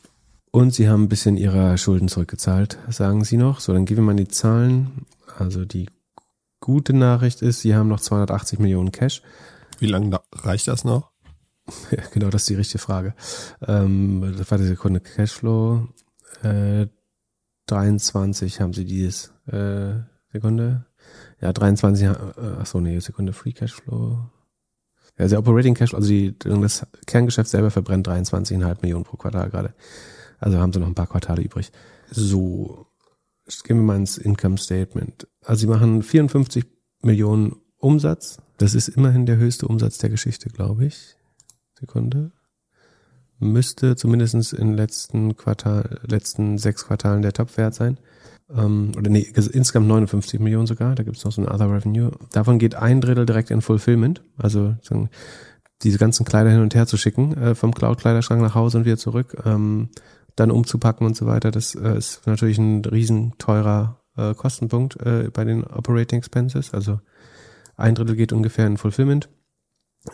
[0.52, 3.60] und sie haben ein bisschen ihrer Schulden zurückgezahlt, sagen sie noch.
[3.60, 5.06] So, dann gehen wir mal die Zahlen.
[5.38, 5.90] Also die
[6.62, 9.22] gute Nachricht ist, sie haben noch 280 Millionen Cash.
[9.80, 11.12] Wie lange reicht das noch?
[12.14, 13.16] Genau, das ist die richtige Frage.
[13.68, 15.88] Ähm, das war die Sekunde Cashflow.
[16.44, 16.88] Äh,
[17.68, 19.96] 23 haben sie dieses äh,
[20.32, 20.86] Sekunde.
[21.42, 22.16] Ja, 23, äh,
[22.60, 24.30] ach so, nee, Sekunde Free Cashflow.
[25.18, 29.74] Ja, also Operating Cashflow, also die, das Kerngeschäft selber verbrennt 23,5 Millionen pro Quartal gerade.
[30.40, 31.72] Also haben sie noch ein paar Quartale übrig.
[32.12, 32.88] So,
[33.64, 35.28] gehen wir mal ins Income Statement.
[35.42, 36.66] Also sie machen 54
[37.02, 38.40] Millionen Umsatz.
[38.58, 41.16] Das ist immerhin der höchste Umsatz der Geschichte, glaube ich.
[41.80, 42.32] Sekunde
[43.40, 47.98] müsste zumindestens in den letzten Quartal, letzten sechs Quartalen der Topwert sein.
[48.50, 52.12] Ähm, oder nee, insgesamt 59 Millionen sogar, da gibt es noch so ein Other Revenue.
[52.32, 54.76] Davon geht ein Drittel direkt in Fulfillment, also
[55.82, 58.98] diese ganzen Kleider hin und her zu schicken, äh, vom Cloud-Kleiderschrank nach Hause und wieder
[58.98, 59.90] zurück, ähm,
[60.36, 61.52] dann umzupacken und so weiter.
[61.52, 66.74] Das äh, ist natürlich ein riesen teurer äh, Kostenpunkt äh, bei den Operating Expenses.
[66.74, 67.00] Also
[67.76, 69.30] ein Drittel geht ungefähr in Fulfillment.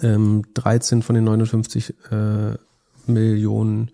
[0.01, 2.55] Ähm, 13 von den 59 äh,
[3.07, 3.91] Millionen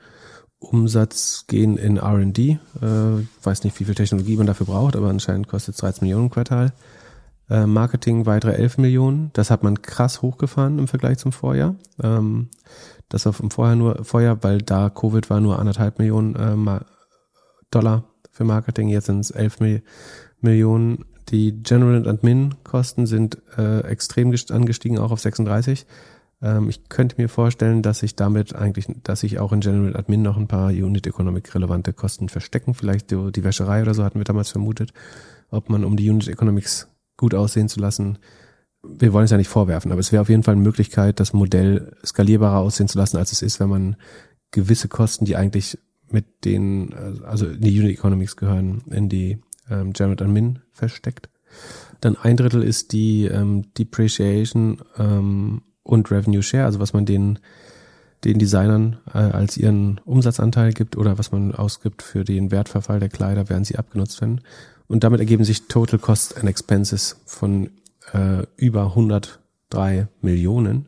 [0.60, 2.60] Umsatz gehen in R&D.
[2.82, 6.26] Äh, weiß nicht, wie viel Technologie man dafür braucht, aber anscheinend kostet es 13 Millionen
[6.26, 6.74] im Quartal.
[7.50, 9.30] Äh, Marketing weitere 11 Millionen.
[9.34, 11.76] Das hat man krass hochgefahren im Vergleich zum Vorjahr.
[12.02, 12.50] Ähm,
[13.10, 16.80] das war im Vorjahr nur Vorjahr, weil da Covid war nur anderthalb Millionen äh,
[17.72, 18.90] Dollar für Marketing.
[18.90, 19.84] Jetzt sind es 11 Mil
[20.42, 21.06] Millionen.
[21.30, 25.86] Die General Admin Kosten sind äh, extrem angestiegen, auch auf 36.
[26.42, 30.22] Ähm, ich könnte mir vorstellen, dass sich damit eigentlich, dass sich auch in General Admin
[30.22, 32.74] noch ein paar Unit Economic relevante Kosten verstecken.
[32.74, 34.94] Vielleicht die, die Wäscherei oder so hatten wir damals vermutet,
[35.50, 38.20] ob man um die Unit Economics gut aussehen zu lassen.
[38.84, 41.34] Wir wollen es ja nicht vorwerfen, aber es wäre auf jeden Fall eine Möglichkeit, das
[41.34, 43.96] Modell skalierbarer aussehen zu lassen, als es ist, wenn man
[44.52, 45.78] gewisse Kosten, die eigentlich
[46.10, 46.94] mit den,
[47.26, 49.40] also in die Unit Economics gehören, in die
[49.70, 51.30] ähm, General Admin versteckt.
[52.00, 57.40] Dann ein Drittel ist die ähm, Depreciation ähm, und Revenue Share, also was man den,
[58.24, 63.10] den Designern äh, als ihren Umsatzanteil gibt oder was man ausgibt für den Wertverfall der
[63.10, 64.42] Kleider, während sie abgenutzt werden.
[64.88, 67.72] Und damit ergeben sich Total Cost and Expenses von
[68.14, 70.88] äh, über 103 Millionen.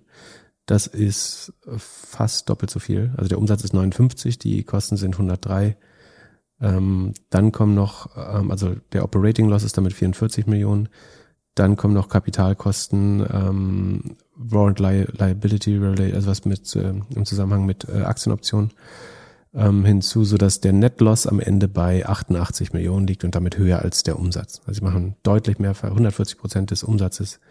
[0.66, 3.12] Das ist fast doppelt so viel.
[3.18, 5.76] Also der Umsatz ist 59, die Kosten sind 103.
[6.62, 10.90] Ähm, dann kommen noch, ähm, also der Operating Loss ist damit 44 Millionen.
[11.60, 17.66] Dann kommen noch Kapitalkosten, ähm, Warrant Li Liability Relate, also was mit äh, im Zusammenhang
[17.66, 18.72] mit äh, Aktienoptionen
[19.54, 23.58] ähm, hinzu, so dass der Net Loss am Ende bei 88 Millionen liegt und damit
[23.58, 24.62] höher als der Umsatz.
[24.68, 27.42] Also sie machen deutlich mehr, 140 Prozent des Umsatzes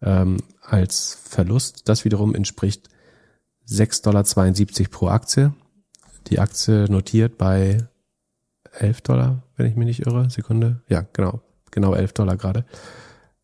[0.00, 1.86] ähm, als Verlust.
[1.86, 2.88] Das wiederum entspricht
[3.68, 5.52] 6,72 Dollar pro Aktie.
[6.28, 7.76] Die Aktie notiert bei
[8.72, 10.30] 11 Dollar, wenn ich mich nicht irre.
[10.30, 10.80] Sekunde.
[10.88, 11.42] Ja, genau.
[11.70, 12.64] Genau 11 Dollar gerade.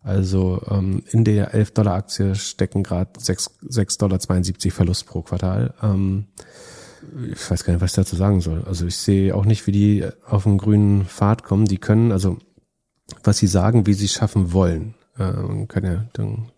[0.06, 5.74] Also ähm, in der 11 Dollar Aktie stecken gerade 6,72 Dollar Verlust pro Quartal.
[5.82, 6.26] Ähm,
[7.32, 8.62] ich weiß gar nicht, was ich dazu sagen soll.
[8.66, 11.64] Also ich sehe auch nicht, wie die auf einen grünen Pfad kommen.
[11.64, 12.38] Die können, also
[13.24, 14.94] was sie sagen, wie sie schaffen wollen.
[15.18, 16.52] Äh, man kann ja dann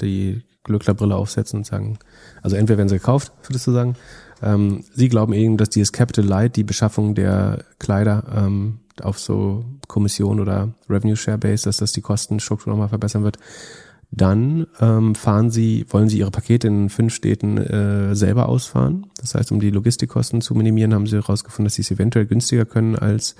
[0.00, 1.98] die Glücklerbrille aufsetzen und sagen,
[2.40, 3.96] also entweder werden sie gekauft, würdest du sagen.
[4.42, 9.64] Ähm, sie glauben eben, dass dieses Capital Light, die Beschaffung der Kleider, ähm, auf so
[9.88, 13.38] Kommission oder Revenue Share Base, dass das die Kostenstruktur nochmal verbessern wird.
[14.14, 19.06] Dann ähm, fahren sie, wollen sie ihre Pakete in fünf Städten äh, selber ausfahren.
[19.18, 22.66] Das heißt, um die Logistikkosten zu minimieren, haben sie herausgefunden, dass sie es eventuell günstiger
[22.66, 23.36] können als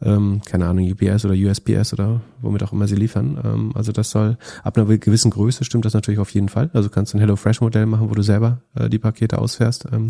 [0.00, 3.40] ähm, keine Ahnung, UPS oder USPS oder womit auch immer sie liefern.
[3.44, 6.70] Ähm, also das soll ab einer gewissen Größe stimmt das natürlich auf jeden Fall.
[6.72, 9.86] Also kannst du ein HelloFresh-Modell machen, wo du selber äh, die Pakete ausfährst.
[9.92, 10.08] Ähm,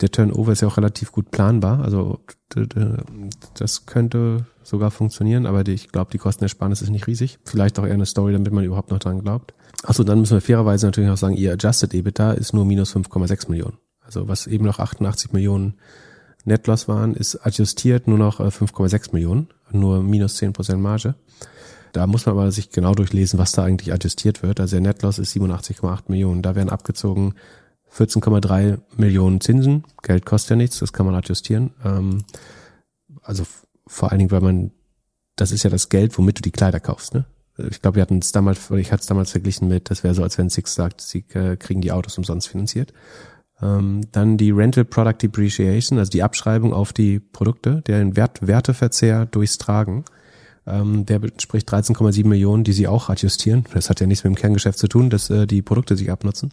[0.00, 1.80] der Turnover ist ja auch relativ gut planbar.
[1.82, 2.20] Also
[3.54, 7.38] das könnte sogar funktionieren, aber ich glaube, die Kostenersparnis ist nicht riesig.
[7.44, 9.54] Vielleicht auch eher eine Story, damit man überhaupt noch dran glaubt.
[9.84, 13.50] Achso, dann müssen wir fairerweise natürlich auch sagen, ihr Adjusted EBITDA ist nur minus 5,6
[13.50, 13.78] Millionen.
[14.00, 15.74] Also was eben noch 88 Millionen
[16.44, 21.14] Netloss waren, ist adjustiert nur noch 5,6 äh, Millionen, nur minus 10% Marge.
[21.92, 24.58] Da muss man aber sich genau durchlesen, was da eigentlich adjustiert wird.
[24.58, 26.42] Also der Netloss ist 87,8 Millionen.
[26.42, 27.34] Da werden abgezogen
[27.96, 29.84] 14,3 Millionen Zinsen.
[30.02, 31.72] Geld kostet ja nichts, das kann man adjustieren.
[31.84, 32.24] Ähm,
[33.22, 33.44] also
[33.86, 34.72] vor allen Dingen, weil man,
[35.36, 37.14] das ist ja das Geld, womit du die Kleider kaufst.
[37.14, 37.26] Ne?
[37.70, 40.24] Ich glaube, wir hatten es damals, ich hatte es damals verglichen mit, das wäre so,
[40.24, 42.92] als wenn Six sagt, sie äh, kriegen die Autos umsonst finanziert.
[43.64, 49.24] Ähm, dann die Rental Product Depreciation, also die Abschreibung auf die Produkte, deren Wert, Werteverzehr
[49.24, 50.04] durchs Tragen.
[50.66, 53.64] Ähm, der entspricht 13,7 Millionen, die sie auch adjustieren.
[53.72, 56.52] Das hat ja nichts mit dem Kerngeschäft zu tun, dass äh, die Produkte sich abnutzen.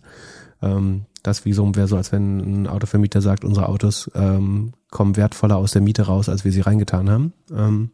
[0.62, 5.56] Ähm, das wie so wäre so, als wenn ein Autovermieter sagt, unsere Autos kommen wertvoller
[5.56, 7.92] aus der Miete raus, als wir sie reingetan haben.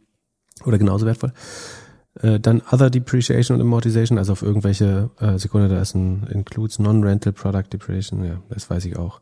[0.64, 1.34] Oder genauso wertvoll.
[2.22, 6.78] Äh, dann Other Depreciation und Amortization, also auf irgendwelche äh, Sekunde, da ist ein Includes
[6.78, 9.20] Non-Rental Product Depreciation, ja, das weiß ich auch.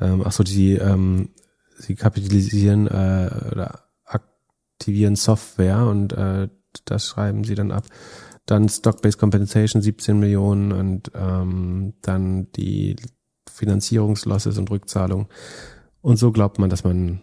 [0.00, 1.30] Ähm, ach so, die, ähm,
[1.78, 6.48] sie kapitalisieren äh, oder aktivieren Software und äh,
[6.84, 7.84] das schreiben sie dann ab.
[8.46, 12.96] Dann Stock-Based Compensation 17 Millionen und ähm, dann die
[13.52, 15.28] Finanzierungslosses und Rückzahlung.
[16.00, 17.22] Und so glaubt man, dass man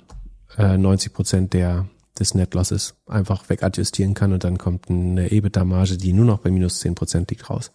[0.57, 1.88] äh, 90 Prozent der
[2.19, 6.80] des Netlosses einfach wegadjustieren kann und dann kommt eine EBITDA-Marge, die nur noch bei minus
[6.80, 7.72] zehn Prozent liegt, raus.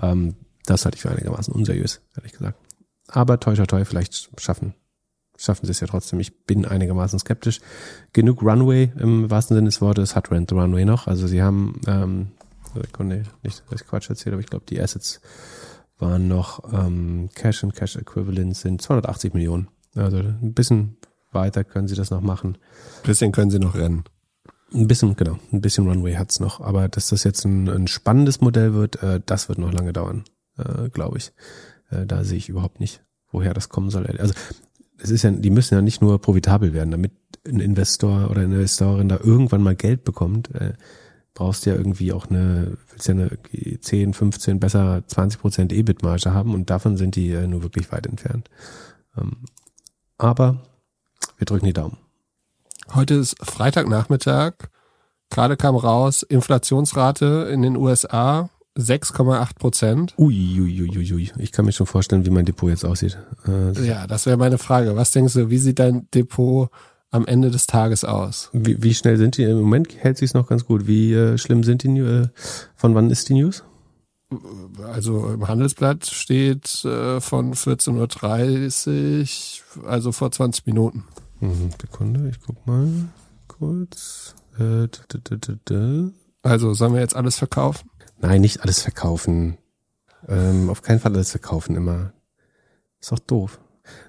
[0.00, 0.36] Ähm,
[0.66, 2.58] das halte ich für einigermaßen unseriös, ehrlich gesagt.
[3.08, 4.74] Aber toi toi toi, vielleicht schaffen,
[5.36, 6.20] schaffen sie es ja trotzdem.
[6.20, 7.60] Ich bin einigermaßen skeptisch.
[8.12, 11.06] Genug Runway im wahrsten Sinne des Wortes hat Rent the Runway noch.
[11.06, 12.32] Also sie haben, ähm,
[12.74, 15.20] Sekunde, nicht, dass ich Quatsch erzähle, aber ich glaube, die Assets
[15.98, 19.68] waren noch ähm, Cash und Cash Equivalents sind 280 Millionen.
[19.94, 20.97] Also ein bisschen
[21.32, 22.58] weiter können sie das noch machen.
[23.02, 24.04] Ein bisschen können sie noch rennen.
[24.72, 26.60] Ein bisschen, genau, ein bisschen Runway hat's noch.
[26.60, 30.24] Aber dass das jetzt ein, ein spannendes Modell wird, äh, das wird noch lange dauern,
[30.58, 31.32] äh, glaube ich.
[31.90, 34.06] Äh, da sehe ich überhaupt nicht, woher das kommen soll.
[34.06, 34.34] Also
[34.98, 37.12] es ist ja, die müssen ja nicht nur profitabel werden, damit
[37.46, 40.54] ein Investor oder eine Investorin da irgendwann mal Geld bekommt.
[40.54, 40.74] Äh,
[41.32, 43.30] brauchst ja irgendwie auch eine, willst ja eine
[43.80, 48.50] 10, 15, besser 20 Prozent EBIT-Marge haben und davon sind die nur wirklich weit entfernt.
[49.16, 49.44] Ähm,
[50.18, 50.62] aber
[51.36, 51.96] wir drücken die Daumen.
[52.94, 54.54] Heute ist Freitagnachmittag.
[55.30, 60.14] Gerade kam raus, Inflationsrate in den USA 6,8 Prozent.
[60.16, 60.96] Uiuiuiui.
[60.96, 61.32] Ui, ui.
[61.38, 63.18] Ich kann mir schon vorstellen, wie mein Depot jetzt aussieht.
[63.46, 64.94] Äh, ja, das wäre meine Frage.
[64.94, 66.70] Was denkst du, wie sieht dein Depot
[67.10, 68.50] am Ende des Tages aus?
[68.52, 69.42] Wie, wie schnell sind die?
[69.42, 70.86] Im Moment hält sich noch ganz gut.
[70.86, 71.98] Wie äh, schlimm sind die?
[71.98, 72.28] Äh,
[72.76, 73.64] von wann ist die News?
[74.82, 81.04] Also im Handelsblatt steht äh, von 14.30 Uhr, also vor 20 Minuten.
[81.40, 82.88] Mhm, Sekunde, ich guck mal
[83.46, 84.34] kurz.
[84.58, 84.88] Äh,
[86.42, 87.90] also sollen wir jetzt alles verkaufen?
[88.20, 89.56] Nein, nicht alles verkaufen.
[90.26, 92.12] Ähm, auf keinen Fall alles verkaufen immer.
[93.00, 93.60] Ist doch doof.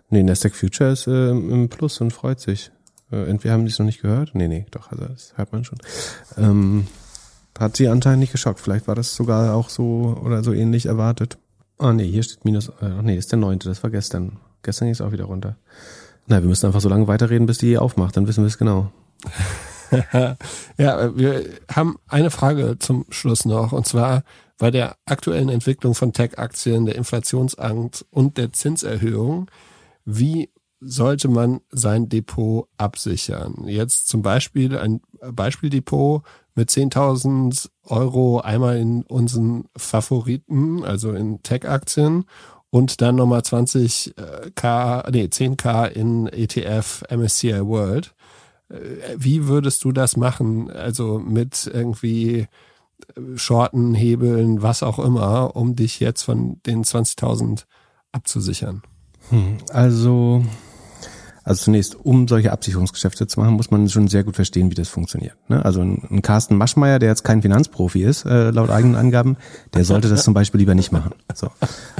[0.09, 2.71] Nee, Nasdaq Future ist äh, im Plus und freut sich.
[3.11, 4.31] Äh, entweder haben die es noch nicht gehört.
[4.33, 5.79] Nee, nee, doch, also das hört man schon.
[6.37, 6.87] Ähm,
[7.57, 8.59] hat sie anscheinend nicht geschockt.
[8.59, 11.37] Vielleicht war das sogar auch so oder so ähnlich erwartet.
[11.77, 14.37] Ah, nee, hier steht minus, äh, ach nee, ist der neunte, das war gestern.
[14.63, 15.55] Gestern ging es auch wieder runter.
[16.27, 18.91] Na, wir müssen einfach so lange weiterreden, bis die aufmacht, dann wissen wir es genau.
[20.77, 24.23] ja, wir haben eine Frage zum Schluss noch, und zwar
[24.57, 29.49] bei der aktuellen Entwicklung von Tech-Aktien, der Inflationsangst und der Zinserhöhung.
[30.05, 30.49] Wie
[30.79, 33.65] sollte man sein Depot absichern?
[33.67, 36.23] Jetzt zum Beispiel ein Beispieldepot
[36.55, 42.25] mit 10.000 Euro einmal in unseren Favoriten, also in Tech-Aktien
[42.69, 48.13] und dann nochmal 20k, nee, 10k in ETF MSCI World.
[48.69, 48.75] Äh,
[49.17, 50.69] wie würdest du das machen?
[50.71, 52.47] Also mit irgendwie
[53.35, 57.63] Shorten, Hebeln, was auch immer, um dich jetzt von den 20.000
[58.11, 58.83] abzusichern?
[59.29, 60.43] Hm, also
[61.49, 64.87] also zunächst, um solche Absicherungsgeschäfte zu machen, muss man schon sehr gut verstehen, wie das
[64.87, 65.35] funktioniert.
[65.49, 65.65] Ne?
[65.65, 69.35] Also ein, Carsten Maschmeyer, der jetzt kein Finanzprofi ist, äh, laut eigenen Angaben,
[69.73, 71.15] der sollte das zum Beispiel lieber nicht machen.
[71.33, 71.49] So.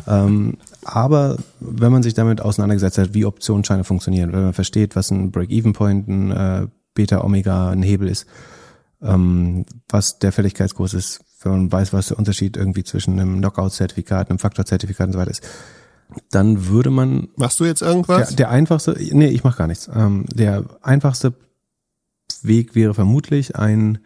[0.07, 5.09] Ähm, aber wenn man sich damit auseinandergesetzt hat, wie Optionsscheine funktionieren, wenn man versteht, was
[5.09, 8.27] ein Break-Even-Point, ein äh, Beta, Omega, ein Hebel ist,
[9.01, 14.29] ähm, was der Fälligkeitskurs ist, wenn man weiß, was der Unterschied irgendwie zwischen einem Knockout-Zertifikat,
[14.29, 15.43] einem Faktor-Zertifikat und so weiter ist,
[16.31, 17.29] dann würde man.
[17.35, 18.29] Machst du jetzt irgendwas?
[18.29, 19.89] Der, der einfachste, nee, ich mach gar nichts.
[19.93, 21.33] Ähm, der einfachste
[22.41, 23.99] Weg wäre vermutlich ein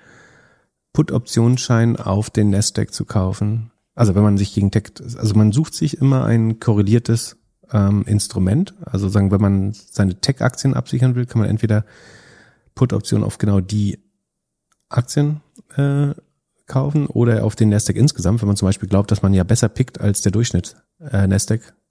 [0.94, 3.72] Put-Optionsschein auf den Nasdaq zu kaufen.
[3.96, 7.38] Also wenn man sich gegen Tech, also man sucht sich immer ein korreliertes
[7.72, 8.74] ähm, Instrument.
[8.86, 11.86] Also sagen, wenn man seine Tech-Aktien absichern will, kann man entweder
[12.76, 14.00] Put-Option auf genau die
[14.90, 15.42] Aktien
[15.76, 16.14] äh,
[16.66, 19.70] kaufen oder auf den Nasdaq insgesamt, wenn man zum Beispiel glaubt, dass man ja besser
[19.70, 21.28] pickt als der Durchschnitt äh,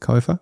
[0.02, 0.40] Nasdaq-Käufer,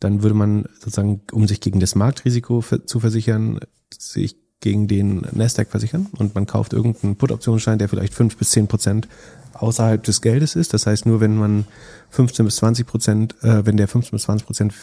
[0.00, 3.58] dann würde man sozusagen, um sich gegen das Marktrisiko zu versichern,
[3.96, 8.66] sich gegen den Nasdaq versichern und man kauft irgendeinen Put-Optionsschein, der vielleicht fünf bis zehn
[8.66, 9.08] Prozent
[9.54, 10.74] außerhalb des Geldes ist.
[10.74, 11.64] Das heißt, nur wenn man
[12.10, 14.74] 15 bis 20 Prozent, äh, wenn der 15 bis 20 Prozent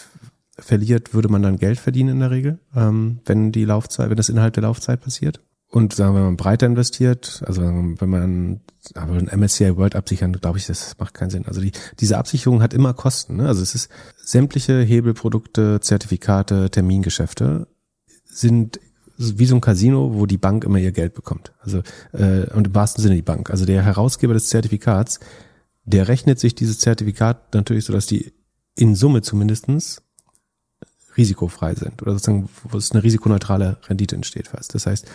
[0.57, 4.29] verliert, würde man dann Geld verdienen in der Regel, ähm, wenn die Laufzeit, wenn das
[4.29, 5.41] innerhalb der Laufzeit passiert.
[5.69, 8.61] Und sagen wir, wenn man breiter investiert, also wenn man
[8.93, 11.45] aber ein MSCI World absichern, glaube ich, das macht keinen Sinn.
[11.47, 13.37] Also die, diese Absicherung hat immer Kosten.
[13.37, 13.47] Ne?
[13.47, 17.67] Also es ist sämtliche Hebelprodukte, Zertifikate, Termingeschäfte
[18.25, 18.79] sind
[19.17, 21.53] wie so ein Casino, wo die Bank immer ihr Geld bekommt.
[21.61, 21.81] Also
[22.11, 23.49] äh, und im wahrsten Sinne die Bank.
[23.49, 25.19] Also der Herausgeber des Zertifikats,
[25.85, 28.33] der rechnet sich dieses Zertifikat natürlich so, dass die
[28.75, 30.01] in Summe zumindestens
[31.17, 34.75] risikofrei sind oder sozusagen, wo es eine risikoneutrale Rendite entsteht fast.
[34.75, 35.05] Das heißt,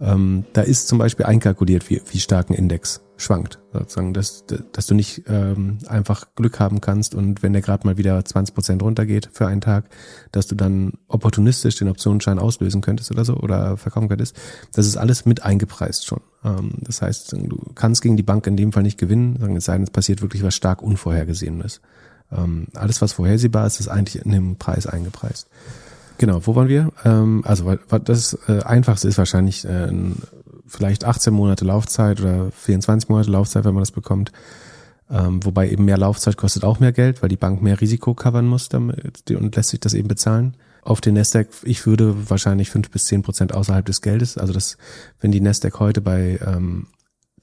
[0.00, 3.60] ähm, da ist zum Beispiel einkalkuliert, wie, wie stark ein Index schwankt.
[3.72, 7.96] Sozusagen, dass, dass du nicht ähm, einfach Glück haben kannst und wenn der gerade mal
[7.96, 9.84] wieder 20 Prozent runtergeht für einen Tag,
[10.32, 14.36] dass du dann opportunistisch den Optionsschein auslösen könntest oder so oder verkaufen könntest.
[14.72, 16.20] Das ist alles mit eingepreist schon.
[16.44, 19.64] Ähm, das heißt, du kannst gegen die Bank in dem Fall nicht gewinnen, sagen, es
[19.64, 21.80] sei denn, es passiert wirklich was stark Unvorhergesehenes.
[22.32, 25.48] Ähm, alles, was vorhersehbar ist, ist eigentlich in dem Preis eingepreist.
[26.18, 26.92] Genau, wo waren wir?
[27.04, 27.74] Ähm, also
[28.04, 29.90] das äh, Einfachste ist wahrscheinlich äh,
[30.66, 34.32] vielleicht 18 Monate Laufzeit oder 24 Monate Laufzeit, wenn man das bekommt.
[35.10, 38.46] Ähm, wobei eben mehr Laufzeit kostet auch mehr Geld, weil die Bank mehr Risiko covern
[38.46, 40.56] muss damit, und lässt sich das eben bezahlen.
[40.82, 44.38] Auf den Nasdaq, ich würde wahrscheinlich fünf bis zehn Prozent außerhalb des Geldes.
[44.38, 44.76] Also das,
[45.20, 46.88] wenn die Nasdaq heute bei ähm,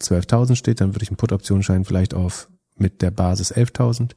[0.02, 4.11] 12.000 steht, dann würde ich einen Put-Optionsschein vielleicht auf mit der Basis 11.000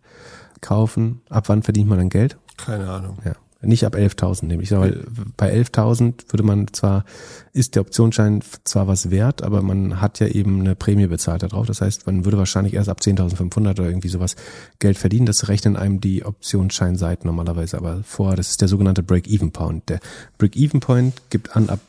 [0.60, 1.22] kaufen.
[1.28, 2.38] Ab wann verdient man dann Geld?
[2.56, 3.18] Keine Ahnung.
[3.24, 3.34] Ja.
[3.64, 5.04] Nicht ab 11.000 nämlich, weil
[5.36, 7.04] bei 11.000 würde man zwar,
[7.52, 11.66] ist der Optionsschein zwar was wert, aber man hat ja eben eine Prämie bezahlt darauf.
[11.66, 14.36] Das heißt, man würde wahrscheinlich erst ab 10.500 oder irgendwie sowas
[14.78, 15.26] Geld verdienen.
[15.26, 18.36] Das rechnen einem die Optionsscheinseiten normalerweise aber vor.
[18.36, 19.88] Das ist der sogenannte Break-Even-Point.
[19.88, 20.00] Der
[20.38, 21.80] Break-Even-Point gibt an, ab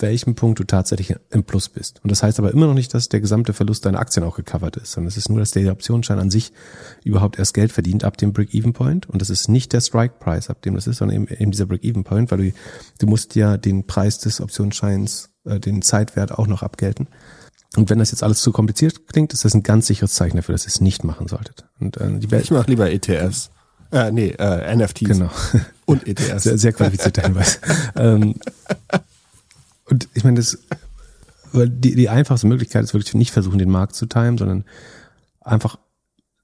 [0.00, 2.00] welchem Punkt du tatsächlich im Plus bist.
[2.02, 4.76] Und das heißt aber immer noch nicht, dass der gesamte Verlust deiner Aktien auch gecovert
[4.76, 6.52] ist, sondern es ist nur, dass der Optionsschein an sich
[7.04, 9.08] überhaupt erst Geld verdient ab dem Break-Even-Point.
[9.08, 12.30] Und das ist nicht der Strike-Price, ab dem das ist, sondern eben, eben dieser Break-Even-Point,
[12.30, 12.52] weil du,
[12.98, 17.08] du musst ja den Preis des Optionsscheins, äh, den Zeitwert auch noch abgelten.
[17.76, 20.54] Und wenn das jetzt alles zu kompliziert klingt, ist das ein ganz sicheres Zeichen dafür,
[20.54, 21.66] dass ihr es nicht machen solltet.
[21.78, 23.50] Und, äh, die ich mache lieber ETFs.
[23.90, 25.08] Äh, nee, äh, NFTs.
[25.08, 25.30] Genau.
[25.86, 26.44] Und ETFs.
[26.44, 27.60] Sehr, sehr qualifizierter Hinweis.
[27.96, 28.34] ähm,
[29.90, 30.58] und ich meine, das,
[31.52, 34.64] die, die einfachste Möglichkeit ist wirklich nicht versuchen, den Markt zu timen, sondern
[35.40, 35.78] einfach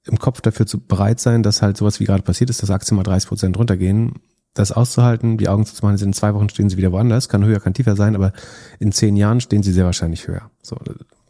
[0.06, 2.96] im Kopf dafür zu bereit sein, dass halt sowas wie gerade passiert ist, dass Aktien
[2.96, 4.20] mal 30 Prozent runtergehen,
[4.52, 7.60] das auszuhalten, die Augen zu machen, in zwei Wochen stehen sie wieder woanders, kann höher,
[7.60, 8.32] kann tiefer sein, aber
[8.78, 10.50] in zehn Jahren stehen sie sehr wahrscheinlich höher.
[10.62, 10.76] So,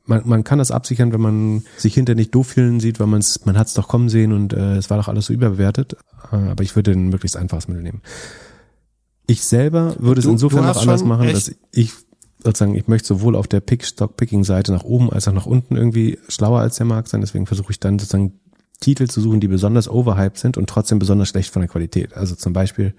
[0.05, 3.20] man, man kann das absichern, wenn man sich hinter nicht doof fühlen sieht, weil man
[3.20, 5.97] es, man hat es doch kommen sehen und äh, es war doch alles so überbewertet.
[6.31, 8.03] Äh, aber ich würde ein möglichst einfaches Mittel nehmen.
[9.27, 11.93] Ich selber würde es insofern noch anders machen, dass ich
[12.45, 15.47] sozusagen, ich möchte sowohl auf der Pick Stock Picking Seite nach oben als auch nach
[15.47, 17.21] unten irgendwie schlauer als der Markt sein.
[17.21, 18.39] Deswegen versuche ich dann sozusagen
[18.81, 22.15] Titel zu suchen, die besonders overhyped sind und trotzdem besonders schlecht von der Qualität.
[22.15, 22.95] Also zum Beispiel,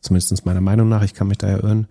[0.00, 1.86] zumindest meiner Meinung nach, ich kann mich da ja irren,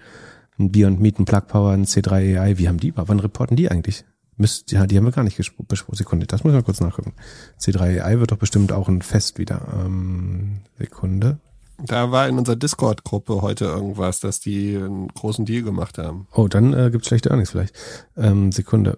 [0.58, 3.70] ein Beyond Meat, ein Plug Power, ein C3 AI, wie haben die, wann reporten die
[3.70, 4.06] eigentlich?
[4.38, 5.96] Müsst, ja, die haben wir gar nicht besprochen.
[5.96, 7.14] Sekunde, das muss ich mal kurz nachgucken.
[7.60, 9.66] C3 AI wird doch bestimmt auch ein Fest wieder.
[9.86, 11.40] Ähm, Sekunde.
[11.78, 16.28] Da war in unserer Discord-Gruppe heute irgendwas, dass die einen großen Deal gemacht haben.
[16.34, 17.76] Oh, dann äh, gibt's schlechte Earnings vielleicht.
[18.16, 18.98] Ähm, Sekunde.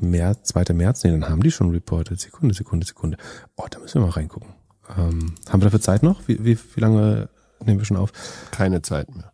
[0.00, 0.74] März, 2.
[0.74, 2.20] März, nee, dann haben die schon reported.
[2.20, 3.16] Sekunde, Sekunde, Sekunde.
[3.56, 4.50] Oh, da müssen wir mal reingucken.
[4.96, 6.20] Ähm, haben wir dafür Zeit noch?
[6.26, 7.28] Wie, wie, wie lange
[7.64, 8.12] nehmen wir schon auf?
[8.50, 9.32] Keine Zeit mehr.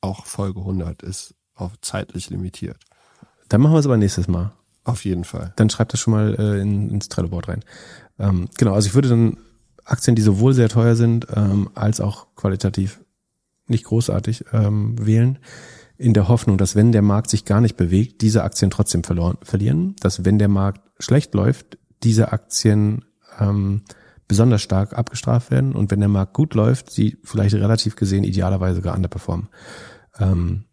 [0.00, 2.78] Auch Folge 100 ist auf zeitlich limitiert.
[3.48, 4.52] Dann machen wir es aber nächstes Mal.
[4.84, 5.52] Auf jeden Fall.
[5.56, 7.64] Dann schreibt das schon mal äh, in, ins Trello-Board rein.
[8.18, 9.38] Ähm, genau, also ich würde dann
[9.84, 13.00] Aktien, die sowohl sehr teuer sind, ähm, als auch qualitativ
[13.66, 15.38] nicht großartig ähm, wählen,
[15.96, 19.38] in der Hoffnung, dass wenn der Markt sich gar nicht bewegt, diese Aktien trotzdem verloren,
[19.42, 23.04] verlieren, dass wenn der Markt schlecht läuft, diese Aktien
[23.38, 23.82] ähm,
[24.26, 28.76] besonders stark abgestraft werden und wenn der Markt gut läuft, sie vielleicht relativ gesehen idealerweise
[28.76, 29.48] sogar underperformen.
[30.18, 30.64] Ähm,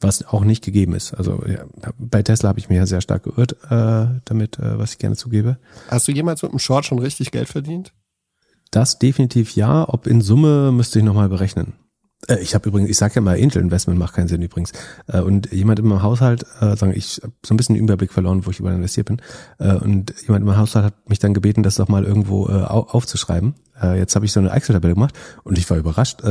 [0.00, 1.12] was auch nicht gegeben ist.
[1.12, 1.66] Also ja,
[1.98, 5.16] bei Tesla habe ich mir ja sehr stark geirrt äh, damit, äh, was ich gerne
[5.16, 5.58] zugebe.
[5.88, 7.92] Hast du jemals mit dem Short schon richtig Geld verdient?
[8.70, 9.88] Das definitiv ja.
[9.88, 11.74] Ob in Summe müsste ich nochmal berechnen.
[12.28, 14.72] Äh, ich habe übrigens, ich sage ja mal, Angel Investment macht keinen Sinn übrigens.
[15.06, 18.12] Äh, und jemand in meinem Haushalt, äh, sagen ich hab so ein bisschen den Überblick
[18.12, 19.20] verloren, wo ich überall investiert bin.
[19.58, 23.54] Und jemand in meinem Haushalt hat mich dann gebeten, das doch mal irgendwo au aufzuschreiben.
[23.96, 26.22] Jetzt habe ich so eine Excel-Tabelle gemacht und ich war überrascht.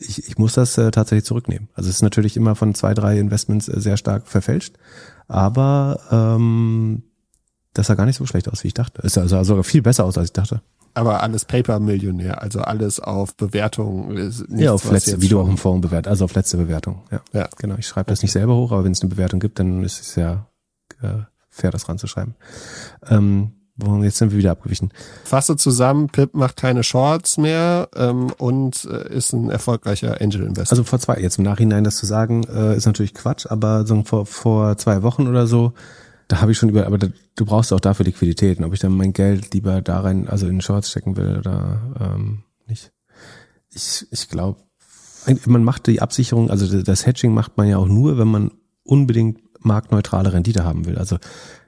[0.00, 1.68] Ich, ich muss das tatsächlich zurücknehmen.
[1.74, 4.76] Also es ist natürlich immer von zwei, drei Investments sehr stark verfälscht,
[5.28, 7.04] aber ähm,
[7.72, 9.02] das sah gar nicht so schlecht aus, wie ich dachte.
[9.04, 10.62] Es sah sogar viel besser aus, als ich dachte.
[10.94, 14.16] Aber alles Paper-Millionär, also alles auf Bewertung.
[14.16, 17.02] Ist nichts, ja, auf letzte, wie du auch im Forum bewertet, also auf letzte Bewertung.
[17.10, 17.48] Ja, Ja.
[17.58, 17.74] genau.
[17.78, 20.14] Ich schreibe das nicht selber hoch, aber wenn es eine Bewertung gibt, dann ist es
[20.14, 20.46] ja
[21.02, 22.34] äh, fair, das ranzuschreiben.
[23.08, 23.52] Ähm,
[24.02, 24.90] jetzt sind wir wieder abgewichen.
[25.24, 30.70] Fasse zusammen, Pip macht keine Shorts mehr ähm, und äh, ist ein erfolgreicher Angel-Investor.
[30.72, 34.00] Also vor zwei, jetzt im Nachhinein das zu sagen, äh, ist natürlich Quatsch, aber so
[34.04, 35.72] vor, vor zwei Wochen oder so,
[36.28, 38.96] da habe ich schon über, aber da, du brauchst auch dafür Liquiditäten, ob ich dann
[38.96, 42.92] mein Geld lieber da rein, also in Shorts stecken will oder ähm, nicht.
[43.70, 44.60] Ich, ich glaube,
[45.46, 48.50] man macht die Absicherung, also das Hedging macht man ja auch nur, wenn man
[48.82, 50.98] unbedingt marktneutrale Rendite haben will.
[50.98, 51.18] Also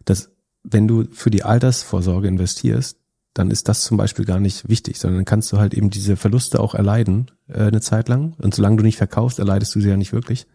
[0.04, 0.30] das,
[0.62, 2.98] wenn du für die Altersvorsorge investierst,
[3.34, 6.16] dann ist das zum Beispiel gar nicht wichtig, sondern dann kannst du halt eben diese
[6.16, 8.34] Verluste auch erleiden äh, eine Zeit lang.
[8.38, 10.46] Und solange du nicht verkaufst, erleidest du sie ja nicht wirklich.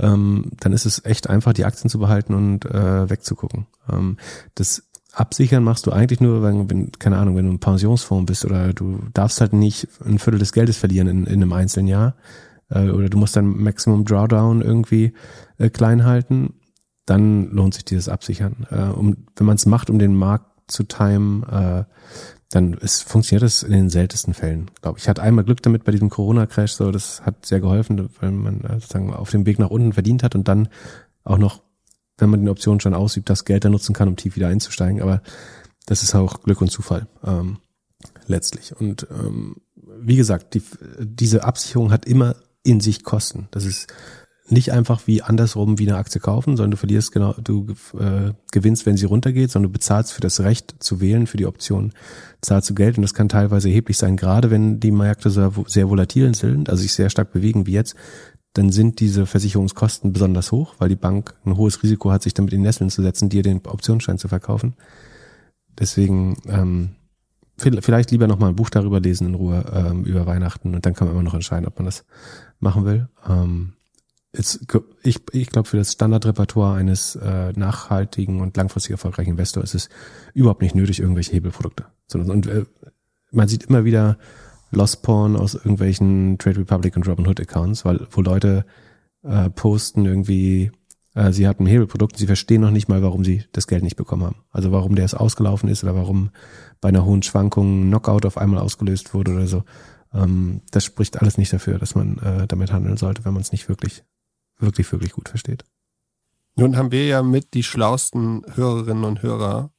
[0.00, 3.66] Ähm, dann ist es echt einfach, die Aktien zu behalten und äh, wegzugucken.
[3.90, 4.16] Ähm,
[4.54, 8.44] das Absichern machst du eigentlich nur, wenn, wenn, keine Ahnung, wenn du ein Pensionsfonds bist
[8.44, 12.14] oder du darfst halt nicht ein Viertel des Geldes verlieren in, in einem einzelnen Jahr.
[12.68, 15.12] Äh, oder du musst dein Maximum Drawdown irgendwie
[15.58, 16.54] äh, klein halten,
[17.06, 18.66] dann lohnt sich dieses Absichern.
[18.70, 21.84] Äh, um, wenn man es macht, um den Markt zu timen, äh,
[22.50, 25.04] dann ist, funktioniert das in den seltensten Fällen, glaube ich.
[25.04, 28.62] Ich hatte einmal Glück damit bei diesem Corona-Crash, so das hat sehr geholfen, weil man
[28.62, 30.68] äh, sozusagen auf dem Weg nach unten verdient hat und dann
[31.22, 31.62] auch noch,
[32.18, 35.00] wenn man die Option schon ausübt, das Geld dann nutzen kann, um tief wieder einzusteigen.
[35.00, 35.22] Aber
[35.86, 37.58] das ist auch Glück und Zufall ähm,
[38.26, 38.74] letztlich.
[38.78, 39.56] Und ähm,
[40.00, 40.62] wie gesagt, die,
[40.98, 43.48] diese Absicherung hat immer in sich Kosten.
[43.52, 43.92] Das ist
[44.50, 47.66] nicht einfach wie andersrum wie eine Aktie kaufen, sondern du verlierst genau, du
[47.98, 51.46] äh, gewinnst, wenn sie runtergeht, sondern du bezahlst für das Recht zu wählen, für die
[51.46, 51.92] Option
[52.40, 55.88] zahlst du Geld und das kann teilweise erheblich sein, gerade wenn die Märkte sehr, sehr
[55.88, 57.94] volatil sind, also sich sehr stark bewegen wie jetzt,
[58.52, 62.52] dann sind diese Versicherungskosten besonders hoch, weil die Bank ein hohes Risiko hat, sich damit
[62.52, 64.74] in Nesseln zu setzen, dir den Optionsschein zu verkaufen.
[65.78, 66.96] Deswegen ähm,
[67.56, 70.94] vielleicht lieber noch mal ein Buch darüber lesen in Ruhe ähm, über Weihnachten und dann
[70.94, 72.04] kann man immer noch entscheiden, ob man das
[72.58, 73.08] machen will.
[73.28, 73.74] Ähm,
[74.34, 74.66] jetzt,
[75.02, 79.88] ich ich glaube, für das Standardrepertoire eines äh, nachhaltigen und langfristig erfolgreichen Investors ist es
[80.34, 81.86] überhaupt nicht nötig, irgendwelche Hebelprodukte.
[82.06, 82.64] Sondern, und äh,
[83.32, 84.18] man sieht immer wieder
[84.70, 88.64] Lost Porn aus irgendwelchen Trade Republic und Robinhood Accounts, weil wo Leute
[89.22, 90.70] äh, posten irgendwie,
[91.14, 93.96] äh, sie hatten ein Hebelprodukt, sie verstehen noch nicht mal, warum sie das Geld nicht
[93.96, 94.36] bekommen haben.
[94.50, 96.30] Also warum der es ausgelaufen ist oder warum
[96.80, 99.64] bei einer hohen Schwankung ein Knockout auf einmal ausgelöst wurde oder so.
[100.14, 103.52] Ähm, das spricht alles nicht dafür, dass man äh, damit handeln sollte, wenn man es
[103.52, 104.04] nicht wirklich,
[104.60, 105.64] wirklich, wirklich gut versteht.
[106.56, 109.70] Nun haben wir ja mit die schlausten Hörerinnen und Hörer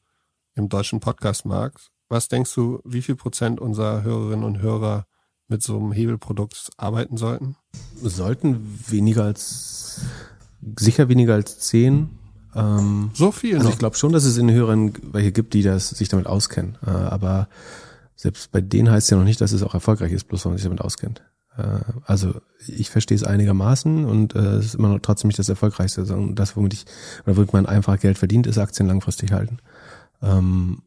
[0.56, 1.91] im deutschen Podcastmarkt.
[2.10, 5.06] Was denkst du, wie viel Prozent unserer Hörerinnen und Hörer
[5.48, 7.56] mit so einem Hebelprodukt arbeiten sollten?
[8.02, 10.02] Sollten weniger als,
[10.78, 12.10] sicher weniger als zehn.
[12.56, 13.74] Ähm, So viel also noch.
[13.74, 16.78] ich glaube schon, dass es in Hörern welche gibt, die das sich damit auskennen.
[16.86, 17.48] Äh, aber
[18.16, 20.52] selbst bei denen heißt es ja noch nicht, dass es auch erfolgreich ist, bloß weil
[20.52, 21.22] man sich damit auskennt.
[21.61, 22.35] Äh, also
[22.67, 26.05] ich verstehe es einigermaßen und äh, es ist immer noch trotzdem nicht das Erfolgreichste.
[26.05, 26.85] sondern Das, womit ich,
[27.25, 29.57] oder womit man einfach Geld verdient, ist Aktien langfristig halten.
[30.21, 30.81] Ähm,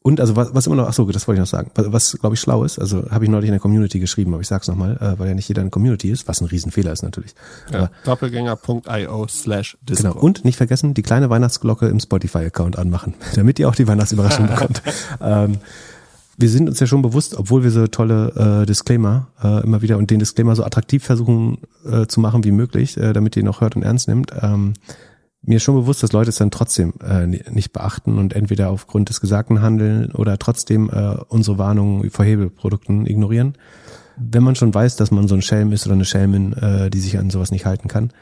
[0.00, 2.18] und also was, was immer noch, ach so, das wollte ich noch sagen, was, was
[2.18, 4.68] glaube ich schlau ist, also habe ich neulich in der Community geschrieben, aber ich sag's
[4.68, 7.34] nochmal, äh, weil ja nicht jeder eine Community ist, was ein Riesenfehler ist natürlich.
[7.72, 13.68] Ja, Doppelgänger.io slash Genau, und nicht vergessen, die kleine Weihnachtsglocke im Spotify-Account anmachen, damit ihr
[13.68, 14.82] auch die Weihnachtsüberraschung bekommt.
[15.20, 15.58] Ähm,
[16.38, 19.98] wir sind uns ja schon bewusst, obwohl wir so tolle äh, Disclaimer äh, immer wieder
[19.98, 23.48] und den Disclaimer so attraktiv versuchen äh, zu machen wie möglich, äh, damit ihr ihn
[23.48, 24.74] auch hört und ernst nimmt, ähm,
[25.42, 29.08] mir ist schon bewusst, dass Leute es dann trotzdem äh, nicht beachten und entweder aufgrund
[29.08, 33.54] des Gesagten handeln oder trotzdem äh, unsere Warnungen vor Hebelprodukten ignorieren.
[34.16, 37.00] Wenn man schon weiß, dass man so ein Schelm ist oder eine Schelmin, äh, die
[37.00, 38.12] sich an sowas nicht halten kann,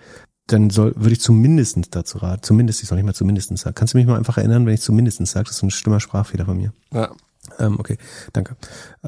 [0.47, 3.75] dann soll, würde ich zumindestens dazu raten, zumindest, ich soll nicht mal zumindestens sagen.
[3.75, 5.47] Kannst du mich mal einfach erinnern, wenn ich zumindestens sage?
[5.47, 6.73] Das ist ein stummer Sprachfehler von mir.
[6.93, 7.11] Ja.
[7.59, 7.99] Ähm, okay,
[8.33, 8.57] danke.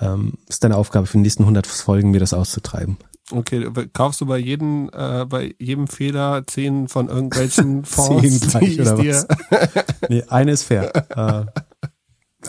[0.01, 2.99] Ähm, ist deine Aufgabe für die nächsten 100 Folgen, mir das auszutreiben.
[3.31, 8.41] Okay, kaufst du bei jedem, äh, bei jedem Fehler zehn von irgendwelchen Fonds?
[8.41, 9.27] zehn gleich, oder was?
[10.09, 10.93] nee, eine ist fair.
[11.11, 11.47] äh,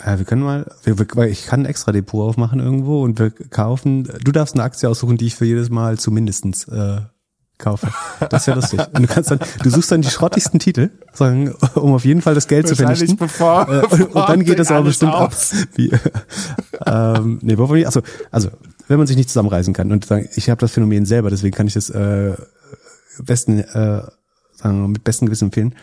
[0.05, 3.31] ja, wir können mal, wir, wir, ich kann ein extra Depot aufmachen irgendwo und wir
[3.31, 7.01] kaufen, du darfst eine Aktie aussuchen, die ich für jedes Mal zumindestens äh,
[7.59, 7.89] kaufe.
[8.29, 8.79] Das wäre lustig.
[8.93, 12.33] Und du kannst dann, du suchst dann die schrottigsten Titel, sagen, um auf jeden Fall
[12.33, 13.17] das Geld zu vernichten.
[13.17, 15.53] Bevor, äh, und, und, dann geht das aber bestimmt aus.
[15.53, 15.67] ab.
[15.75, 15.91] Wie,
[16.85, 18.49] ähm, nee, wovon ich, also, also
[18.87, 21.67] wenn man sich nicht zusammenreißen kann und sagen, ich habe das Phänomen selber, deswegen kann
[21.67, 22.33] ich das äh,
[23.23, 24.01] besten, äh,
[24.55, 25.75] sagen mit bestem Gewissen empfehlen,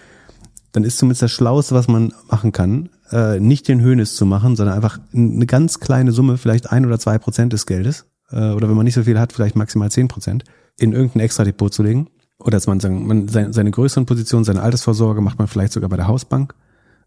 [0.73, 4.57] dann ist zumindest das Schlauste, was man machen kann, äh, nicht den Höhnes zu machen,
[4.57, 8.69] sondern einfach eine ganz kleine Summe, vielleicht ein oder zwei Prozent des Geldes, äh, oder
[8.69, 10.45] wenn man nicht so viel hat, vielleicht maximal zehn Prozent,
[10.79, 12.09] in irgendein Extra-Depot zu legen.
[12.39, 15.89] Oder dass man sagen, man seine, seine größeren Positionen, seine Altersvorsorge macht man vielleicht sogar
[15.89, 16.55] bei der Hausbank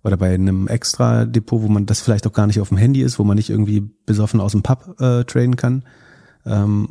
[0.04, 3.02] oder bei einem extra Depot, wo man das vielleicht auch gar nicht auf dem Handy
[3.02, 5.84] ist, wo man nicht irgendwie besoffen aus dem Pub äh, traden kann.
[6.46, 6.90] Ähm,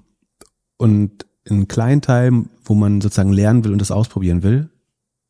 [0.76, 4.68] und einen kleinen Teil, wo man sozusagen lernen will und das ausprobieren will,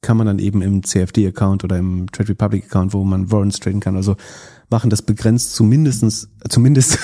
[0.00, 3.96] kann man dann eben im CFD-Account oder im Trade Republic-Account, wo man Warrants traden kann,
[3.96, 4.16] also
[4.70, 6.98] machen das begrenzt zumindestens, zumindest,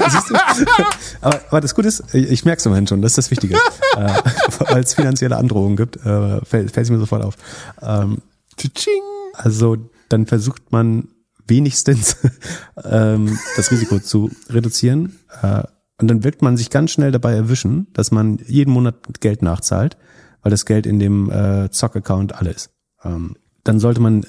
[1.20, 3.54] aber, aber das Gute ist, ich, merke es immerhin schon, das ist das Wichtige,
[3.96, 4.12] äh,
[4.68, 7.36] weil es finanzielle Androhungen gibt, äh, fällt es mir sofort auf.
[7.82, 8.18] Ähm,
[9.32, 9.76] also
[10.08, 11.08] dann versucht man
[11.46, 12.16] wenigstens
[12.84, 15.18] ähm, das Risiko zu reduzieren.
[15.42, 15.62] Äh,
[15.98, 19.96] und dann wird man sich ganz schnell dabei erwischen, dass man jeden Monat Geld nachzahlt,
[20.46, 22.70] weil das Geld in dem äh, Zock-Account alle ist.
[23.02, 24.24] Ähm, dann sollte man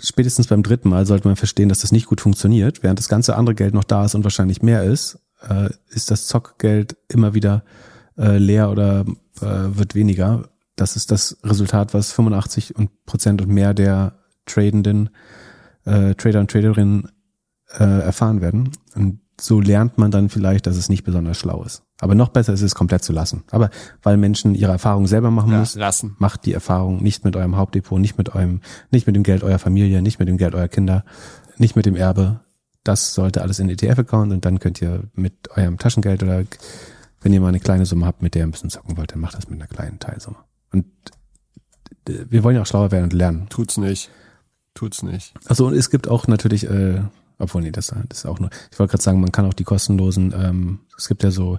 [0.00, 3.34] spätestens beim dritten Mal sollte man verstehen, dass das nicht gut funktioniert, während das ganze
[3.34, 7.64] andere Geld noch da ist und wahrscheinlich mehr ist, äh, ist das Zockgeld immer wieder
[8.16, 9.00] äh, leer oder
[9.40, 10.48] äh, wird weniger.
[10.76, 12.74] Das ist das Resultat, was 85
[13.04, 14.16] Prozent und mehr der
[14.46, 15.10] Tradenden,
[15.86, 17.08] äh, Trader und Traderinnen
[17.76, 18.70] äh, erfahren werden.
[18.94, 21.82] Und so lernt man dann vielleicht, dass es nicht besonders schlau ist.
[22.00, 23.42] Aber noch besser ist es, komplett zu lassen.
[23.50, 23.70] Aber
[24.02, 26.16] weil Menschen ihre Erfahrung selber machen Ja, müssen, lassen.
[26.18, 28.60] macht die Erfahrung nicht mit eurem Hauptdepot, nicht mit eurem,
[28.90, 31.04] nicht mit dem Geld eurer Familie, nicht mit dem Geld eurer Kinder,
[31.56, 32.40] nicht mit dem Erbe.
[32.84, 36.44] Das sollte alles in ETF-Account und dann könnt ihr mit eurem Taschengeld oder
[37.20, 39.20] wenn ihr mal eine kleine Summe habt, mit der ihr ein bisschen zocken wollt, dann
[39.20, 40.36] macht das mit einer kleinen Teilsumme.
[40.72, 40.86] Und
[42.06, 43.46] wir wollen ja auch schlauer werden und lernen.
[43.48, 44.10] Tut's nicht.
[44.74, 45.34] Tut's nicht.
[45.46, 47.02] Also und es gibt auch natürlich, äh,
[47.38, 49.64] obwohl nee, das, das ist auch nur, ich wollte gerade sagen, man kann auch die
[49.64, 51.58] kostenlosen, ähm, es gibt ja so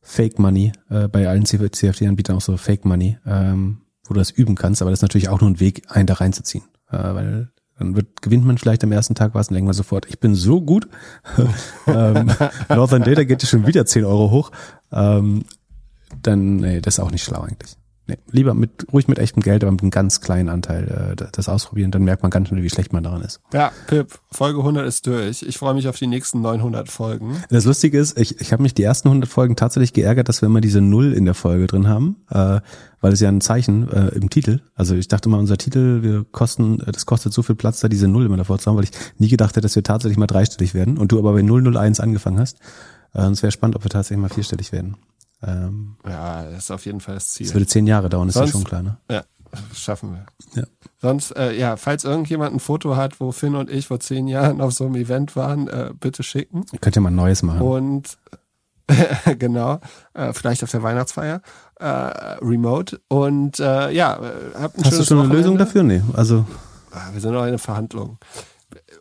[0.00, 4.54] Fake Money, äh, bei allen CFD-Anbietern auch so Fake Money, ähm, wo du das üben
[4.54, 6.64] kannst, aber das ist natürlich auch nur ein Weg, einen da reinzuziehen.
[6.90, 10.06] Äh, weil dann wird, gewinnt man vielleicht am ersten Tag was und denkt man sofort,
[10.06, 10.88] ich bin so gut.
[11.86, 12.32] ähm,
[12.68, 14.50] Northern Data geht ja schon wieder 10 Euro hoch.
[14.92, 15.44] Ähm,
[16.22, 17.76] dann, nee, das ist auch nicht schlau eigentlich.
[18.08, 21.48] Nee, lieber mit, ruhig mit echtem Geld, aber mit einem ganz kleinen Anteil äh, das
[21.48, 23.40] ausprobieren, dann merkt man ganz schnell, wie schlecht man daran ist.
[23.52, 25.42] Ja, Pip, Folge 100 ist durch.
[25.42, 27.42] Ich freue mich auf die nächsten 900 Folgen.
[27.50, 30.46] Das Lustige ist, ich, ich habe mich die ersten 100 Folgen tatsächlich geärgert, dass wir
[30.46, 32.60] immer diese Null in der Folge drin haben, äh,
[33.00, 36.24] weil es ja ein Zeichen äh, im Titel, also ich dachte mal, unser Titel, wir
[36.30, 38.84] kosten, äh, das kostet so viel Platz, da diese Null immer davor zu haben, weil
[38.84, 41.98] ich nie gedacht hätte, dass wir tatsächlich mal dreistellig werden und du aber bei 001
[41.98, 42.58] angefangen hast.
[43.14, 44.96] Äh, es wäre spannend, ob wir tatsächlich mal vierstellig werden.
[45.42, 47.46] Ähm, Ja, das ist auf jeden Fall das Ziel.
[47.46, 48.96] das würde zehn Jahre dauern, ist Sonst- ja schon klar, ne?
[49.10, 49.24] Ja,
[49.68, 50.26] das schaffen wir.
[50.60, 50.66] Ja.
[51.00, 54.60] Sonst, äh, ja, falls irgendjemand ein Foto hat, wo Finn und ich vor zehn Jahren
[54.60, 56.64] auf so einem Event waren, äh, bitte schicken.
[56.80, 57.60] Könnt ihr mal ein neues machen.
[57.60, 58.18] Und
[59.38, 59.80] genau,
[60.14, 61.42] äh, vielleicht auf der Weihnachtsfeier,
[61.80, 63.00] äh, remote.
[63.08, 64.30] Und äh, ja, äh,
[64.60, 65.36] habt ein Hast du schon eine Wochenende.
[65.36, 65.82] Lösung dafür?
[65.82, 66.46] Nee, also
[66.92, 68.16] Ah, Wir sind noch in der Verhandlung.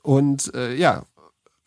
[0.04, 1.04] Und ja,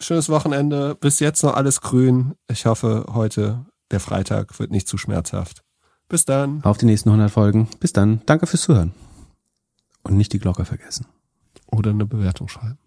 [0.01, 0.95] schönes Wochenende.
[0.95, 2.35] Bis jetzt noch alles grün.
[2.51, 5.65] Ich hoffe, heute, der Freitag, wird nicht zu schmerzhaft.
[6.09, 6.65] Bis dann.
[6.65, 7.69] auf die nächsten 100 Folgen.
[7.81, 8.23] Bis dann.
[8.25, 8.95] Danke fürs Zuhören.
[10.05, 11.07] Und nicht die Glocke vergessen.
[11.67, 12.79] Oder eine Bewertung schreiben.